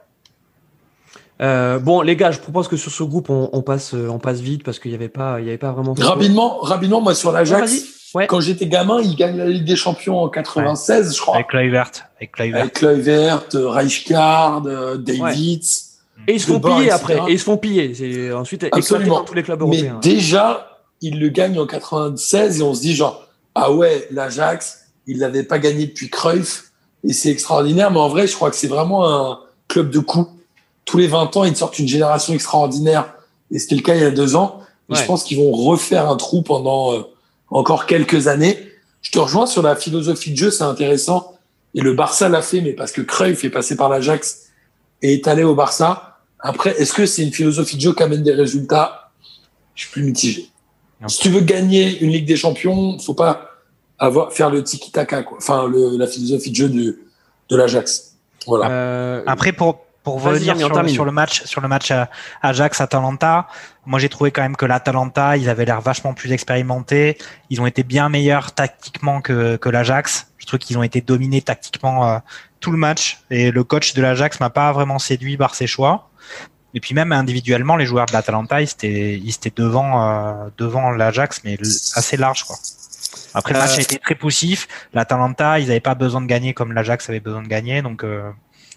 [1.41, 4.40] Euh, bon, les gars, je propose que sur ce groupe, on, on passe, on passe
[4.40, 5.94] vite parce qu'il n'y avait pas, il y avait pas vraiment.
[5.98, 7.94] Rapidement, rapidement, moi sur l'Ajax.
[8.28, 11.36] Quand j'étais gamin, il gagne la Ligue des Champions en 96, je crois.
[11.36, 11.92] Avec Kluivert.
[12.18, 12.62] Avec Kluivert.
[12.62, 15.84] Avec Kluivert, euh, Rijkaard, euh, Davids.
[16.28, 17.18] Et ils se font piller après.
[17.28, 17.94] Et ils se font piller.
[17.94, 19.20] C'est ensuite Absolument.
[19.20, 20.00] dans tous les clubs européens.
[20.02, 24.86] Mais déjà, il le gagne en 96 et on se dit genre, ah ouais, l'Ajax,
[25.08, 26.72] il l'avait pas gagné depuis Cruyff
[27.08, 27.92] et c'est extraordinaire.
[27.92, 30.30] Mais en vrai, je crois que c'est vraiment un club de coups.
[30.86, 33.14] Tous les 20 ans, ils sortent une génération extraordinaire.
[33.52, 34.62] Et c'était le cas il y a deux ans.
[34.92, 37.02] Et je pense qu'ils vont refaire un trou pendant euh,
[37.49, 38.57] encore quelques années.
[39.01, 41.38] Je te rejoins sur la philosophie de jeu, c'est intéressant.
[41.73, 44.47] Et le Barça l'a fait, mais parce que Cruyff est passé par l'Ajax
[45.01, 46.19] et est allé au Barça.
[46.39, 49.11] Après, est-ce que c'est une philosophie de jeu qui amène des résultats?
[49.76, 50.49] Je suis plus mitigé.
[51.07, 53.49] Si tu veux gagner une Ligue des Champions, faut pas
[53.99, 55.38] avoir faire le tiki-taka, quoi.
[55.38, 56.99] Enfin, le, la philosophie de jeu de,
[57.49, 58.15] de l'Ajax.
[58.47, 58.69] Voilà.
[58.69, 62.06] Euh, Après, pour pour revenir sur, sur, le match, sur le match euh,
[62.44, 63.48] Ajax-Atalanta,
[63.88, 67.18] moi j'ai trouvé quand même que l'Atalanta, ils avaient l'air vachement plus expérimentés.
[67.49, 70.27] Ils ont été bien meilleurs tactiquement que, que l'Ajax.
[70.38, 72.19] Je trouve qu'ils ont été dominés tactiquement euh,
[72.60, 73.19] tout le match.
[73.32, 76.11] Et le coach de l'Ajax m'a pas vraiment séduit par ses choix.
[76.76, 80.91] Et puis même individuellement, les joueurs de l'Atalanta, ils étaient, ils étaient devant, euh, devant
[80.91, 81.57] l'Ajax, mais
[81.95, 82.57] assez large quoi.
[83.34, 84.68] Après le match a été très poussif.
[84.94, 88.03] L'Atalanta, ils n'avaient pas besoin de gagner comme l'Ajax avait besoin de gagner, donc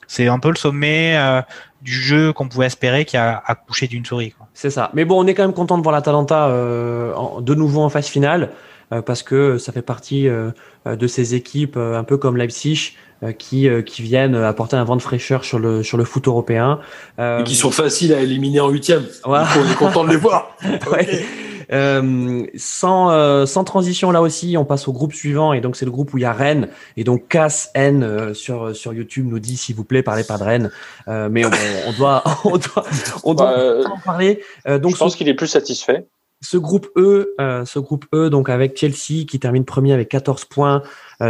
[0.08, 1.40] c'est un peu le sommet euh,
[1.82, 4.34] du jeu qu'on pouvait espérer qui a accouché d'une souris.
[4.54, 4.90] C'est ça.
[4.94, 8.06] Mais bon, on est quand même content de voir l'Atalanta euh, de nouveau en phase
[8.06, 8.50] finale
[8.92, 10.50] euh, parce que ça fait partie euh,
[10.84, 12.96] de ces équipes un peu comme Leipzig
[13.36, 16.78] qui, qui viennent apporter un vent de fraîcheur sur le, sur le foot européen.
[17.18, 19.02] Et qui sont faciles à éliminer en huitième.
[19.26, 19.40] Ouais.
[19.56, 20.56] on est content de les voir.
[20.92, 21.24] ouais.
[21.70, 25.84] Euh, sans, euh, sans transition là aussi, on passe au groupe suivant et donc c'est
[25.84, 29.26] le groupe où il y a Rennes et donc Cass N euh, sur sur YouTube
[29.28, 30.70] nous dit s'il vous plaît parlez pas de Rennes,
[31.06, 31.50] mais on,
[31.86, 32.86] on, doit on doit
[33.24, 34.42] on doit bah, en parler.
[34.66, 36.06] donc je pense qu'il est plus satisfait.
[36.40, 40.82] Ce groupe E, ce groupe E donc avec Chelsea qui termine premier avec 14 points,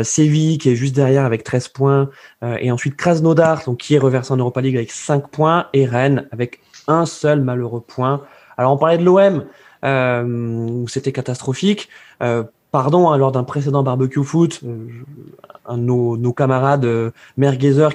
[0.03, 2.11] Séville qui est juste derrière avec 13 points
[2.61, 6.29] et ensuite Krasnodar donc qui est reversé en Europa League avec 5 points et Rennes
[6.31, 8.23] avec un seul malheureux point.
[8.59, 9.45] Alors on parlait de l'OM euh,
[9.85, 11.89] où c'était catastrophique.
[12.23, 14.61] Euh, pardon, hein, lors d'un précédent barbecue foot,
[15.67, 17.11] un de nos, camarades euh,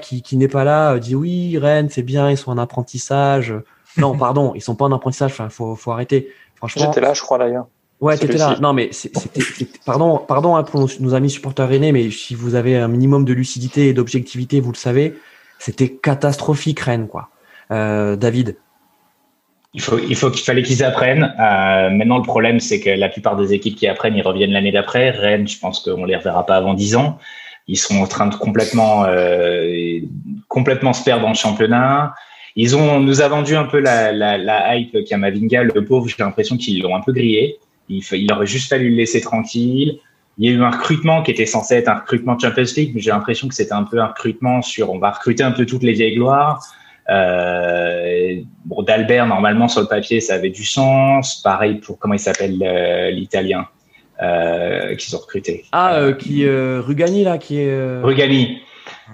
[0.01, 3.53] qui, qui n'est pas là dit oui, Rennes, c'est bien, ils sont en apprentissage.
[3.97, 5.31] Non, pardon, ils sont pas en apprentissage.
[5.31, 6.29] Enfin, faut, faut arrêter.
[6.55, 6.85] Franchement.
[6.85, 7.67] J'étais là, je crois d'ailleurs.
[8.03, 8.57] Ouais, t'étais là.
[8.61, 9.41] Non, mais c'était,
[9.85, 13.31] pardon, pardon hein, pour nos, amis supporters rennais, mais si vous avez un minimum de
[13.31, 15.17] lucidité et d'objectivité, vous le savez,
[15.57, 17.29] c'était catastrophique Rennes, quoi.
[17.71, 18.57] Euh, David.
[19.75, 21.33] Il faut, il faut qu'il fallait qu'ils apprennent.
[21.39, 24.71] Euh, maintenant, le problème, c'est que la plupart des équipes qui apprennent, ils reviennent l'année
[24.71, 25.09] d'après.
[25.09, 27.17] Rennes, je pense qu'on les reverra pas avant 10 ans.
[27.67, 29.99] Ils sont en train de complètement, euh,
[30.47, 32.13] complètement se perdre le championnat.
[32.55, 36.07] Ils ont, nous a vendu un peu la, la, la hype Kamavinga, le pauvre.
[36.07, 37.57] J'ai l'impression qu'ils l'ont un peu grillé.
[37.89, 39.97] Il, il, aurait juste fallu le laisser tranquille.
[40.37, 43.01] Il y a eu un recrutement qui était censé être un recrutement Champions League, mais
[43.01, 45.83] j'ai l'impression que c'était un peu un recrutement sur on va recruter un peu toutes
[45.83, 46.63] les vieilles gloires.
[47.09, 48.35] Euh,
[48.65, 51.41] bon, d'Albert, normalement, sur le papier, ça avait du sens.
[51.41, 52.57] Pareil pour, comment il s'appelle,
[53.13, 53.67] l'italien
[54.21, 55.65] euh, qu'ils ont recruté.
[55.71, 58.01] Ah, euh, qui, euh, Rugani, là, qui est.
[58.01, 58.59] Rugani.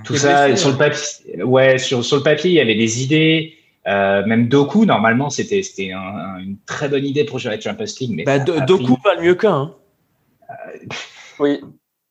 [0.04, 3.56] Tout ça, sur le papier, ouais, sur, sur le papier, il y avait des idées.
[3.86, 8.14] même Doku, normalement, c'était c'était une très bonne idée pour jouer la Champions League.
[8.16, 9.54] Mais bah, Doku va le mieux qu'un.
[9.54, 9.76] Hein.
[11.40, 11.60] oui,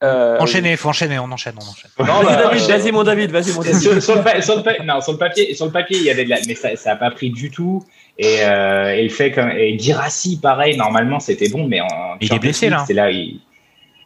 [0.04, 1.90] euh, enchaîner, faut enchaîner, on enchaîne, on enchaîne.
[1.98, 3.80] Non, bah, vas-y mon David, vas-y mon David.
[4.00, 6.54] Sur, le, non, sur le papier, sur le papier, il y avait de la, mais
[6.54, 7.84] ça, ça a pas pris du tout.
[8.16, 11.86] Et, euh, et il fait comme, et Girassi, pareil, normalement c'était bon, mais en,
[12.20, 12.84] il est blessé là.
[12.86, 13.40] C'est là, il,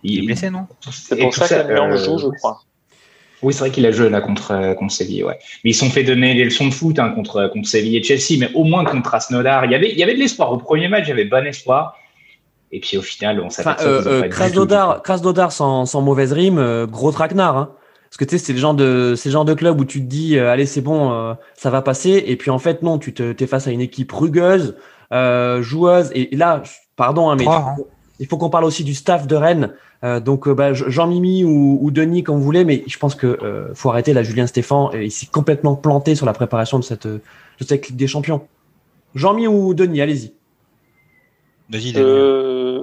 [0.03, 0.67] il, est blessé, non?
[0.91, 2.63] C'est pour ça, qu'il en joue, je crois.
[3.43, 5.39] Oui, c'est vrai qu'il a joué là contre, contre Séville, ouais.
[5.65, 8.39] Mais ils sont fait donner des leçons de foot hein, contre, contre Séville et Chelsea,
[8.39, 9.65] mais au moins contre Asnodar.
[9.65, 10.53] Il y avait, il y avait de l'espoir.
[10.53, 11.99] Au premier match, il y avait bon espoir.
[12.73, 16.87] Et puis au final, on s'aperçoit enfin, euh, euh, Krasnodar, sans, sans mauvaise rime, euh,
[16.87, 17.57] gros traquenard.
[17.57, 17.71] Hein.
[18.09, 20.07] Parce que tu sais, c'est le genre de, c'est genre de club où tu te
[20.07, 22.25] dis, euh, allez, c'est bon, ça va passer.
[22.27, 24.75] Et puis en fait, non, tu te, es face à une équipe rugueuse,
[25.61, 26.11] joueuse.
[26.15, 26.63] Et, là,
[26.97, 27.77] pardon, hein, mais hein.
[28.19, 29.71] il faut qu'on parle aussi du staff de Rennes.
[30.25, 34.13] donc bah, Jean-Mimi ou, ou, Denis, comme vous voulez, mais je pense que faut arrêter
[34.13, 34.91] là, Julien Stéphan.
[34.93, 37.21] il s'est complètement planté sur la préparation de cette, de
[37.67, 38.43] cette Ligue des Champions.
[39.15, 40.33] Jean-Mi ou Denis, allez-y.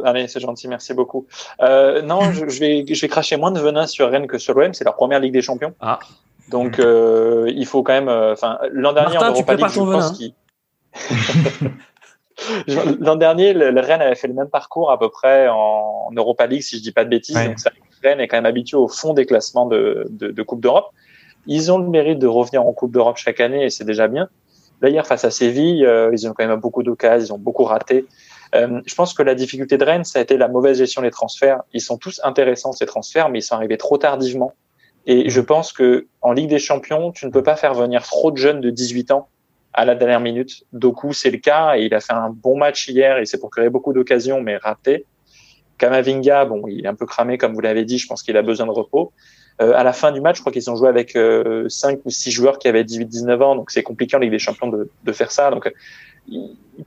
[0.03, 1.25] Allez, c'est gentil, merci beaucoup.
[1.61, 4.73] Euh, non, je, vais, je vais cracher moins de venin sur Rennes que sur l'OM.
[4.73, 5.73] C'est leur première Ligue des Champions.
[5.79, 5.99] Ah.
[6.49, 8.09] Donc, euh, il faut quand même.
[8.09, 10.33] Euh, enfin, l'an dernier en Europa League, je pense qu'il.
[13.01, 16.61] L'an dernier, le, Rennes avait fait le même parcours à peu près en, Europa League,
[16.61, 17.35] si je dis pas de bêtises.
[17.35, 17.71] Donc, ça,
[18.01, 20.87] Rennes est quand même habitué au fond des classements de, de, de Coupe d'Europe.
[21.47, 24.29] Ils ont le mérite de revenir en Coupe d'Europe chaque année et c'est déjà bien.
[24.81, 28.05] D'ailleurs, face à Séville, euh, ils ont quand même beaucoup d'occasions, ils ont beaucoup raté.
[28.55, 31.11] Euh, je pense que la difficulté de Rennes, ça a été la mauvaise gestion des
[31.11, 31.61] transferts.
[31.73, 34.53] Ils sont tous intéressants ces transferts, mais ils sont arrivés trop tardivement.
[35.05, 38.31] Et je pense que en Ligue des Champions, tu ne peux pas faire venir trop
[38.31, 39.27] de jeunes de 18 ans
[39.73, 40.63] à la dernière minute.
[40.73, 43.49] Doku, c'est le cas, et il a fait un bon match hier, et c'est pour
[43.49, 45.05] créer beaucoup d'occasions, mais raté.
[45.77, 48.41] Kamavinga, bon, il est un peu cramé, comme vous l'avez dit, je pense qu'il a
[48.41, 49.13] besoin de repos.
[49.61, 52.09] Euh, à la fin du match, je crois qu'ils ont joué avec euh, 5 ou
[52.09, 55.11] 6 joueurs qui avaient 18-19 ans, donc c'est compliqué en Ligue des Champions de, de
[55.11, 55.51] faire ça.
[55.51, 55.71] Donc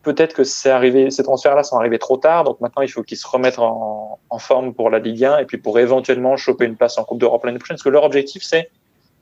[0.02, 3.18] peut-être que c'est arrivé, ces transferts-là sont arrivés trop tard, donc maintenant il faut qu'ils
[3.18, 6.76] se remettent en, en, forme pour la Ligue 1 et puis pour éventuellement choper une
[6.76, 7.76] place en Coupe d'Europe l'année prochaine.
[7.76, 8.70] Parce que leur objectif, c'est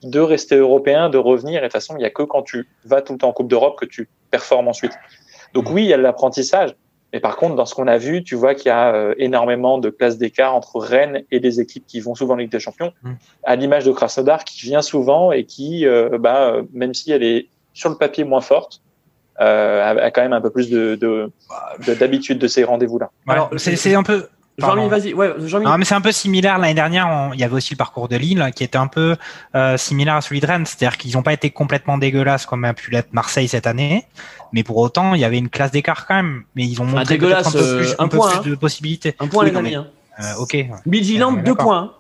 [0.03, 1.59] de rester européen, de revenir.
[1.59, 3.33] Et de toute façon, il n'y a que quand tu vas tout le temps en
[3.33, 4.93] Coupe d'Europe que tu performes ensuite.
[5.55, 6.75] Donc oui, il y a l'apprentissage.
[7.13, 9.79] Mais par contre, dans ce qu'on a vu, tu vois qu'il y a euh, énormément
[9.79, 12.93] de classes d'écart entre Rennes et des équipes qui vont souvent en Ligue des Champions,
[13.03, 13.13] mm.
[13.45, 17.49] à l'image de Krasnodar qui vient souvent et qui, euh, bah, même si elle est
[17.73, 18.81] sur le papier moins forte,
[19.41, 20.99] euh, a quand même un peu plus de
[21.99, 23.11] d'habitude de, de, ces rendez-vous-là.
[23.27, 24.27] Alors, c'est un peu.
[24.59, 25.15] Jean-Mi, vas-y.
[25.15, 26.59] Ouais, Jean non, mais c'est un peu similaire.
[26.59, 29.17] L'année dernière, il y avait aussi le parcours de Lille qui était un peu
[29.55, 30.67] euh, similaire à celui de Rennes.
[30.67, 34.05] C'est-à-dire qu'ils n'ont pas été complètement dégueulasses comme a pu l'être Marseille cette année.
[34.53, 36.43] Mais pour autant, il y avait une classe d'écart quand même.
[36.55, 39.15] Mais ils ont montré un peu plus, un, peu point, plus de possibilités.
[39.19, 39.75] Un point, les amis.
[39.75, 39.87] Hein.
[40.21, 40.57] Euh, ok.
[40.87, 41.95] Vigilant, deux points.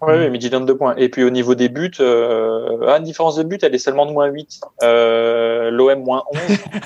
[0.00, 0.94] Oui, oui, donne deux points.
[0.96, 4.12] Et puis au niveau des buts, euh, ah, différence de but, elle est seulement de
[4.12, 4.60] moins 8.
[4.82, 6.40] Euh, L'OM moins 11.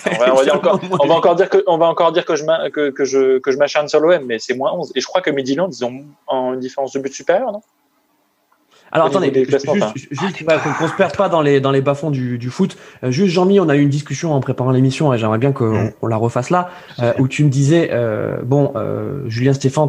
[0.07, 2.37] on, va, on, va encore, on, va, encore, dire que, on va encore dire que
[2.37, 4.93] je, que, que je, que je m'acharne sur l'OM, mais c'est moins 11.
[4.95, 6.05] Et je crois que Midland, ils ont
[6.55, 7.63] une différence de but supérieure, non?
[8.93, 9.67] Alors attendez, juste,
[10.11, 12.77] juste qu'on se perde pas dans les dans les bas-fonds du, du foot.
[13.03, 15.85] Euh, juste Jean-Mi, on a eu une discussion en préparant l'émission et j'aimerais bien qu'on
[15.85, 15.93] mm.
[16.03, 19.89] on la refasse là, euh, où tu me disais euh, bon euh, Julien Stéphane,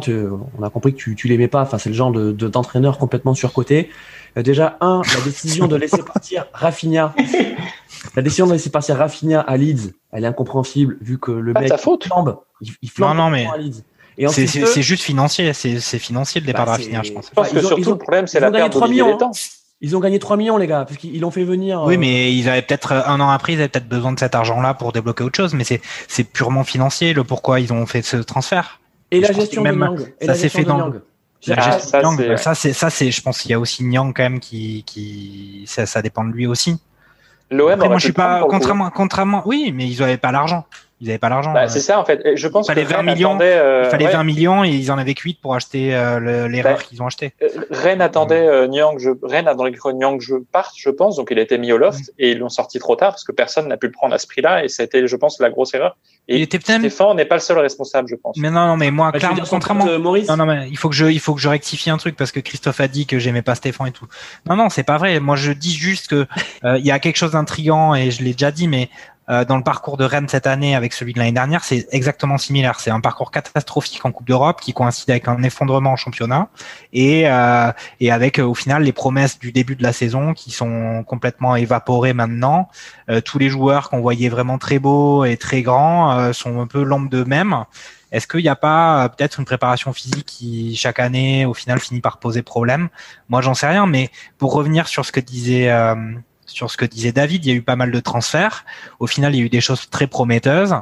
[0.58, 1.60] on a compris que tu tu l'aimais pas.
[1.60, 3.90] Enfin c'est le genre de d'entraîneur complètement surcoté.
[4.36, 7.14] Euh, déjà un, la décision de laisser partir Rafinha.
[8.16, 11.72] La décision de laisser partir Rafinha à Leeds, elle est incompréhensible vu que le mec
[11.76, 13.46] flambe, il, il flambe non, non, mais...
[13.46, 13.82] à Leeds.
[14.28, 17.30] C'est juste financier, c'est financier le départ bah, de Rafinha, je pense.
[17.30, 19.16] Que surtout le problème, c'est la perte 3 millions.
[19.16, 19.32] Temps.
[19.80, 21.82] Ils ont gagné 3 millions, les gars, parce qu'ils l'ont fait venir.
[21.82, 24.34] Oui, euh, mais ils avaient peut-être un an après, ils avaient peut-être besoin de cet
[24.34, 28.16] argent-là pour débloquer autre chose, mais c'est purement financier le pourquoi ils ont fait ce
[28.16, 28.80] transfert.
[29.10, 30.00] Et la Je pense gestion de même Nyang.
[30.20, 30.92] Et ça s'est fait dans-.
[31.46, 33.54] La Ah, gestion ça, de Nyang, c'est- ça, c'est, ça, c'est, je pense qu'il y
[33.54, 36.78] a aussi Nyang quand même qui, qui, ça, ça dépend de lui aussi.
[37.50, 40.64] L'OM Après, moi, je suis pas, contrairement, contrairement, oui, mais ils n'avaient pas l'argent.
[41.04, 41.52] Ils n'avaient pas l'argent.
[41.52, 42.34] Bah, Euh, c'est ça en fait.
[42.34, 43.28] Je pense Il fallait que 20 Rennes millions.
[43.30, 45.94] attendait, euh, il fallait ouais, 20 millions et ils en avaient que 8 pour acheter
[45.94, 47.34] euh, le- l'erreur Bah, qu'ils ont acheté.
[47.42, 51.28] euh, Rennes attendait euh, Nyang, je, Rennes attendait que Nyang je parte, je pense, donc
[51.30, 53.68] il a été mis au loft et ils l'ont sorti trop tard parce que personne
[53.68, 55.96] n'a pu le prendre à ce prix-là et c'était, je pense, la grosse erreur.
[56.26, 56.78] Et Il était peut-être.
[56.78, 58.38] Stéphane n'est pas le seul responsable, je pense.
[58.38, 59.98] Mais non, non, mais moi, Bah, clairement, contrairement.
[59.98, 62.16] Maurice Non, non, mais il faut que je, il faut que je rectifie un truc
[62.16, 64.06] parce que Christophe a dit que j'aimais pas Stéphane et tout.
[64.48, 65.20] Non, non, c'est pas vrai.
[65.20, 66.26] Moi, je dis juste que
[66.64, 68.88] euh, il y a quelque chose d'intrigant et je l'ai déjà dit, mais
[69.30, 72.36] euh, dans le parcours de Rennes cette année avec celui de l'année dernière, c'est exactement
[72.36, 72.80] similaire.
[72.80, 76.48] C'est un parcours catastrophique en Coupe d'Europe qui coïncide avec un effondrement en championnat
[76.92, 80.50] et euh, et avec euh, au final les promesses du début de la saison qui
[80.50, 82.68] sont complètement évaporées maintenant.
[83.08, 86.66] Euh, tous les joueurs qu'on voyait vraiment très beaux et très grands euh, sont un
[86.66, 87.64] peu l'ombre d'eux-mêmes.
[88.12, 92.00] Est-ce qu'il n'y a pas peut-être une préparation physique qui chaque année au final finit
[92.00, 92.88] par poser problème?
[93.28, 95.68] Moi j'en sais rien, mais pour revenir sur ce que disait
[96.46, 98.64] sur ce que disait David, il y a eu pas mal de transferts.
[98.98, 100.74] Au final, il y a eu des choses très prometteuses.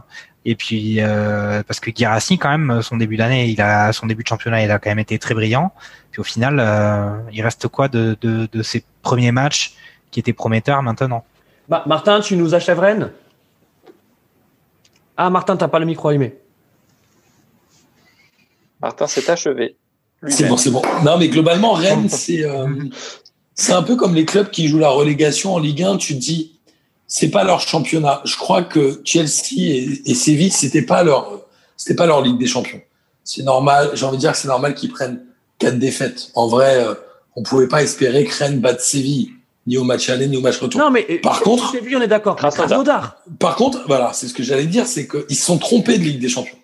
[0.45, 4.25] Et puis euh, parce que Girassi quand même son début d'année, il a son début
[4.25, 5.73] de championnat, il a quand même été très brillant.
[6.11, 9.75] Puis au final, euh, il reste quoi de, de, de ses premiers matchs
[10.11, 11.25] qui étaient prometteurs maintenant?
[11.69, 13.13] Bah, Martin, tu nous achèves Rennes?
[15.17, 16.35] Ah, Martin, t'as pas le micro allumé.
[18.81, 19.77] Martin s'est achevé.
[20.29, 20.83] C'est bon, c'est bon.
[21.05, 22.67] Non, mais globalement, Rennes, c'est euh,
[23.63, 25.97] c'est un peu comme les clubs qui jouent la relégation en Ligue 1.
[25.99, 26.59] Tu te dis,
[27.07, 28.21] c'est pas leur championnat.
[28.25, 31.43] Je crois que Chelsea et, et Séville, c'était pas leur,
[31.77, 32.81] c'était pas leur Ligue des Champions.
[33.23, 33.91] C'est normal.
[33.95, 35.21] J'ai envie de dire que c'est normal qu'ils prennent
[35.59, 36.31] quatre défaites.
[36.35, 36.95] En vrai, euh,
[37.37, 39.31] on pouvait pas espérer que Rennes batte Séville
[39.69, 40.81] ni au match aller ni au match retour.
[40.81, 42.35] Non, mais Par contre- c'est vu, on est d'accord.
[42.35, 42.67] Krasnodar.
[42.69, 43.17] Krasnodar.
[43.39, 46.19] Par contre, voilà, c'est ce que j'allais dire, c'est qu'ils se sont trompés de Ligue
[46.21, 46.59] des Champions.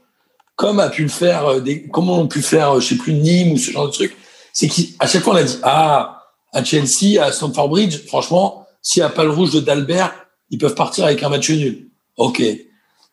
[0.56, 3.12] Comme a pu le faire, euh, des, comme ont pu faire, euh, je sais plus,
[3.12, 4.16] Nîmes ou ce genre de truc.
[4.52, 6.17] C'est qu'à chaque fois, on a dit, ah,
[6.58, 10.12] à Chelsea, à Stamford Bridge, franchement, s'il n'y a pas le rouge de Dalbert,
[10.50, 11.90] ils peuvent partir avec un match nul.
[12.16, 12.42] OK.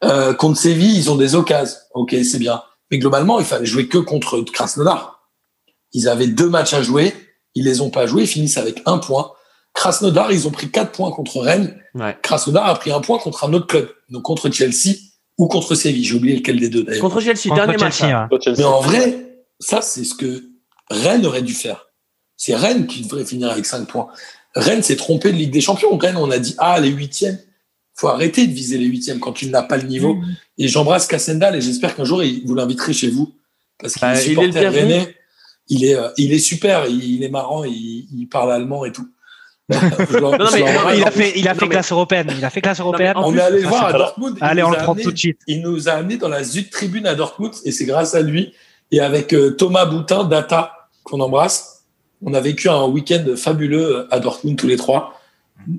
[0.04, 1.78] Euh, contre Séville, ils ont des occasions.
[1.94, 2.62] OK, c'est bien.
[2.92, 5.30] Mais globalement, il fallait jouer que contre Krasnodar.
[5.94, 7.14] Ils avaient deux matchs à jouer.
[7.54, 8.24] Ils les ont pas joués.
[8.24, 9.32] Ils finissent avec un point.
[9.74, 11.80] Krasnodar, ils ont pris quatre points contre Rennes.
[11.94, 12.18] Ouais.
[12.22, 14.96] Krasnodar a pris un point contre un autre club, donc contre Chelsea
[15.38, 16.04] ou contre Séville.
[16.04, 17.02] J'ai oublié lequel des deux d'ailleurs.
[17.02, 17.98] Contre Chelsea, Contre dernier match.
[17.98, 18.58] Chelsea.
[18.58, 20.44] Mais en vrai, ça c'est ce que
[20.90, 21.85] Rennes aurait dû faire.
[22.38, 24.08] C'est Rennes qui devrait finir avec 5 points.
[24.56, 25.98] Rennes s'est trompé de Ligue des Champions.
[25.98, 27.40] Rennes, on a dit ah les huitièmes.
[27.98, 30.18] Faut arrêter de viser les huitièmes quand tu n'as pas le niveau.
[30.58, 33.34] Et j'embrasse Cassendal et j'espère qu'un jour vous l'inviterez chez vous
[33.80, 35.16] parce qu'il Bah, est il est le supporter rennais.
[35.68, 36.86] Il est, euh, il est super.
[36.88, 37.64] Il, est marrant.
[37.64, 39.08] Il, il parle allemand et tout.
[39.70, 39.80] Non,
[40.54, 40.98] mais-.
[40.98, 42.32] Il a fait, il a Non, fait mais- classe européenne.
[42.38, 43.18] Il a fait classe européenne.
[43.18, 44.38] en On plus, est allé voir à Dortmund.
[44.40, 45.40] il Allez, nous on a le prend amené- tout de suite.
[45.48, 48.54] Il nous a amené dans la Zut Tribune à Dortmund et c'est grâce à lui
[48.92, 51.75] et avec euh, Thomas Boutin, Data, qu'on embrasse.
[52.24, 55.20] On a vécu un week-end fabuleux à Dortmund tous les trois.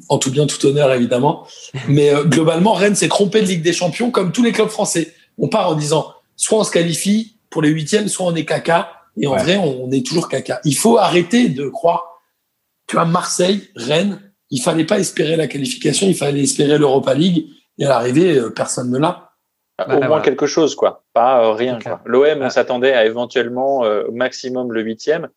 [0.09, 1.47] En tout bien, tout honneur, évidemment.
[1.89, 5.13] Mais euh, globalement, Rennes s'est trompé de Ligue des Champions comme tous les clubs français.
[5.39, 8.91] On part en disant soit on se qualifie pour les huitièmes, soit on est caca.
[9.19, 9.43] Et en Ouais.
[9.43, 10.61] vrai, on est toujours caca.
[10.65, 12.21] Il faut arrêter de croire.
[12.87, 17.47] Tu vois, Marseille, Rennes, il fallait pas espérer la qualification, il fallait espérer l'Europa League.
[17.79, 19.31] Et à l'arrivée, euh, personne ne l'a.
[19.79, 20.23] Au Bah, moins voilà.
[20.23, 21.05] quelque chose, quoi.
[21.13, 21.79] Pas euh, rien.
[22.07, 22.47] L'OM, Ah.
[22.47, 25.29] on s'attendait à éventuellement euh, au maximum le huitième, euh,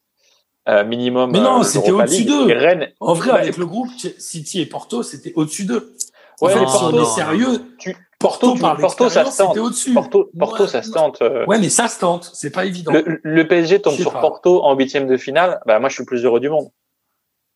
[0.83, 1.31] minimum.
[1.31, 2.45] Mais non, euh, c'était au-dessus d'eux.
[2.53, 5.93] Rennes, En vrai, Bah, avec le groupe City et Porto, c'était au-dessus d'eux.
[6.41, 9.37] Ouais, Enfin, mais si Porto, on est sérieux, Tu- Porto, Porto, par Porto, ça se
[9.37, 9.57] tente.
[9.57, 9.93] au-dessus.
[9.93, 11.21] Porto, Porto, Ouais, ça se tente.
[11.21, 12.91] euh, Ouais, mais ça se tente, c'est pas évident.
[12.93, 14.19] Le, le PSG tombe sur pas.
[14.21, 15.59] Porto en huitième de finale.
[15.65, 16.69] Bah, moi, je suis le plus heureux du monde.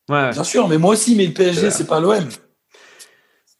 [0.09, 0.31] Ouais.
[0.31, 2.27] Bien sûr, mais moi aussi, mais le PSG, c'est pas l'OM.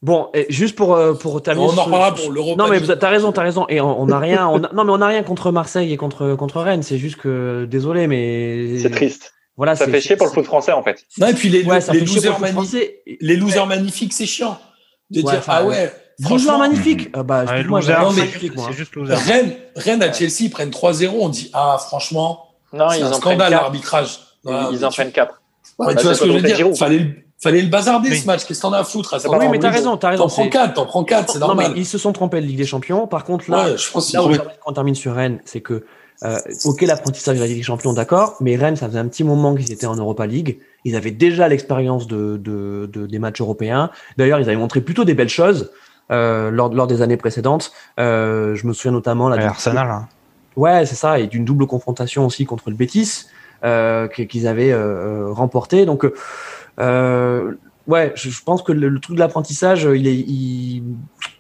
[0.02, 1.66] Bon, et juste pour, euh, pour terminer.
[1.66, 3.66] On en reparlera pour l'Europa Non, mais t'as raison, t'as raison.
[3.70, 5.98] Et on on n'a rien, on a- non, mais on n'a rien contre Marseille et
[5.98, 6.84] contre, contre Rennes.
[6.84, 8.80] C'est juste que, désolé, mais.
[8.80, 9.34] C'est triste.
[9.56, 11.04] Voilà, Ça fait chier pour le foot français, en fait.
[11.20, 14.58] Non, et puis les, Ouais, ça losers, les magnifiques, c'est chiant.
[15.12, 17.10] De Ouais, dire, enfin, ah ouais, Loser franchement, magnifique.
[17.14, 18.66] Ah bah, Ouais, excuse-moi, loser, non, mais- magnifique, moi.
[18.70, 19.14] c'est juste loser.
[19.14, 23.14] Rennes, Rennes à Chelsea, ils prennent 3-0, on dit, ah, franchement, Non, c'est ils un
[23.14, 24.20] scandale, l'arbitrage.
[24.46, 25.42] Ils en tu- prennent quatre.
[25.80, 26.76] Ouais, mais Bah, tu vois ce que je veux dire?
[26.78, 28.18] Fallait, le- fallait le bazarder Oui.
[28.20, 28.46] ce match.
[28.46, 30.24] Qu'est-ce que t'en as à foutre à pas Oui, mais t'as raison, t'as raison.
[30.24, 31.72] T'en prends c'est- 4, t'en prends 4, c'est Non, normal.
[31.74, 33.08] mais ils se sont trompés de Ligue des Champions.
[33.08, 34.32] Par contre, là, Ouais, je pense là où
[34.64, 35.84] qu'on termine sur Rennes, c'est que,
[36.24, 39.24] euh, ok, l'apprentissage de la Ligue des Champions, d'accord, mais Rennes, ça faisait un petit
[39.24, 40.60] moment qu'ils étaient en Europa League.
[40.86, 43.90] Ils avaient déjà l'expérience de, de, de- des matchs européens.
[44.18, 45.72] D'ailleurs, ils avaient montré plutôt des belles choses
[46.12, 47.72] euh, lors, lors des années précédentes.
[48.00, 49.90] Euh, je me souviens notamment là, Arsenal.
[49.90, 50.08] hein.
[50.56, 53.26] Ouais, c'est ça, et d'une double confrontation aussi contre le Betis
[53.64, 55.86] euh, qu'ils avaient euh, remporté.
[55.86, 56.06] Donc,
[56.80, 57.54] euh,
[57.88, 60.84] ouais, je, je pense que le, le truc de l'apprentissage, il est, il,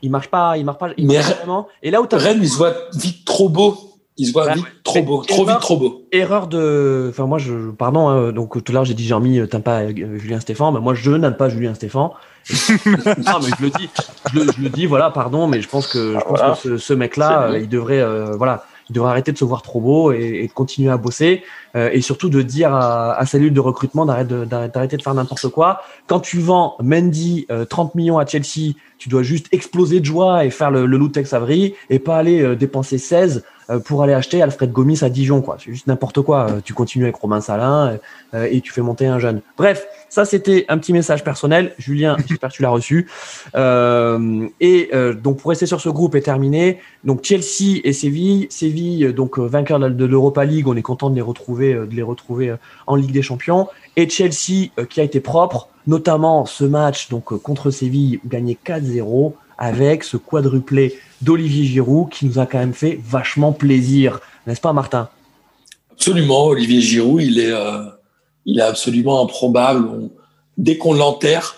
[0.02, 1.68] il marche pas, il marche pas, il marche vraiment.
[1.82, 3.78] Et là où t'as Rennes, ils se voient vite trop beaux
[4.18, 6.06] Il se voit vite, trop beau, trop vite, trop beau.
[6.12, 9.48] Erreur de, enfin moi je, pardon, hein, donc tout à l'heure j'ai dit Jean-Mi, euh,
[9.48, 12.14] t'aimes pas euh, Julien Stéphan, mais moi je n'aime pas Julien Stéphan.
[12.86, 13.90] non mais je le dis,
[14.32, 16.78] je le, je le, dis, voilà, pardon, mais je pense que, je pense que ce,
[16.78, 20.12] ce mec-là, euh, il devrait, euh, voilà, il devrait arrêter de se voir trop beau
[20.12, 21.44] et, et continuer à bosser
[21.76, 25.82] euh, et surtout de dire à, à cellule de recrutement d'arrêter de, faire n'importe quoi.
[26.08, 30.50] Quand tu vends Mendy 30 millions à Chelsea, tu dois juste exploser de joie et
[30.50, 34.72] faire le, le Tex Avery et pas aller dépenser 16 euh, pour aller acheter Alfred
[34.72, 35.42] Gomis à Dijon.
[35.42, 35.58] quoi.
[35.60, 36.48] C'est juste n'importe quoi.
[36.50, 37.98] Euh, tu continues avec Romain Salin
[38.34, 39.42] euh, et tu fais monter un jeune.
[39.58, 41.74] Bref, ça c'était un petit message personnel.
[41.80, 43.10] Julien, j'espère que tu l'as reçu.
[43.56, 44.92] et
[45.22, 48.48] donc pour rester sur ce groupe et terminer, donc Chelsea et Séville.
[48.52, 52.56] Séville, donc vainqueur de l'Europa League, on est content de les retrouver, de les retrouver
[52.86, 53.68] en Ligue des Champions.
[53.96, 60.04] Et Chelsea qui a été propre, notamment ce match donc contre Séville gagné 4-0 avec
[60.04, 65.10] ce quadruplé d'Olivier Giroud qui nous a quand même fait vachement plaisir, n'est-ce pas Martin?
[65.92, 67.86] Absolument, Olivier Giroud, il est, euh,
[68.46, 70.10] il est absolument improbable.
[70.58, 71.56] dès qu'on l'enterre,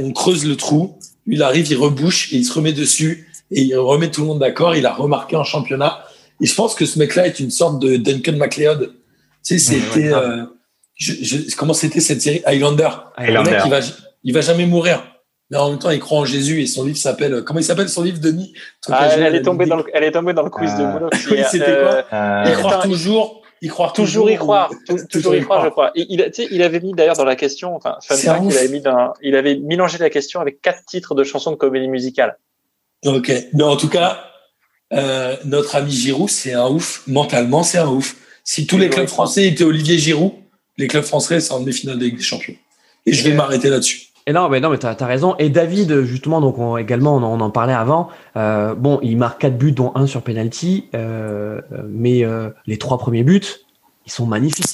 [0.00, 3.76] on creuse le trou, il arrive, il rebouche, et il se remet dessus et il
[3.76, 4.74] remet tout le monde d'accord.
[4.74, 6.04] Il a remarqué en championnat.
[6.40, 8.92] Et je pense que ce mec-là est une sorte de Duncan McLeod.
[9.44, 10.44] Tu sais, c'était euh,
[11.56, 12.42] comment c'était cette série?
[12.44, 12.88] Highlander.
[13.16, 13.50] Highlander.
[13.50, 13.80] Le mec, il va,
[14.24, 15.02] il va jamais mourir
[15.50, 17.44] mais en même temps, il croit en Jésus et son livre s'appelle.
[17.44, 18.52] Comment il s'appelle son livre, Denis?
[18.90, 21.26] Ah, elle, est tombée dans le, elle est tombée dans le quiz de Moulox.
[21.30, 22.04] oui, c'était quoi?
[22.12, 23.42] Euh, Il croit toujours.
[23.66, 24.70] Croit toujours, y croire.
[25.10, 25.92] toujours, y croire, je crois.
[25.94, 29.12] Il, il, il avait mis d'ailleurs dans la question, enfin, fact, il avait mis dans,
[29.22, 32.38] il avait mélangé la question avec quatre titres de chansons de comédie musicale.
[33.04, 33.32] Ok.
[33.52, 34.24] Mais en tout cas,
[34.92, 37.02] euh, notre ami Giroud, c'est un ouf.
[37.06, 38.16] Mentalement, c'est un ouf.
[38.44, 40.32] Si tous les clubs français étaient Olivier Giroud,
[40.76, 42.54] les clubs français seraient en demi-finale des Champions.
[43.06, 44.08] Et je vais m'arrêter là-dessus.
[44.28, 45.36] Et non, mais non, mais t'as as raison.
[45.38, 48.08] Et David, justement, donc on, également, on, en parlait avant.
[48.36, 52.98] Euh, bon, il marque quatre buts, dont un sur penalty, euh, mais euh, les trois
[52.98, 53.40] premiers buts,
[54.04, 54.66] ils sont magnifiques.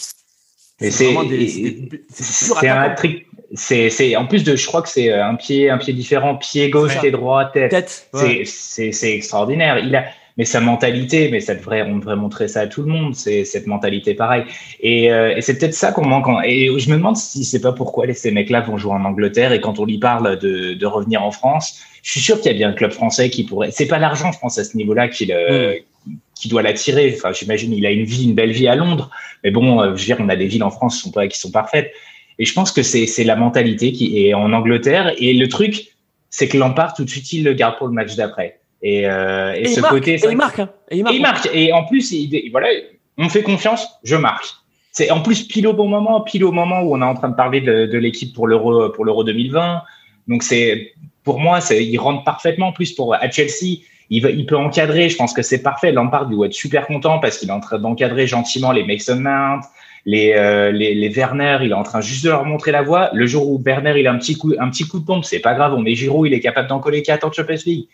[0.78, 3.26] C'est c'est un trick.
[3.54, 6.98] C'est en plus de, je crois que c'est un pied, un pied différent, pied gauche,
[6.98, 7.70] pied droit, tête.
[7.70, 8.08] tête
[8.46, 9.78] C'est extraordinaire.
[9.78, 10.06] Il a
[10.36, 13.44] mais sa mentalité, mais ça devrait, on devrait montrer ça à tout le monde, c'est
[13.44, 14.44] cette mentalité pareil.
[14.80, 16.26] Et, euh, et c'est peut-être ça qu'on manque.
[16.44, 19.60] et je me demande si c'est pas pourquoi ces mecs-là vont jouer en Angleterre et
[19.60, 22.59] quand on lui parle de, de revenir en France, je suis sûr qu'il y a
[22.59, 23.70] bien un club français qui pourrait.
[23.70, 26.14] C'est pas l'argent, je pense, à ce niveau-là qui, mm.
[26.34, 27.14] qui doit l'attirer.
[27.16, 29.10] Enfin, j'imagine, il a une vie, une belle vie à Londres,
[29.44, 31.28] mais bon, euh, je veux dire, on a des villes en France qui sont pas,
[31.28, 31.92] qui sont parfaites.
[32.38, 35.12] Et je pense que c'est la mentalité qui est en Angleterre.
[35.18, 35.92] Et le truc,
[36.30, 38.59] c'est que Lampard, tout de suite, il le garde pour le match d'après.
[38.82, 40.68] Et, euh, et, ce côté, et il marque, hein.
[40.90, 41.50] et il marque, et il marque.
[41.54, 42.68] Et en plus, il, voilà,
[43.16, 44.46] on fait confiance, je marque.
[44.90, 47.28] C'est en plus pile au bon moment, pile au moment où on est en train
[47.28, 49.82] de parler de, de l'équipe pour l'euro pour l'euro 2020.
[50.28, 50.92] Donc c'est
[51.24, 52.68] pour moi, c'est il rentre parfaitement.
[52.68, 53.78] En plus pour à Chelsea,
[54.10, 55.09] il, il peut encadrer.
[55.09, 55.92] Je pense que c'est parfait.
[55.92, 59.62] Lampard doit être super content parce qu'il est en train d'encadrer gentiment les Mason Mount,
[60.04, 61.60] les, euh, les, les Werner.
[61.62, 63.09] Il est en train juste de leur montrer la voie.
[63.14, 65.40] Le jour où Werner il a un petit coup un petit coup de pompe, c'est
[65.40, 65.72] pas grave.
[65.72, 67.86] On met Giroud, il est capable d'en coller quatre en Champions League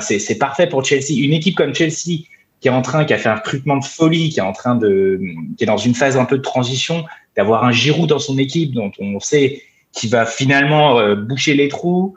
[0.00, 1.18] c'est parfait pour Chelsea.
[1.18, 2.24] Une équipe comme Chelsea
[2.60, 4.74] qui est en train, qui a fait un recrutement de folie, qui est en train
[4.74, 5.20] de,
[5.56, 7.04] qui est dans une phase un peu de transition,
[7.36, 9.62] d'avoir un Giroud dans son équipe dont on sait
[9.92, 12.16] qu'il va finalement euh, boucher les trous,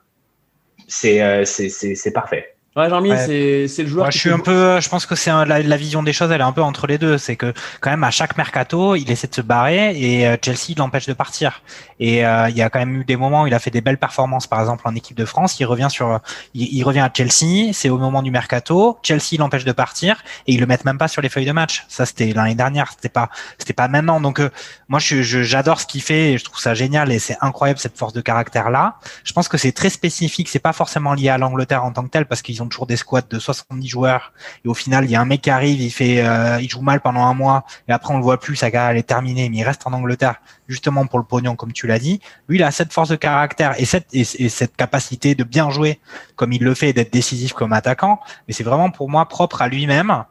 [0.87, 2.55] c'est euh, c'est parfait.
[2.77, 4.09] Ouais, Jean-Mi, c'est, c'est le joueur.
[4.11, 6.43] je suis un peu, je pense que c'est la, la, vision des choses, elle est
[6.45, 7.17] un peu entre les deux.
[7.17, 10.75] C'est que quand même à chaque mercato, il essaie de se barrer et euh, Chelsea
[10.77, 11.63] l'empêche de partir.
[11.99, 13.81] Et euh, il y a quand même eu des moments où il a fait des
[13.81, 15.59] belles performances, par exemple en équipe de France.
[15.59, 16.21] Il revient sur,
[16.53, 18.97] il, revient à Chelsea, c'est au moment du mercato.
[19.03, 21.83] Chelsea l'empêche de partir et ils le mettent même pas sur les feuilles de match.
[21.89, 22.89] Ça, c'était l'année dernière.
[22.91, 24.21] C'était pas, c'était pas maintenant.
[24.21, 24.49] Donc euh,
[24.87, 27.97] moi, je, j'adore ce qu'il fait et je trouve ça génial et c'est incroyable cette
[27.97, 28.95] force de caractère là.
[29.25, 30.47] Je pense que c'est très spécifique.
[30.47, 32.95] C'est pas forcément lié à l'Angleterre en tant que tel parce qu'ils ont toujours des
[32.95, 34.33] squads de 70 joueurs
[34.63, 36.81] et au final il y a un mec qui arrive, il fait, euh, il joue
[36.81, 39.49] mal pendant un mois et après on le voit plus, sa carrière elle est terminée,
[39.49, 40.35] mais il reste en Angleterre
[40.67, 42.21] justement pour le pognon comme tu l'as dit.
[42.47, 45.99] Lui il a cette force de caractère et cette et, cette capacité de bien jouer
[46.35, 49.67] comme il le fait d'être décisif comme attaquant, mais c'est vraiment pour moi propre à
[49.67, 50.23] lui-même.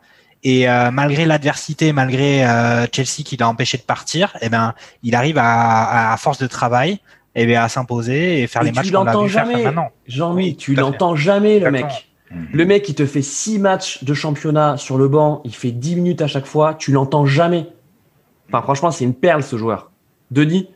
[0.42, 5.14] Et euh, malgré l'adversité, malgré euh, Chelsea qui l'a empêché de partir, eh ben, il
[5.14, 7.00] arrive à, à force de travail,
[7.36, 9.54] et eh bien, à s'imposer et faire les matchs qu'on a vu jamais.
[9.54, 9.90] faire maintenant.
[10.08, 12.09] Jean-Mi, tu l'entends jamais, le mec.
[12.30, 12.48] Mhm.
[12.52, 15.96] Le mec, il te fait six matchs de championnat sur le banc, il fait 10
[15.96, 17.66] minutes à chaque fois, tu l'entends jamais.
[18.48, 19.90] Enfin, franchement, c'est une perle ce joueur.
[20.30, 20.68] Denis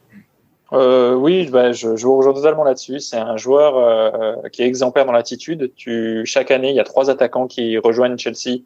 [0.72, 3.00] euh, Oui, bah, je, je vous rejoins totalement là-dessus.
[3.00, 5.72] C'est un joueur euh, qui est exemplaire dans l'attitude.
[6.24, 8.62] chaque année, il y a trois attaquants qui rejoignent Chelsea.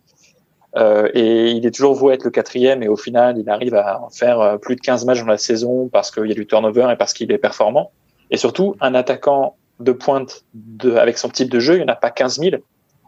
[0.77, 4.07] Euh, et il est toujours voué être le quatrième et au final il arrive à
[4.13, 6.89] faire euh, plus de 15 matchs dans la saison parce qu'il y a du turnover
[6.93, 7.91] et parce qu'il est performant.
[8.31, 11.93] Et surtout, un attaquant de pointe de, avec son type de jeu, il n'y en
[11.93, 12.57] a pas 15 000.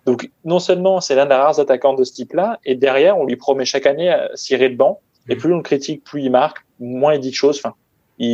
[0.07, 3.37] Donc, non seulement c'est l'un des rares attaquants de ce type-là, et derrière, on lui
[3.37, 5.01] promet chaque année à cirer de banc.
[5.29, 7.61] Et plus on le critique, plus il marque, moins il dit de choses.
[7.63, 7.75] Enfin,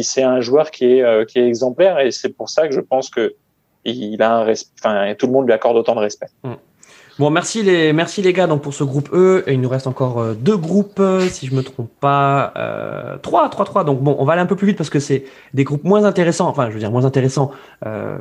[0.03, 2.81] c'est un joueur qui est, euh, qui est exemplaire, et c'est pour ça que je
[2.81, 3.35] pense que
[3.85, 6.27] il a un enfin, tout le monde lui accorde autant de respect.
[6.43, 6.55] Mm.
[7.19, 9.43] Bon, merci les, merci les gars donc pour ce groupe E.
[9.47, 13.49] il nous reste encore euh, deux groupes, euh, si je me trompe pas, euh, trois,
[13.49, 13.85] trois, trois.
[13.85, 15.25] Donc bon, on va aller un peu plus vite parce que c'est
[15.55, 16.47] des groupes moins intéressants.
[16.47, 17.53] Enfin, je veux dire moins intéressants
[17.87, 18.19] euh,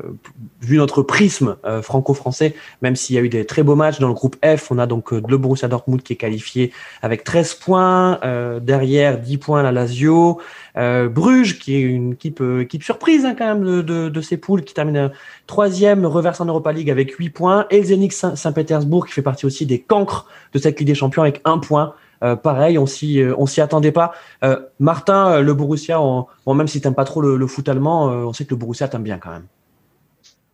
[0.61, 2.55] vu notre prisme euh, franco-français.
[2.81, 4.87] Même s'il y a eu des très beaux matchs dans le groupe F, on a
[4.87, 8.19] donc le Borussia Dortmund qui est qualifié avec 13 points.
[8.61, 10.39] derrière, 10 points la Lazio.
[10.77, 14.21] Euh, Bruges, qui est une équipe, euh, équipe surprise hein, quand même de, de, de,
[14.21, 15.09] ces poules, qui termine euh,
[15.47, 17.65] troisième, reverse en Europa League avec 8 points.
[17.69, 21.59] Et Saint-Pétersbourg, qui fait partie aussi des cancres de cette Ligue des Champions avec un
[21.59, 21.93] point.
[22.23, 24.13] Euh, pareil, on s'y on s'y attendait pas.
[24.43, 28.05] Euh, Martin, le Borussia, on, bon, même si t'aimes pas trop le, le foot allemand,
[28.07, 29.45] on sait que le Borussia t'aime bien quand même.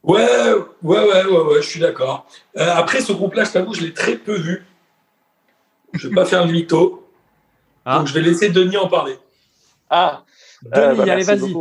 [0.04, 0.26] Ouais,
[0.82, 2.26] ouais, ouais, ouais, ouais je suis d'accord.
[2.56, 4.66] après, ce groupe-là, je t'avoue, je l'ai très peu vu.
[5.94, 7.08] Je vais pas faire le mytho.
[7.86, 8.00] Ah.
[8.00, 9.18] Donc, je vais laisser Denis en parler.
[9.92, 10.24] Ah,
[10.64, 11.54] Denis, euh, bah, allez, vas-y.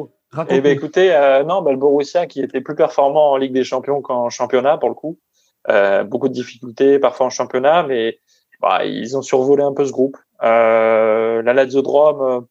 [0.49, 3.65] Eh ben, écoutez, euh, non, bah, le Borussia qui était plus performant en Ligue des
[3.65, 5.19] Champions qu'en championnat pour le coup.
[5.69, 8.19] Euh, beaucoup de difficultés parfois en championnat, mais
[8.61, 10.17] bah, ils ont survolé un peu ce groupe.
[10.43, 12.47] Euh, la Lazio Drome,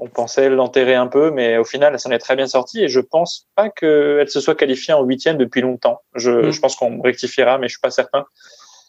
[0.00, 2.88] on pensait l'enterrer un peu, mais au final, elle s'en est très bien sortie et
[2.88, 6.02] je pense pas qu'elle se soit qualifiée en huitième depuis longtemps.
[6.14, 6.50] Je, mm.
[6.50, 8.26] je pense qu'on rectifiera, mais je suis pas certain.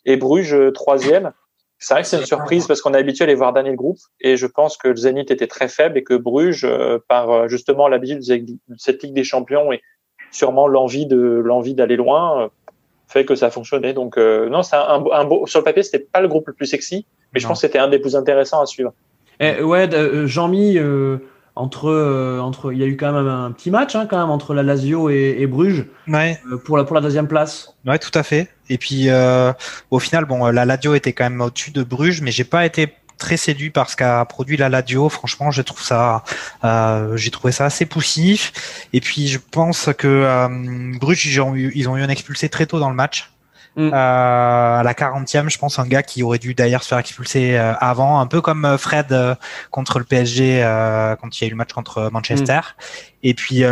[0.05, 1.31] Et Bruges, troisième.
[1.83, 3.75] C'est vrai que c'est une surprise parce qu'on est habitué à les voir dernier le
[3.75, 7.29] groupe et je pense que le Zénith était très faible et que Bruges, euh, par
[7.29, 9.81] euh, justement l'habitude de cette Ligue des Champions et
[10.31, 12.47] sûrement l'envie de l'envie d'aller loin, euh,
[13.09, 13.91] fait que ça a fonctionné.
[13.91, 16.67] Donc non, c'est un, un, beau sur le papier, c'était pas le groupe le plus
[16.67, 18.93] sexy, mais je pense que c'était un des plus intéressants à suivre.
[19.41, 19.89] Eh, ouais,
[20.25, 20.79] Jean-Mi
[21.55, 24.31] entre euh, entre il y a eu quand même un, petit match hein, quand même
[24.31, 26.39] entre la Lazio et, et Bruges ouais.
[26.51, 27.75] euh, pour la pour la deuxième place.
[27.85, 28.49] Ouais, tout à fait.
[28.69, 29.53] Et puis euh,
[29.91, 32.95] au final, bon, la Lazio était quand même au-dessus de Bruges, mais j'ai pas été
[33.17, 35.07] très séduit par ce qu'a produit la Lazio.
[35.09, 36.23] Franchement, je trouve ça,
[36.63, 38.51] euh, j'ai trouvé ça assez poussif.
[38.91, 42.49] Et puis je pense que euh, Bruges ils ont eu ils ont eu un expulsé
[42.49, 43.32] très tôt dans le match.
[43.75, 43.87] Mm.
[43.87, 47.57] Euh, à la 40e, je pense, un gars qui aurait dû d'ailleurs se faire expulser
[47.57, 49.15] euh, avant, un peu comme euh, Fred
[49.71, 50.61] contre le PSG
[51.19, 52.59] quand il y a eu le match contre Manchester.
[52.59, 52.83] Mm.
[53.23, 53.63] Et puis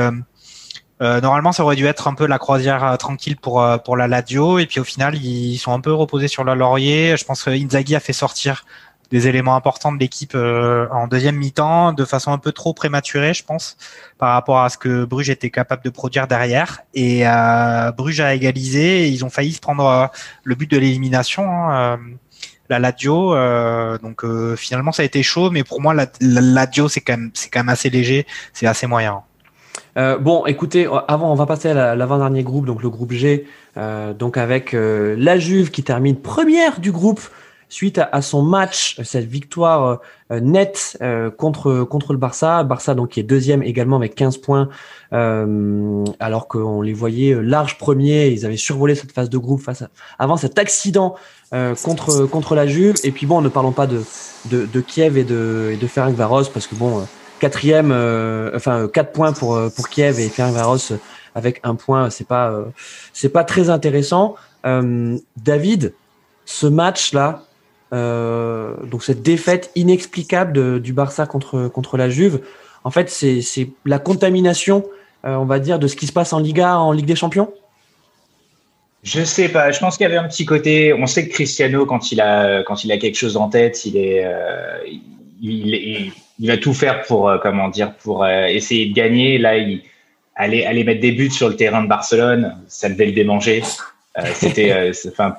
[1.00, 4.60] normalement, ça aurait dû être un peu la croisière tranquille pour pour la Lazio.
[4.60, 7.16] Et puis au final, ils sont un peu reposés sur le laurier.
[7.18, 8.66] Je pense que Inzaghi a fait sortir
[9.12, 13.34] des éléments importants de l'équipe euh, en deuxième mi-temps de façon un peu trop prématurée,
[13.34, 13.78] je pense,
[14.18, 16.80] par rapport à ce que Bruges était capable de produire derrière.
[16.94, 19.10] Et euh, Bruges a égalisé.
[19.10, 20.08] Ils ont failli se prendre euh,
[20.44, 21.44] le but de l'élimination.
[21.50, 22.00] Hein,
[22.70, 23.36] la Lazio,
[24.02, 24.24] donc
[24.56, 27.90] finalement ça a été chaud, mais pour moi la, la Lazio c'est quand même assez
[27.90, 29.24] léger, c'est assez moyen.
[29.98, 33.46] Bon, écoutez, avant, on va passer à l'avant-dernier groupe, donc le groupe G,
[34.18, 37.20] donc avec la Juve qui termine première du groupe
[37.72, 42.64] suite à, son match, cette victoire euh, nette euh, contre contre le Barça.
[42.64, 44.68] Barça donc qui est deuxième également avec 15 points,
[45.14, 48.28] euh, alors qu'on les voyait large premiers.
[48.28, 49.86] Ils avaient survolé cette phase de groupe face
[50.20, 51.16] avant cet accident
[51.84, 52.96] contre contre la Juve.
[53.06, 54.04] Et puis bon, ne parlons pas de
[54.50, 57.08] de, de Kiev et de et de Ferencvaros parce que bon
[57.40, 57.92] quatrième,
[58.54, 60.94] enfin quatre points pour pour Kiev et Ferencvaros
[61.36, 62.54] avec un point, c'est pas
[63.14, 64.36] c'est pas très intéressant.
[64.66, 65.94] David,
[66.46, 67.44] ce match là,
[67.94, 72.42] euh, donc cette défaite inexplicable du Barça contre contre la Juve,
[72.84, 73.42] en fait, c'est
[73.86, 74.86] la contamination,
[75.26, 77.54] euh, on va dire, de ce qui se passe en Liga, en Ligue des Champions?
[79.04, 79.72] Je sais pas.
[79.72, 80.94] Je pense qu'il y avait un petit côté.
[80.94, 83.98] On sait que Cristiano, quand il a quand il a quelque chose en tête, il
[83.98, 84.78] est euh,
[85.42, 89.38] il, va tout faire pour comment dire pour essayer de gagner.
[89.40, 89.82] Là, il
[90.36, 93.64] aller aller mettre des buts sur le terrain de Barcelone, ça devait le démanger.
[94.36, 95.36] C'était enfin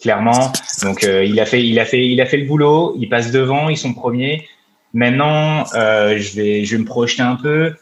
[0.00, 0.52] clairement.
[0.82, 2.94] Donc euh, il a fait, il a fait, il a fait le boulot.
[2.98, 4.46] Il passe devant, ils sont premiers.
[4.94, 7.74] Maintenant, euh, je vais, je me projeter un peu.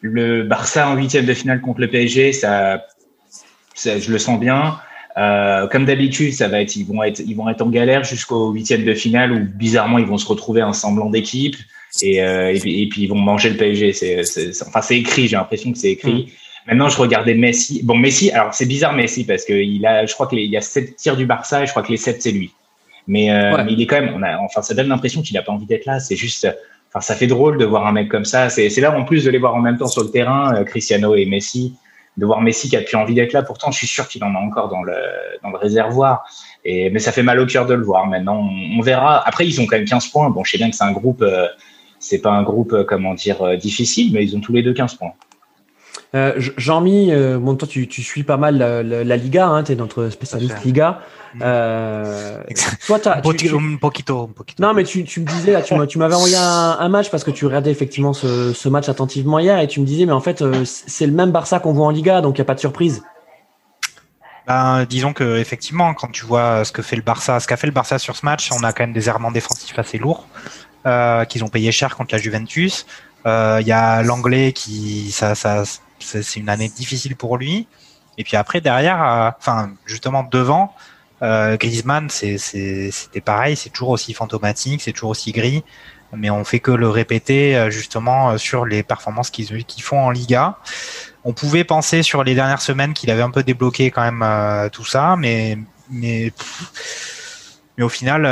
[0.00, 2.84] Le Barça en huitième de finale contre le PSG, ça,
[3.74, 4.78] je le sens bien.
[5.16, 8.50] Euh, comme d'habitude, ça va être, ils vont être, ils vont être en galère jusqu'au
[8.50, 11.56] huitième de finale où bizarrement ils vont se retrouver un semblant d'équipe
[12.02, 12.58] et,
[12.90, 14.22] puis, ils vont manger le PSG.
[14.66, 16.24] Enfin c'est écrit, j'ai l'impression que c'est écrit.
[16.24, 16.26] Mm.
[16.66, 17.82] Maintenant, je regardais Messi.
[17.82, 20.60] Bon, Messi, alors c'est bizarre Messi parce que il a, je crois qu'il y a
[20.60, 22.52] sept tirs du Barça et je crois que les sept c'est lui.
[23.06, 25.42] Mais, euh, mais, il est quand même, on a, enfin, ça donne l'impression qu'il n'a
[25.42, 26.00] pas envie d'être là.
[26.00, 26.48] C'est juste,
[26.88, 28.48] enfin, ça fait drôle de voir un mec comme ça.
[28.48, 31.14] C'est là en plus de les voir en même temps sur le terrain, euh, Cristiano
[31.14, 31.74] et Messi,
[32.16, 33.42] de voir Messi qui a plus envie d'être là.
[33.42, 34.96] Pourtant, je suis sûr qu'il en a encore dans le,
[35.42, 36.24] dans le réservoir.
[36.64, 38.06] Et, mais ça fait mal au cœur de le voir.
[38.06, 39.22] Maintenant, on, on, verra.
[39.28, 40.30] Après, ils ont quand même 15 points.
[40.30, 41.46] Bon, je sais bien que c'est un groupe, euh,
[41.98, 44.94] c'est pas un groupe, euh, comment dire, difficile, mais ils ont tous les deux 15
[44.94, 45.12] points.
[46.14, 49.72] Euh, Jean-Mi, euh, bon, toi, tu, tu, suis pas mal la, la, Liga, hein, tu
[49.72, 51.00] es notre spécialiste Liga.
[51.34, 51.40] Mm.
[51.42, 52.40] Euh,
[52.86, 53.54] toi, as, tu, tu...
[53.54, 54.62] Un poquito, un poquito.
[54.62, 57.32] Non, mais tu, tu me disais, là, tu m'avais envoyé un, un, match parce que
[57.32, 60.40] tu regardais effectivement ce, ce, match attentivement hier et tu me disais, mais en fait,
[60.40, 62.60] euh, c'est le même Barça qu'on voit en Liga, donc il n'y a pas de
[62.60, 63.02] surprise.
[64.46, 67.66] Ben, disons que effectivement, quand tu vois ce que fait le Barça, ce qu'a fait
[67.66, 70.28] le Barça sur ce match, on a quand même des errements défensifs assez lourds
[70.86, 72.86] euh, qu'ils ont payé cher contre la Juventus.
[73.26, 75.64] Il y a l'anglais qui, ça, ça,
[75.98, 77.66] c'est une année difficile pour lui.
[78.18, 80.74] Et puis après, derrière, euh, enfin, justement, devant,
[81.22, 85.64] euh, Griezmann, c'était pareil, c'est toujours aussi fantomatique, c'est toujours aussi gris,
[86.12, 90.58] mais on fait que le répéter euh, justement sur les performances qu'ils font en Liga.
[91.24, 94.84] On pouvait penser sur les dernières semaines qu'il avait un peu débloqué quand même tout
[94.84, 95.58] ça, mais
[97.80, 98.22] au final,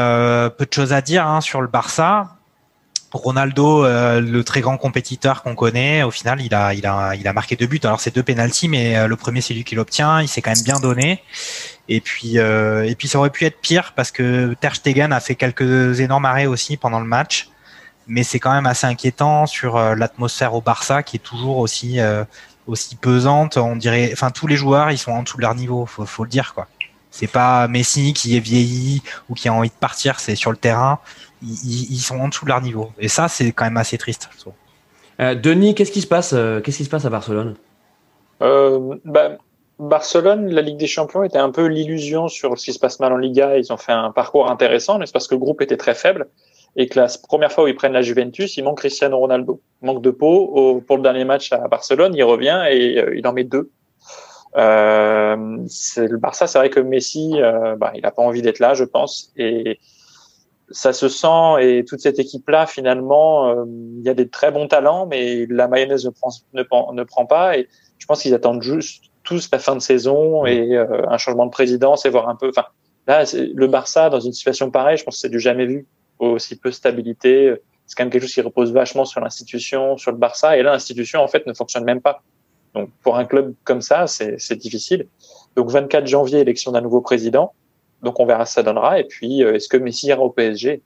[0.58, 2.36] peu de choses à dire hein, sur le Barça.
[3.12, 7.28] Ronaldo, euh, le très grand compétiteur qu'on connaît, au final, il a, il a, il
[7.28, 7.80] a marqué deux buts.
[7.84, 10.22] Alors c'est deux pénalties, mais euh, le premier c'est lui qui l'obtient.
[10.22, 11.22] Il s'est quand même bien donné.
[11.88, 15.20] Et puis, euh, et puis ça aurait pu être pire parce que Ter Stegen a
[15.20, 17.48] fait quelques énormes arrêts aussi pendant le match.
[18.08, 22.00] Mais c'est quand même assez inquiétant sur l'atmosphère au Barça qui est toujours aussi,
[22.66, 23.56] aussi pesante.
[23.56, 25.86] On dirait, enfin tous les joueurs, ils sont en dessous de leur niveau.
[25.86, 26.66] Faut, faut le dire quoi.
[27.12, 30.18] C'est pas Messi qui est vieilli ou qui a envie de partir.
[30.18, 30.98] C'est sur le terrain
[31.42, 32.90] ils, sont en dessous de leur niveau.
[32.98, 34.30] Et ça, c'est quand même assez triste.
[35.20, 37.56] Euh, Denis, qu'est-ce qui se passe euh, Qu'est-ce qui se passe à Barcelone?
[38.42, 39.38] Euh, bah,
[39.78, 43.12] Barcelone, la Ligue des Champions était un peu l'illusion sur ce qui se passe mal
[43.12, 43.56] en Liga.
[43.58, 46.28] Ils ont fait un parcours intéressant, mais c'est parce que le groupe était très faible
[46.76, 49.60] et que la première fois où ils prennent la Juventus, il manque Cristiano Ronaldo.
[49.82, 50.82] manque de peau.
[50.86, 53.70] pour le dernier match à Barcelone, il revient et il en met deux.
[54.56, 55.36] Euh,
[55.96, 57.34] le Barça, c'est vrai que Messi,
[57.76, 59.32] bah, il n'a pas envie d'être là, je pense.
[59.36, 59.78] Et
[60.70, 63.64] ça se sent et toute cette équipe-là, finalement, euh,
[63.98, 66.62] il y a des très bons talents, mais la mayonnaise ne prend, ne,
[66.94, 67.58] ne prend pas.
[67.58, 67.68] Et
[67.98, 71.50] je pense qu'ils attendent juste tous la fin de saison et euh, un changement de
[71.50, 72.48] présidence et voir un peu.
[72.48, 72.66] Enfin,
[73.06, 75.86] là, le Barça dans une situation pareille, je pense que c'est du jamais vu.
[76.18, 77.52] Aussi peu stabilité,
[77.86, 80.56] c'est quand même quelque chose qui repose vachement sur l'institution, sur le Barça.
[80.56, 82.22] Et là, l'institution en fait ne fonctionne même pas.
[82.74, 85.06] Donc pour un club comme ça, c'est difficile.
[85.56, 87.52] Donc 24 janvier, élection d'un nouveau président.
[88.02, 88.98] Donc on verra ce que ça donnera.
[88.98, 90.82] Et puis, euh, est-ce que Messi ira au PSG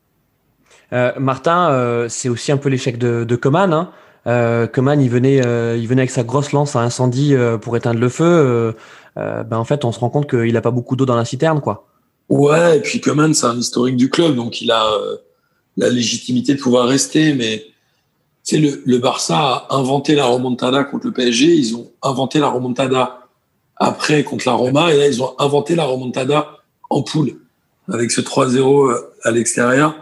[0.93, 3.72] euh, Martin, euh, c'est aussi un peu l'échec de, de Coman.
[3.72, 3.90] Hein.
[4.26, 8.09] Euh, Coman, il venait, il venait avec sa grosse lance à incendie pour éteindre le
[8.09, 8.74] feu.
[9.16, 11.60] ben en fait, on se rend compte qu'il n'a pas beaucoup d'eau dans la citerne,
[11.60, 11.86] quoi.
[12.28, 14.84] Ouais, et puis Coman, c'est un historique du club, donc il a
[15.76, 17.34] la légitimité de pouvoir rester.
[17.34, 17.66] Mais
[18.43, 21.47] c'est le, le Barça a inventé la remontada contre le PSG.
[21.47, 23.20] Ils ont inventé la remontada
[23.76, 26.55] après contre la Roma, et là ils ont inventé la remontada
[26.90, 27.38] en poule
[27.92, 29.94] avec ce 3-0 euh, à l'extérieur.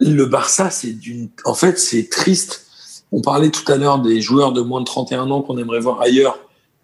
[0.00, 2.66] Le Barça, c'est d'une, en fait, c'est triste.
[3.12, 6.00] On parlait tout à l'heure des joueurs de moins de 31 ans qu'on aimerait voir
[6.00, 6.38] ailleurs.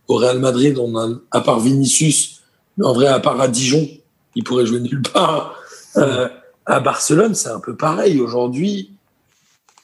[0.09, 2.43] Au Real Madrid, on a, à part Vinicius,
[2.77, 3.89] mais en vrai, à part à Dijon,
[4.35, 5.57] il pourrait jouer nulle part.
[5.97, 6.29] Euh,
[6.67, 8.21] à Barcelone, c'est un peu pareil.
[8.21, 8.93] Aujourd'hui,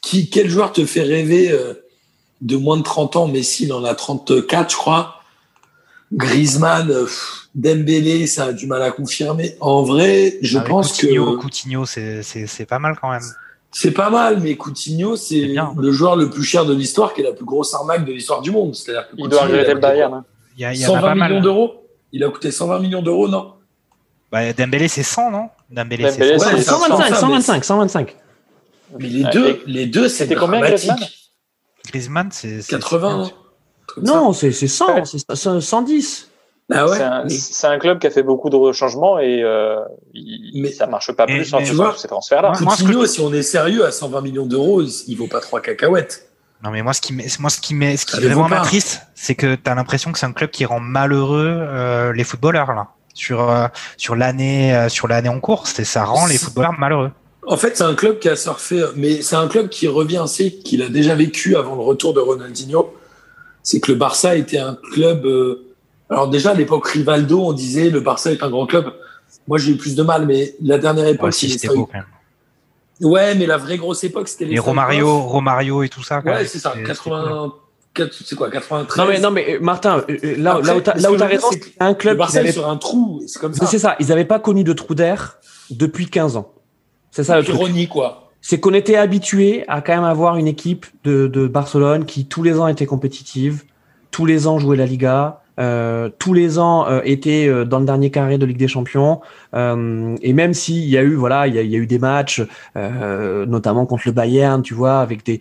[0.01, 1.75] qui, quel joueur te fait rêver euh,
[2.41, 3.27] de moins de 30 ans?
[3.27, 5.14] Messi, il en a 34, je crois.
[6.13, 6.93] Griezmann,
[7.55, 9.57] Dembélé, ça a du mal à confirmer.
[9.61, 13.23] En vrai, je pense que Coutinho, c'est pas mal quand même.
[13.71, 17.25] C'est pas mal, mais Coutinho, c'est le joueur le plus cher de l'histoire, qui est
[17.25, 18.75] la plus grosse arnaque de l'histoire du monde.
[18.75, 20.15] C'est-à-dire il doit regretter le Bayern.
[20.15, 20.25] Hein.
[20.57, 21.89] Il y a, 120 millions d'euros.
[22.13, 23.55] Il a coûté 120 millions d'euros, non?
[24.31, 25.49] Bah, Dembélé, c'est 100, non?
[25.71, 28.17] Dembélé, c'est 125, 125, 125.
[29.01, 30.99] Mais les deux, les deux, c'était combien Griezmann?
[31.89, 33.31] Griezmann, c'est 80.
[34.03, 36.31] Non, c'est 100, c'est 110.
[36.73, 36.99] Ah ouais,
[37.29, 39.81] c'est un, club qui a fait beaucoup de changements et euh,
[40.55, 41.63] mais, ça marche pas plus en
[41.95, 42.53] ces transferts-là.
[42.57, 46.31] Coutinho, si on est sérieux, à 120 millions d'euros, il vaut pas trois cacahuètes.
[46.65, 49.71] Non mais moi ce qui moi ce qui ce qui vraiment m'attriste, c'est que tu
[49.71, 53.67] as l'impression que c'est un club qui rend malheureux euh, les footballeurs là sur euh,
[53.99, 57.11] sur l'année euh, sur l'année en cours, c'est ça rend les footballeurs malheureux.
[57.47, 60.53] En fait, c'est un club qui a surfé mais c'est un club qui revient c'est
[60.53, 62.95] qu'il a déjà vécu avant le retour de Ronaldinho,
[63.65, 65.27] c'est que le Barça était un club
[66.11, 68.93] alors déjà, à l'époque Rivaldo, on disait le Barça est un grand club.
[69.49, 72.05] Moi, j'ai eu plus de mal, mais la dernière époque, c'était beau quand même.
[73.01, 74.59] Ouais, mais la vraie grosse époque, c'était les.
[74.59, 76.21] Romario, Romario et tout ça.
[76.25, 76.75] ouais, c'est ça.
[76.87, 77.53] 80.
[78.11, 81.47] C'est quoi, 93 Non mais non mais Martin, euh, euh, là, là où t'as raison,
[81.53, 82.15] c'est un club.
[82.15, 83.67] Le Barça est sur un trou, c'est comme ça.
[83.67, 83.95] C'est ça.
[84.01, 85.39] Ils n'avaient pas connu de trou d'air
[85.71, 86.53] depuis 15 ans.
[87.13, 88.24] C'est ça le Ironie quoi.
[88.47, 92.43] C'est qu'on était habitué à quand même avoir une équipe de, de Barcelone qui tous
[92.43, 93.65] les ans était compétitive,
[94.11, 97.87] tous les ans jouait la Liga, euh, tous les ans euh, était euh, dans le
[97.87, 99.23] dernier carré de Ligue des Champions.
[99.55, 102.43] et même s'il y a eu voilà, il y a, eu des matchs,
[102.75, 105.41] notamment contre le Bayern, tu vois, avec des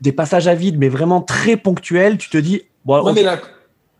[0.00, 3.22] des passages à vide, mais vraiment très ponctuels, tu te dis, bon, Ouais, ok, mais
[3.22, 3.38] là,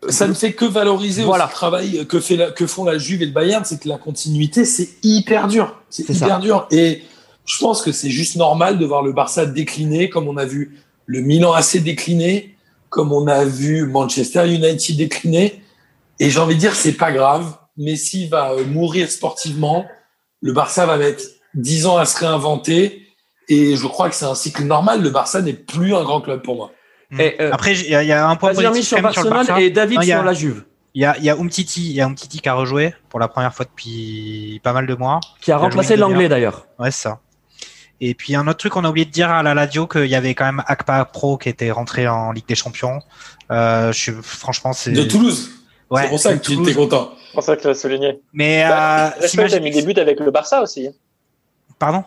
[0.08, 1.44] ça ne fait que valoriser Voilà.
[1.44, 3.98] le travail que, fait la- que font la Juve et le Bayern, c'est que la
[3.98, 5.76] continuité, c'est hyper dur.
[5.90, 6.66] C'est C'est hyper dur.
[6.70, 7.02] Et
[7.47, 10.77] je pense que c'est juste normal de voir le Barça décliner, comme on a vu
[11.06, 12.56] le Milan AC décliner,
[12.90, 15.62] comme on a vu Manchester United décliner.
[16.20, 17.56] Et j'ai envie de dire, c'est pas grave.
[17.77, 19.85] Messi va euh, mourir sportivement.
[20.40, 21.23] Le Barça va mettre
[21.55, 23.02] 10 ans à se réinventer.
[23.48, 25.02] Et je crois que c'est un cycle normal.
[25.02, 26.73] Le Barça n'est plus un grand club pour moi.
[27.18, 29.02] Et, euh, Après, il y, a- il y a un point positif sur sur le
[29.02, 29.60] Barcelone Barça.
[29.60, 30.64] et David Non, il y a- sur la Juve,
[30.94, 33.28] Il y a, y a Umtiti, il y a Umtiti qui a rejoué pour la
[33.28, 35.20] première fois depuis pas mal de mois.
[35.40, 36.66] qui a remplacé l'anglais d'ailleurs.
[36.81, 37.20] Ouais, c'est ça.
[38.01, 40.14] Et puis un autre truc qu'on a oublié de dire à la radio qu'il y
[40.14, 43.01] avait quand même Akpa Pro qui était rentré en Ligue des Champions.
[43.51, 45.51] Euh, je suis franchement c'est De Toulouse.
[45.90, 47.12] ouais, c'est pour ça que tu étais content.
[47.28, 48.20] C'est pour ça que tu l'as souligné.
[48.32, 50.89] Mais Bah, euh, a mis des buts avec le Barça aussi.
[51.78, 52.05] pardon?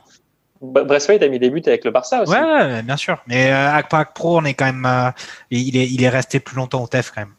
[0.62, 2.32] Bre- Braithwaite a mis des buts avec le Barça aussi.
[2.34, 3.18] Ouais, ouais, bien sûr.
[3.28, 5.10] Mais euh, Akpa Pro, on est quand même, euh,
[5.52, 7.34] il est il est resté plus longtemps au TEF quand même.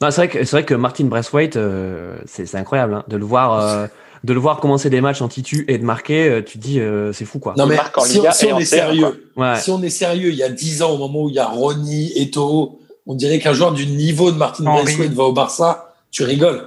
[0.00, 3.16] Non, c'est vrai que c'est vrai que Martin Braithwaite, euh, c'est c'est incroyable hein, de
[3.16, 3.86] le voir, euh,
[4.22, 6.28] de le voir commencer des matchs en titu et de marquer.
[6.28, 7.54] euh, tu te dis, euh, c'est fou quoi.
[7.56, 9.58] Non, mais si, on, si est C1, sérieux, Ouais.
[9.60, 11.46] si on est sérieux, il y a 10 ans, au moment où il y a
[11.46, 14.64] Ronny, Eto'o, on dirait qu'un joueur du niveau de Martin.
[14.64, 16.66] Braithwaite va au Barça, tu rigoles.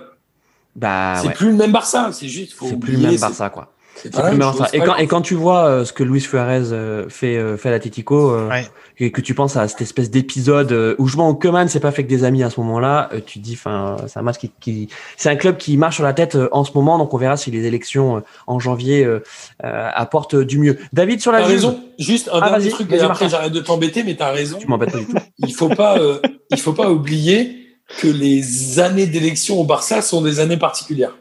[0.76, 1.34] Bah c'est ouais.
[1.34, 2.54] plus le même Barça, c'est juste.
[2.54, 3.73] faut C'est plus le même Barça quoi.
[3.96, 6.72] C'est C'est la Et c'est quand, et quand tu vois euh, ce que Luis Suarez
[6.72, 8.68] euh, fait, euh, fait à l'Atletico, euh, Ouais.
[9.00, 11.92] et que tu penses à cette espèce d'épisode euh, où je vois Koeman s'est pas
[11.92, 14.38] fait que des amis à ce moment-là, euh, tu te dis, enfin, c'est un match
[14.38, 17.14] qui, qui c'est un club qui marche sur la tête euh, en ce moment, donc
[17.14, 19.20] on verra si les élections euh, en janvier euh,
[19.64, 20.78] euh, apportent du mieux.
[20.92, 21.80] David sur la T'as Juve, raison.
[22.00, 24.58] Juste un Ah, dernier truc, et après j'arrête de t'embêter, mais t'as raison.
[24.60, 25.18] tu m'embêtes pas du tout.
[25.40, 26.20] Il faut pas, euh,
[26.52, 27.58] il faut pas oublier
[28.00, 31.16] que les années d'élection au Barça sont des années particulières.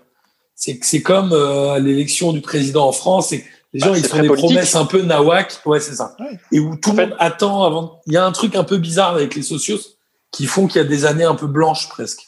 [0.64, 3.30] C'est que c'est comme euh, l'élection du président en France.
[3.30, 3.36] Que
[3.72, 4.48] les gens Bah, ils font des politique.
[4.50, 5.58] promesses un peu nawak.
[5.66, 6.14] Ouais, c'est ça.
[6.20, 6.38] Ouais.
[6.52, 8.00] Et où tout En le fait- monde attend avant.
[8.06, 9.80] Il y a un truc un peu bizarre avec les socios
[10.30, 12.20] qui font qu'il y a des années un peu blanches presque.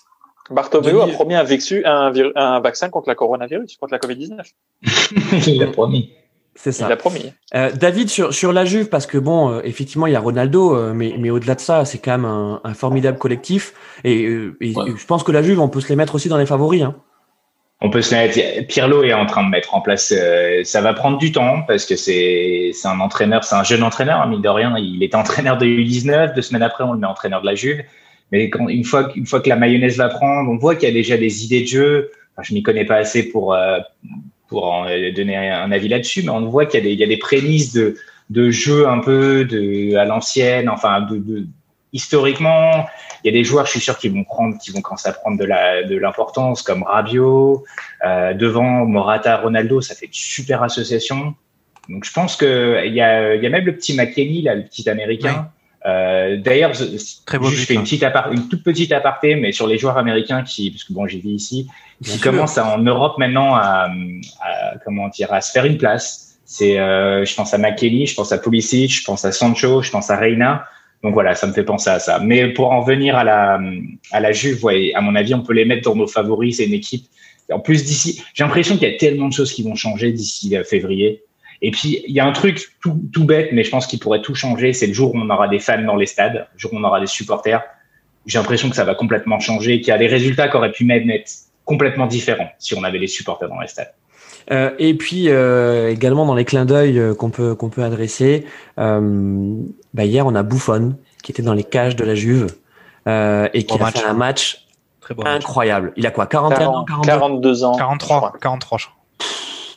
[0.51, 4.41] Bartomeu a promis un, vexu- un, vaccin contre la coronavirus, contre la Covid-19.
[5.47, 6.11] Il l'a promis.
[6.57, 6.89] C'est Il ça.
[6.89, 7.33] l'a promis.
[7.55, 10.75] Euh, David sur sur la Juve parce que bon euh, effectivement il y a Ronaldo
[10.77, 13.75] euh, mais mais au-delà de ça c'est quand même un, un formidable collectif
[14.05, 14.91] et, euh, et- Ouais.
[14.91, 16.83] et je pense que la Juve on peut se les mettre aussi dans les favoris
[16.83, 16.95] hein.
[17.85, 18.39] On peut se mettre.
[18.67, 20.11] Pirlo est en train de mettre en place.
[20.17, 23.83] euh, ça va prendre du temps parce que c'est c'est un entraîneur, c'est un jeune
[23.83, 24.75] entraîneur, hein, mine de rien.
[24.79, 26.35] Il était entraîneur de U19.
[26.35, 27.85] Deux semaines après, on le met entraîneur de la Juve.
[28.33, 30.93] Mais quand, une fois une fois que la mayonnaise va prendre, on voit qu'il y
[30.93, 32.11] a déjà des idées de jeu.
[32.41, 33.81] Je m'y connais pas assez pour euh,
[34.49, 37.05] pour euh, donner un avis là-dessus, mais on voit qu'il y a des il y
[37.05, 37.97] a des prémices de
[38.31, 40.71] de jeu un peu de à l'ancienne.
[40.71, 41.47] Enfin, de, de
[41.93, 42.87] historiquement,
[43.25, 45.13] il y a des joueurs, je suis sûr, qui vont prendre, qui vont commencer à
[45.13, 47.65] prendre de la de l'importance, comme Rabiot,
[48.05, 51.35] euh, devant Morata, Ronaldo, ça fait une super association.
[51.89, 54.55] Donc je pense que il y a il y a même le petit McKenny là,
[54.55, 55.49] le petit américain.
[55.87, 56.85] Euh, D'ailleurs, je-
[57.51, 57.83] but, fais une hein.
[57.85, 61.07] petite apar- une toute petite aparté, mais sur les joueurs américains qui, parce que bon,
[61.07, 61.69] j'y vis ici,
[62.03, 63.91] qui commencent à, en Europe maintenant à,
[64.41, 66.39] à comment dire à se faire une place.
[66.47, 69.91] C'est, euh, je pense à McKenny, je pense à Pulisic, je pense à Sancho, je
[69.91, 70.65] pense à Reina.
[71.05, 72.19] Donc voilà, ça me fait penser à ça.
[72.19, 75.95] Mais pour en venir à la Juve, à mon avis, on peut les mettre dans
[75.95, 76.57] nos favoris.
[76.57, 77.05] C'est une équipe.
[77.53, 80.57] En plus d'ici, j'ai l'impression qu'il y a tellement de choses qui vont changer d'ici
[80.57, 81.23] euh, février.
[81.61, 84.35] Et puis il y a un truc tout, bête, mais je pense qu'il pourrait tout
[84.35, 84.73] changer.
[84.73, 86.85] C'est le jour où on aura des fans dans les stades, le jour où on
[86.85, 87.63] aura des supporters.
[88.25, 90.87] J'ai l'impression que ça va complètement changer, qu'il y a des résultats qui auraient pu
[90.87, 91.31] même être
[91.67, 93.93] complètement différents si on avait les supporters dans les stades.
[94.51, 98.47] Euh, et puis euh, également dans les clins d'œil qu'on peut adresser,
[99.95, 102.49] bah hier on a Buffon qui était dans les cages de la Juve
[103.09, 103.99] euh, et qui Bon a match.
[104.01, 104.67] fait un match
[105.01, 105.23] Très beau.
[105.23, 105.37] match.
[105.37, 105.93] incroyable.
[105.97, 107.73] Il a quoi 41 ans, 40 42 42 ans.
[107.77, 108.97] 43, 43, je crois.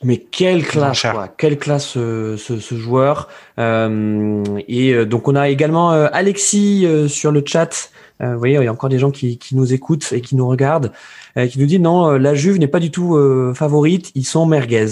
[0.04, 1.28] Mais quelle classe, quoi.
[1.28, 3.30] Quelle classe ce, ce joueur.
[3.58, 7.90] Euh, et euh, donc on a également euh, Alexis euh, sur le chat.
[8.22, 10.36] Euh, vous voyez, il y a encore des gens qui, qui nous écoutent et qui
[10.36, 10.92] nous regardent,
[11.38, 14.26] euh, qui nous dit non, euh, la Juve n'est pas du tout euh, favorite, ils
[14.26, 14.88] sont merguez.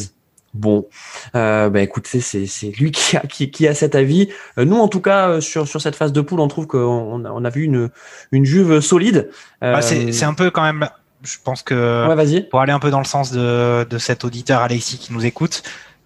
[0.55, 0.87] Bon,
[1.35, 4.29] euh, bah écoute, c'est lui qui a qui, qui a cet avis.
[4.57, 6.79] Euh, nous, en tout cas, euh, sur sur cette phase de poule, on trouve qu'on
[6.79, 7.89] on a, on a vu une
[8.31, 9.29] une Juve solide.
[9.63, 10.87] Euh, Bah, c'est c'est un peu quand même.
[11.23, 12.47] Je pense que ouais, vas-y.
[12.47, 15.63] pour aller un peu dans le sens de, de cet auditeur Alexis qui nous écoute,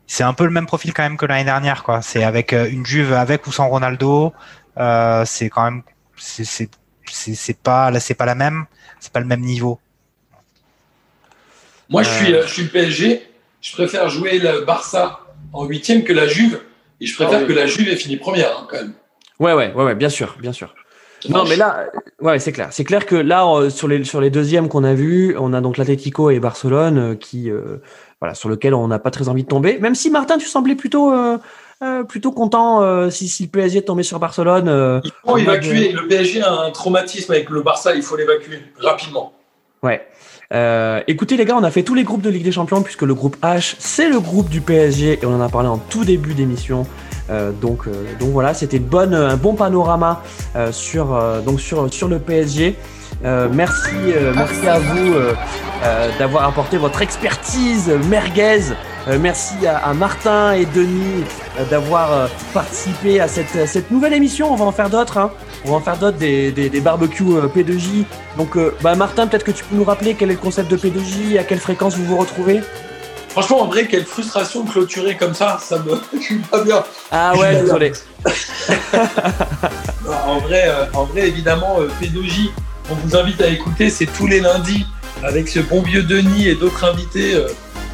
[0.07, 2.01] c'est un peu le même profil quand même que l'année dernière, quoi.
[2.01, 4.33] C'est avec euh, une Juve avec ou sans Ronaldo.
[4.77, 5.83] Euh, c'est quand même,
[6.17, 6.69] c'est c'est
[7.11, 8.65] c'est c'est pas là, c'est pas la même,
[8.99, 9.79] c'est pas le même niveau.
[11.89, 12.13] Moi, je Euh.
[12.13, 13.28] suis, euh, je suis le PSG.
[13.61, 15.19] Je préfère jouer le Barça
[15.53, 16.59] en huitième que la Juve.
[17.01, 17.47] Et je préfère Ah oui.
[17.47, 18.93] que la Juve ait fini première, hein, quand même.
[19.39, 20.73] Ouais, ouais, ouais, ouais, bien sûr, bien sûr.
[21.29, 21.87] Non, mais là,
[22.21, 22.69] ouais, c'est clair.
[22.71, 25.59] C'est clair que là, euh, sur les sur les deuxièmes qu'on a vus, on a
[25.59, 27.81] donc l'Atlético et Barcelone, euh, qui, euh,
[28.21, 29.79] voilà, sur lequel on n'a pas très envie de tomber.
[29.79, 31.37] Même si Martin, tu semblais plutôt euh,
[31.83, 35.01] euh, plutôt content si, si, le PSG est tombé sur Barcelone.
[35.03, 35.91] Il faut évacuer.
[35.91, 39.33] Le PSG a un traumatisme avec le Barça, il faut l'évacuer rapidement.
[39.83, 40.05] Ouais.
[41.07, 43.13] Écoutez les gars, on a fait tous les groupes de Ligue des Champions puisque le
[43.13, 46.33] groupe H c'est le groupe du PSG et on en a parlé en tout début
[46.33, 46.85] d'émission.
[47.61, 47.85] donc,
[48.19, 50.23] donc voilà, c'était bonne, un bon panorama
[50.71, 52.75] sur, donc sur, sur le PSG.
[53.23, 53.95] merci,
[54.35, 55.13] merci à vous
[56.17, 58.73] d'avoir apporté votre expertise merguez euh,
[59.17, 61.23] merci à, Martin et Denis
[61.57, 64.51] euh, d'avoir euh, participé à cette, cette, nouvelle émission.
[64.51, 65.17] On va en faire d'autres.
[65.17, 65.31] Hein.
[65.65, 68.05] On va en faire d'autres des, des, des, barbecues P2J.
[68.37, 71.39] Donc, bah, Martin, peut-être que tu peux nous rappeler quel est le concept de P2J,
[71.39, 72.61] à quelle fréquence vous vous retrouvez?
[73.29, 75.99] Franchement, en vrai, quelle frustration de clôturer comme ça, ça me.
[76.13, 76.83] Je suis pas bien.
[77.11, 77.91] Ah ouais, désolé.
[80.25, 82.51] en, vrai, en vrai, évidemment, P2J,
[82.91, 84.85] on vous invite à écouter, c'est tous les lundis
[85.23, 87.35] avec ce bon vieux Denis et d'autres invités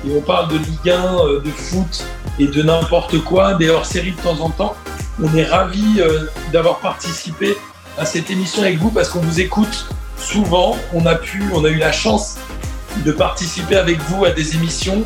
[0.06, 2.06] et on parle de Ligue 1, euh, de foot
[2.40, 4.76] et de n'importe quoi, des hors-séries de temps en temps.
[5.22, 7.56] On est ravis euh, d'avoir participé
[7.98, 9.88] à cette émission avec vous parce qu'on vous écoute
[10.18, 10.78] souvent.
[10.94, 12.36] On a pu, on a eu la chance
[13.04, 15.04] de participer avec vous à des émissions.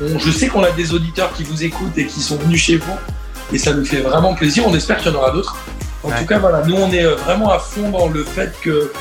[0.00, 2.96] je sais qu'on a des auditeurs qui vous écoutent et qui sont venus chez vous
[3.52, 4.64] et ça nous fait vraiment plaisir.
[4.66, 5.56] On espère qu'il y en aura d'autres.
[6.02, 8.92] En tout cas, voilà, nous on est euh, vraiment à fond dans le fait que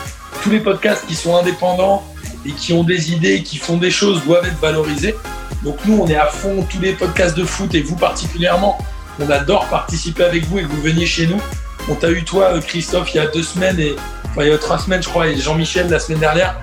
[0.41, 2.03] tous les podcasts qui sont indépendants
[2.45, 5.15] et qui ont des idées, qui font des choses doivent être valorisés.
[5.63, 8.77] Donc nous, on est à fond tous les podcasts de foot et vous particulièrement.
[9.19, 11.41] On adore participer avec vous et que vous veniez chez nous.
[11.89, 13.95] On t'a eu toi, euh, Christophe, il y a deux semaines et
[14.29, 16.55] enfin il y a trois semaines, je crois, et Jean-Michel la semaine dernière.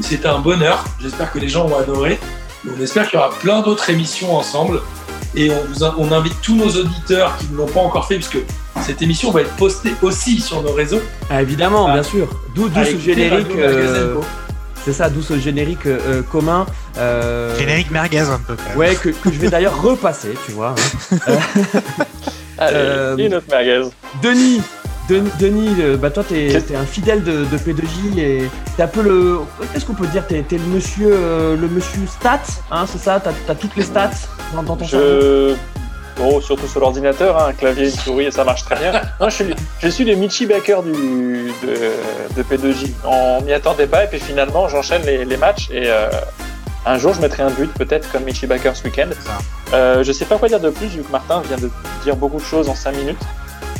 [0.00, 0.84] C'était un bonheur.
[1.00, 2.20] J'espère que les gens vont adorer.
[2.64, 4.80] on espère qu'il y aura plein d'autres émissions ensemble.
[5.34, 8.38] Et on, vous on invite tous nos auditeurs qui ne l'ont pas encore fait, puisque
[8.82, 11.02] cette émission va être postée aussi sur nos réseaux.
[11.30, 12.28] Ah, évidemment, bien sûr.
[12.54, 13.48] D'où ce générique.
[14.88, 16.64] C'est ça, d'où ce générique euh, euh, commun.
[16.96, 18.56] Euh, générique merguez un peu.
[18.56, 18.78] Quand même.
[18.78, 20.74] Ouais, que, je vais d'ailleurs repasser, tu vois.
[21.28, 21.36] Hein.
[22.58, 23.82] Allez, une autre merguez.
[24.22, 24.62] Denis,
[25.10, 29.40] Denis, bah toi t'es es un fidèle de, P2J et t'es un peu le.
[29.74, 32.40] Qu'est-ce qu'on peut dire T'es es le monsieur, le monsieur stats,
[32.70, 33.20] hein, c'est ça?
[33.20, 34.10] T'as as toutes les stats
[34.54, 35.54] dans, ton je
[36.40, 38.92] surtout sur l'ordinateur, hein, un clavier, une souris, et ça marche très bien.
[39.20, 41.52] je, suis, je suis le Michi Baker du,
[42.36, 42.90] de, P2J.
[43.04, 46.08] On m'y attendait pas, et puis finalement, j'enchaîne les, matchs, et euh,
[46.86, 49.10] un jour, je mettrai un but, peut-être comme Michi Baker ce week-end.
[49.72, 51.70] Euh, je sais pas quoi dire de plus, vu que Martin vient de
[52.02, 53.24] dire beaucoup de choses en 5 minutes.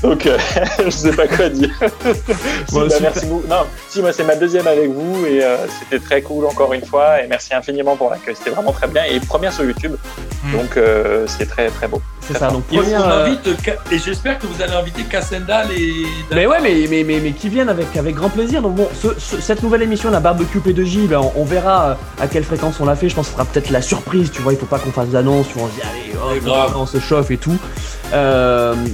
[0.02, 0.38] Donc, euh,
[0.84, 1.70] je sais pas quoi dire.
[2.68, 3.46] si, bah, merci beaucoup.
[3.48, 6.84] Non, si, moi, c'est ma deuxième avec vous et euh, c'était très cool encore une
[6.84, 7.22] fois.
[7.22, 8.36] Et merci infiniment pour l'accueil.
[8.36, 9.04] C'était vraiment très bien.
[9.04, 9.96] Et première sur YouTube.
[10.44, 10.52] Hmm.
[10.52, 12.00] Donc, euh, c'est très, très beau.
[12.28, 12.50] C'est ça.
[12.50, 13.48] Donc, première, on invite,
[13.90, 16.06] et j'espère que vous allez inviter Cassendal et.
[16.32, 18.62] Mais ouais, mais, mais, mais, mais, qui viennent avec, avec grand plaisir.
[18.62, 18.88] Donc, bon,
[19.18, 23.08] cette nouvelle émission, la barbecue P2J, ben, on, verra à quelle fréquence on l'a fait.
[23.08, 24.30] Je pense que ce sera peut-être la surprise.
[24.30, 25.46] Tu vois, il faut pas qu'on fasse d'annonce.
[25.56, 26.42] On se dit, allez,
[26.76, 27.58] on se chauffe et tout.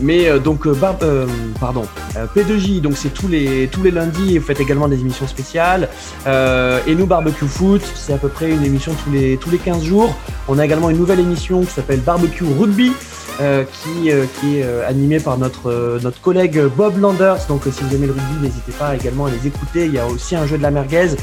[0.03, 1.27] mais donc, euh,
[1.61, 1.87] pardon,
[2.17, 5.27] euh, P2J, donc c'est tous les, tous les lundis et vous faites également des émissions
[5.27, 5.89] spéciales.
[6.27, 9.59] Euh, et nous, Barbecue Foot, c'est à peu près une émission tous les, tous les
[9.59, 10.15] 15 jours.
[10.49, 12.93] On a également une nouvelle émission qui s'appelle Barbecue Rugby.
[13.39, 17.47] Qui, qui est animée par notre, notre collègue Bob Landers.
[17.49, 19.87] Donc si vous aimez le rugby, n'hésitez pas également à les écouter.
[19.87, 21.17] Il y a aussi un jeu de la merguez.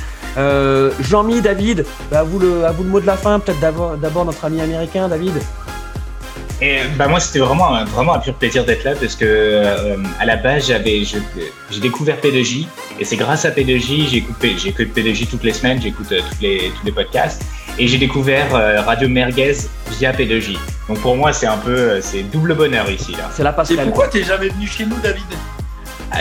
[1.00, 3.40] Jean-Mi, David, à vous, le, à vous le mot de la fin.
[3.40, 5.34] Peut-être d'abord notre ami américain, David.
[6.62, 10.26] Et bah moi c'était vraiment vraiment un pur plaisir d'être là parce que euh, à
[10.26, 12.68] la base j'avais j'ai découvert P2J
[13.00, 16.72] et c'est grâce à P2J j'écoute j'écoute P2J toutes les semaines j'écoute euh, tous les
[16.80, 17.42] tous les podcasts
[17.80, 19.58] et j'ai découvert euh, Radio Merguez
[19.98, 20.58] via P2J
[20.88, 23.30] donc pour moi c'est un peu c'est double bonheur ici là.
[23.34, 23.80] C'est la passerelle.
[23.80, 25.24] Et pourquoi t'es jamais venu chez nous David
[26.12, 26.20] ah,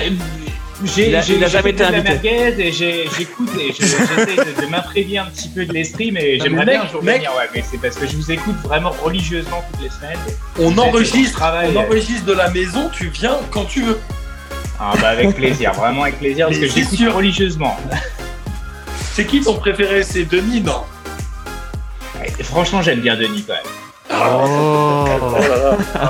[0.84, 1.10] j'ai
[1.48, 2.02] jamais été invité.
[2.02, 6.38] La merguez et j'écoute et j'essaie de, de m'imprégner un petit peu de l'esprit, mais
[6.38, 7.30] j'aimerais bien un jour venir.
[7.36, 10.18] Ouais, mais c'est parce que je vous écoute vraiment religieusement toutes les semaines.
[10.58, 13.98] On enregistre, on enregistre de la maison, tu viens quand tu veux.
[14.78, 17.76] Ah bah avec plaisir, vraiment avec plaisir, parce que j'écoute religieusement.
[19.12, 20.02] C'est qui ton préféré?
[20.02, 20.84] C'est Denis, non?
[22.42, 23.62] Franchement, j'aime bien Denis quand même.
[24.12, 25.04] Oh,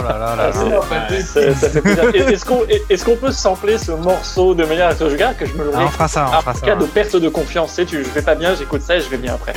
[0.02, 0.50] là là,
[2.88, 5.52] Est-ce qu'on peut sampler ce morceau de manière à ce que je garde que je
[5.52, 8.04] me le ah, On fera ça, on fera cas de perte de confiance, tu sais,
[8.04, 9.52] je vais pas bien, j'écoute ça et je vais bien après.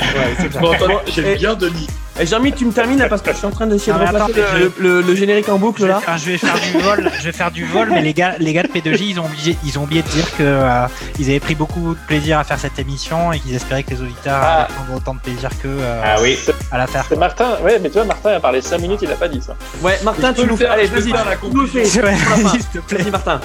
[1.08, 1.88] J'aime bien Denis.
[2.20, 4.34] Et Jean-Mi, tu me termines parce que je suis en train d'essayer de remplacer
[4.78, 6.00] le, générique en boucle là.
[6.18, 8.64] je vais faire du vol, je vais faire du vol, mais les gars, les gars
[8.64, 10.86] de P2J, ils ont oublié, ils ont oublié de dire que euh,
[11.20, 14.02] ils avaient pris beaucoup de plaisir à faire cette émission et qu'ils espéraient que les
[14.02, 14.54] auditeurs ah.
[14.54, 16.38] allaient prendre autant de plaisir que euh, ah oui.
[16.72, 17.06] à la faire.
[17.10, 19.42] C'est Martin, ouais, mais tu vois, Martin a parlé 5 minutes, il a pas dit
[19.42, 19.56] ça.
[19.82, 21.84] Ouais, Martin, tu nous fais, allez, vas-y, la conclusion.
[22.52, 23.42] S'il te plaît, Martin.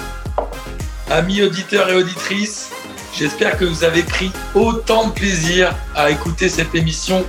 [1.09, 2.69] Amis auditeurs et auditrices,
[3.17, 7.25] j'espère que vous avez pris autant de plaisir à écouter cette émission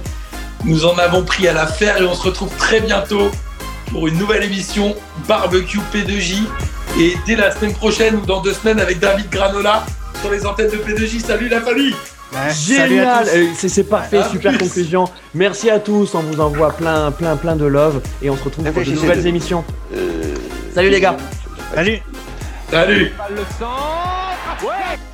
[0.65, 3.31] nous en avons pris à la faire et on se retrouve très bientôt
[3.91, 4.95] pour une nouvelle émission
[5.27, 6.45] Barbecue P2J.
[6.99, 9.85] Et dès la semaine prochaine ou dans deux semaines avec David Granola
[10.21, 11.21] sur les antennes de P2J.
[11.21, 11.95] Salut la famille
[12.53, 15.07] Génial, euh, c'est parfait, super conclusion.
[15.35, 18.71] Merci à tous, on vous envoie plein, plein, plein de love et on se retrouve
[18.71, 19.65] pour de nouvelles émissions.
[20.73, 21.17] Salut les gars.
[21.75, 21.99] Salut.
[22.71, 23.13] Salut.
[23.31, 24.65] Le centre.
[24.65, 25.10] Ouais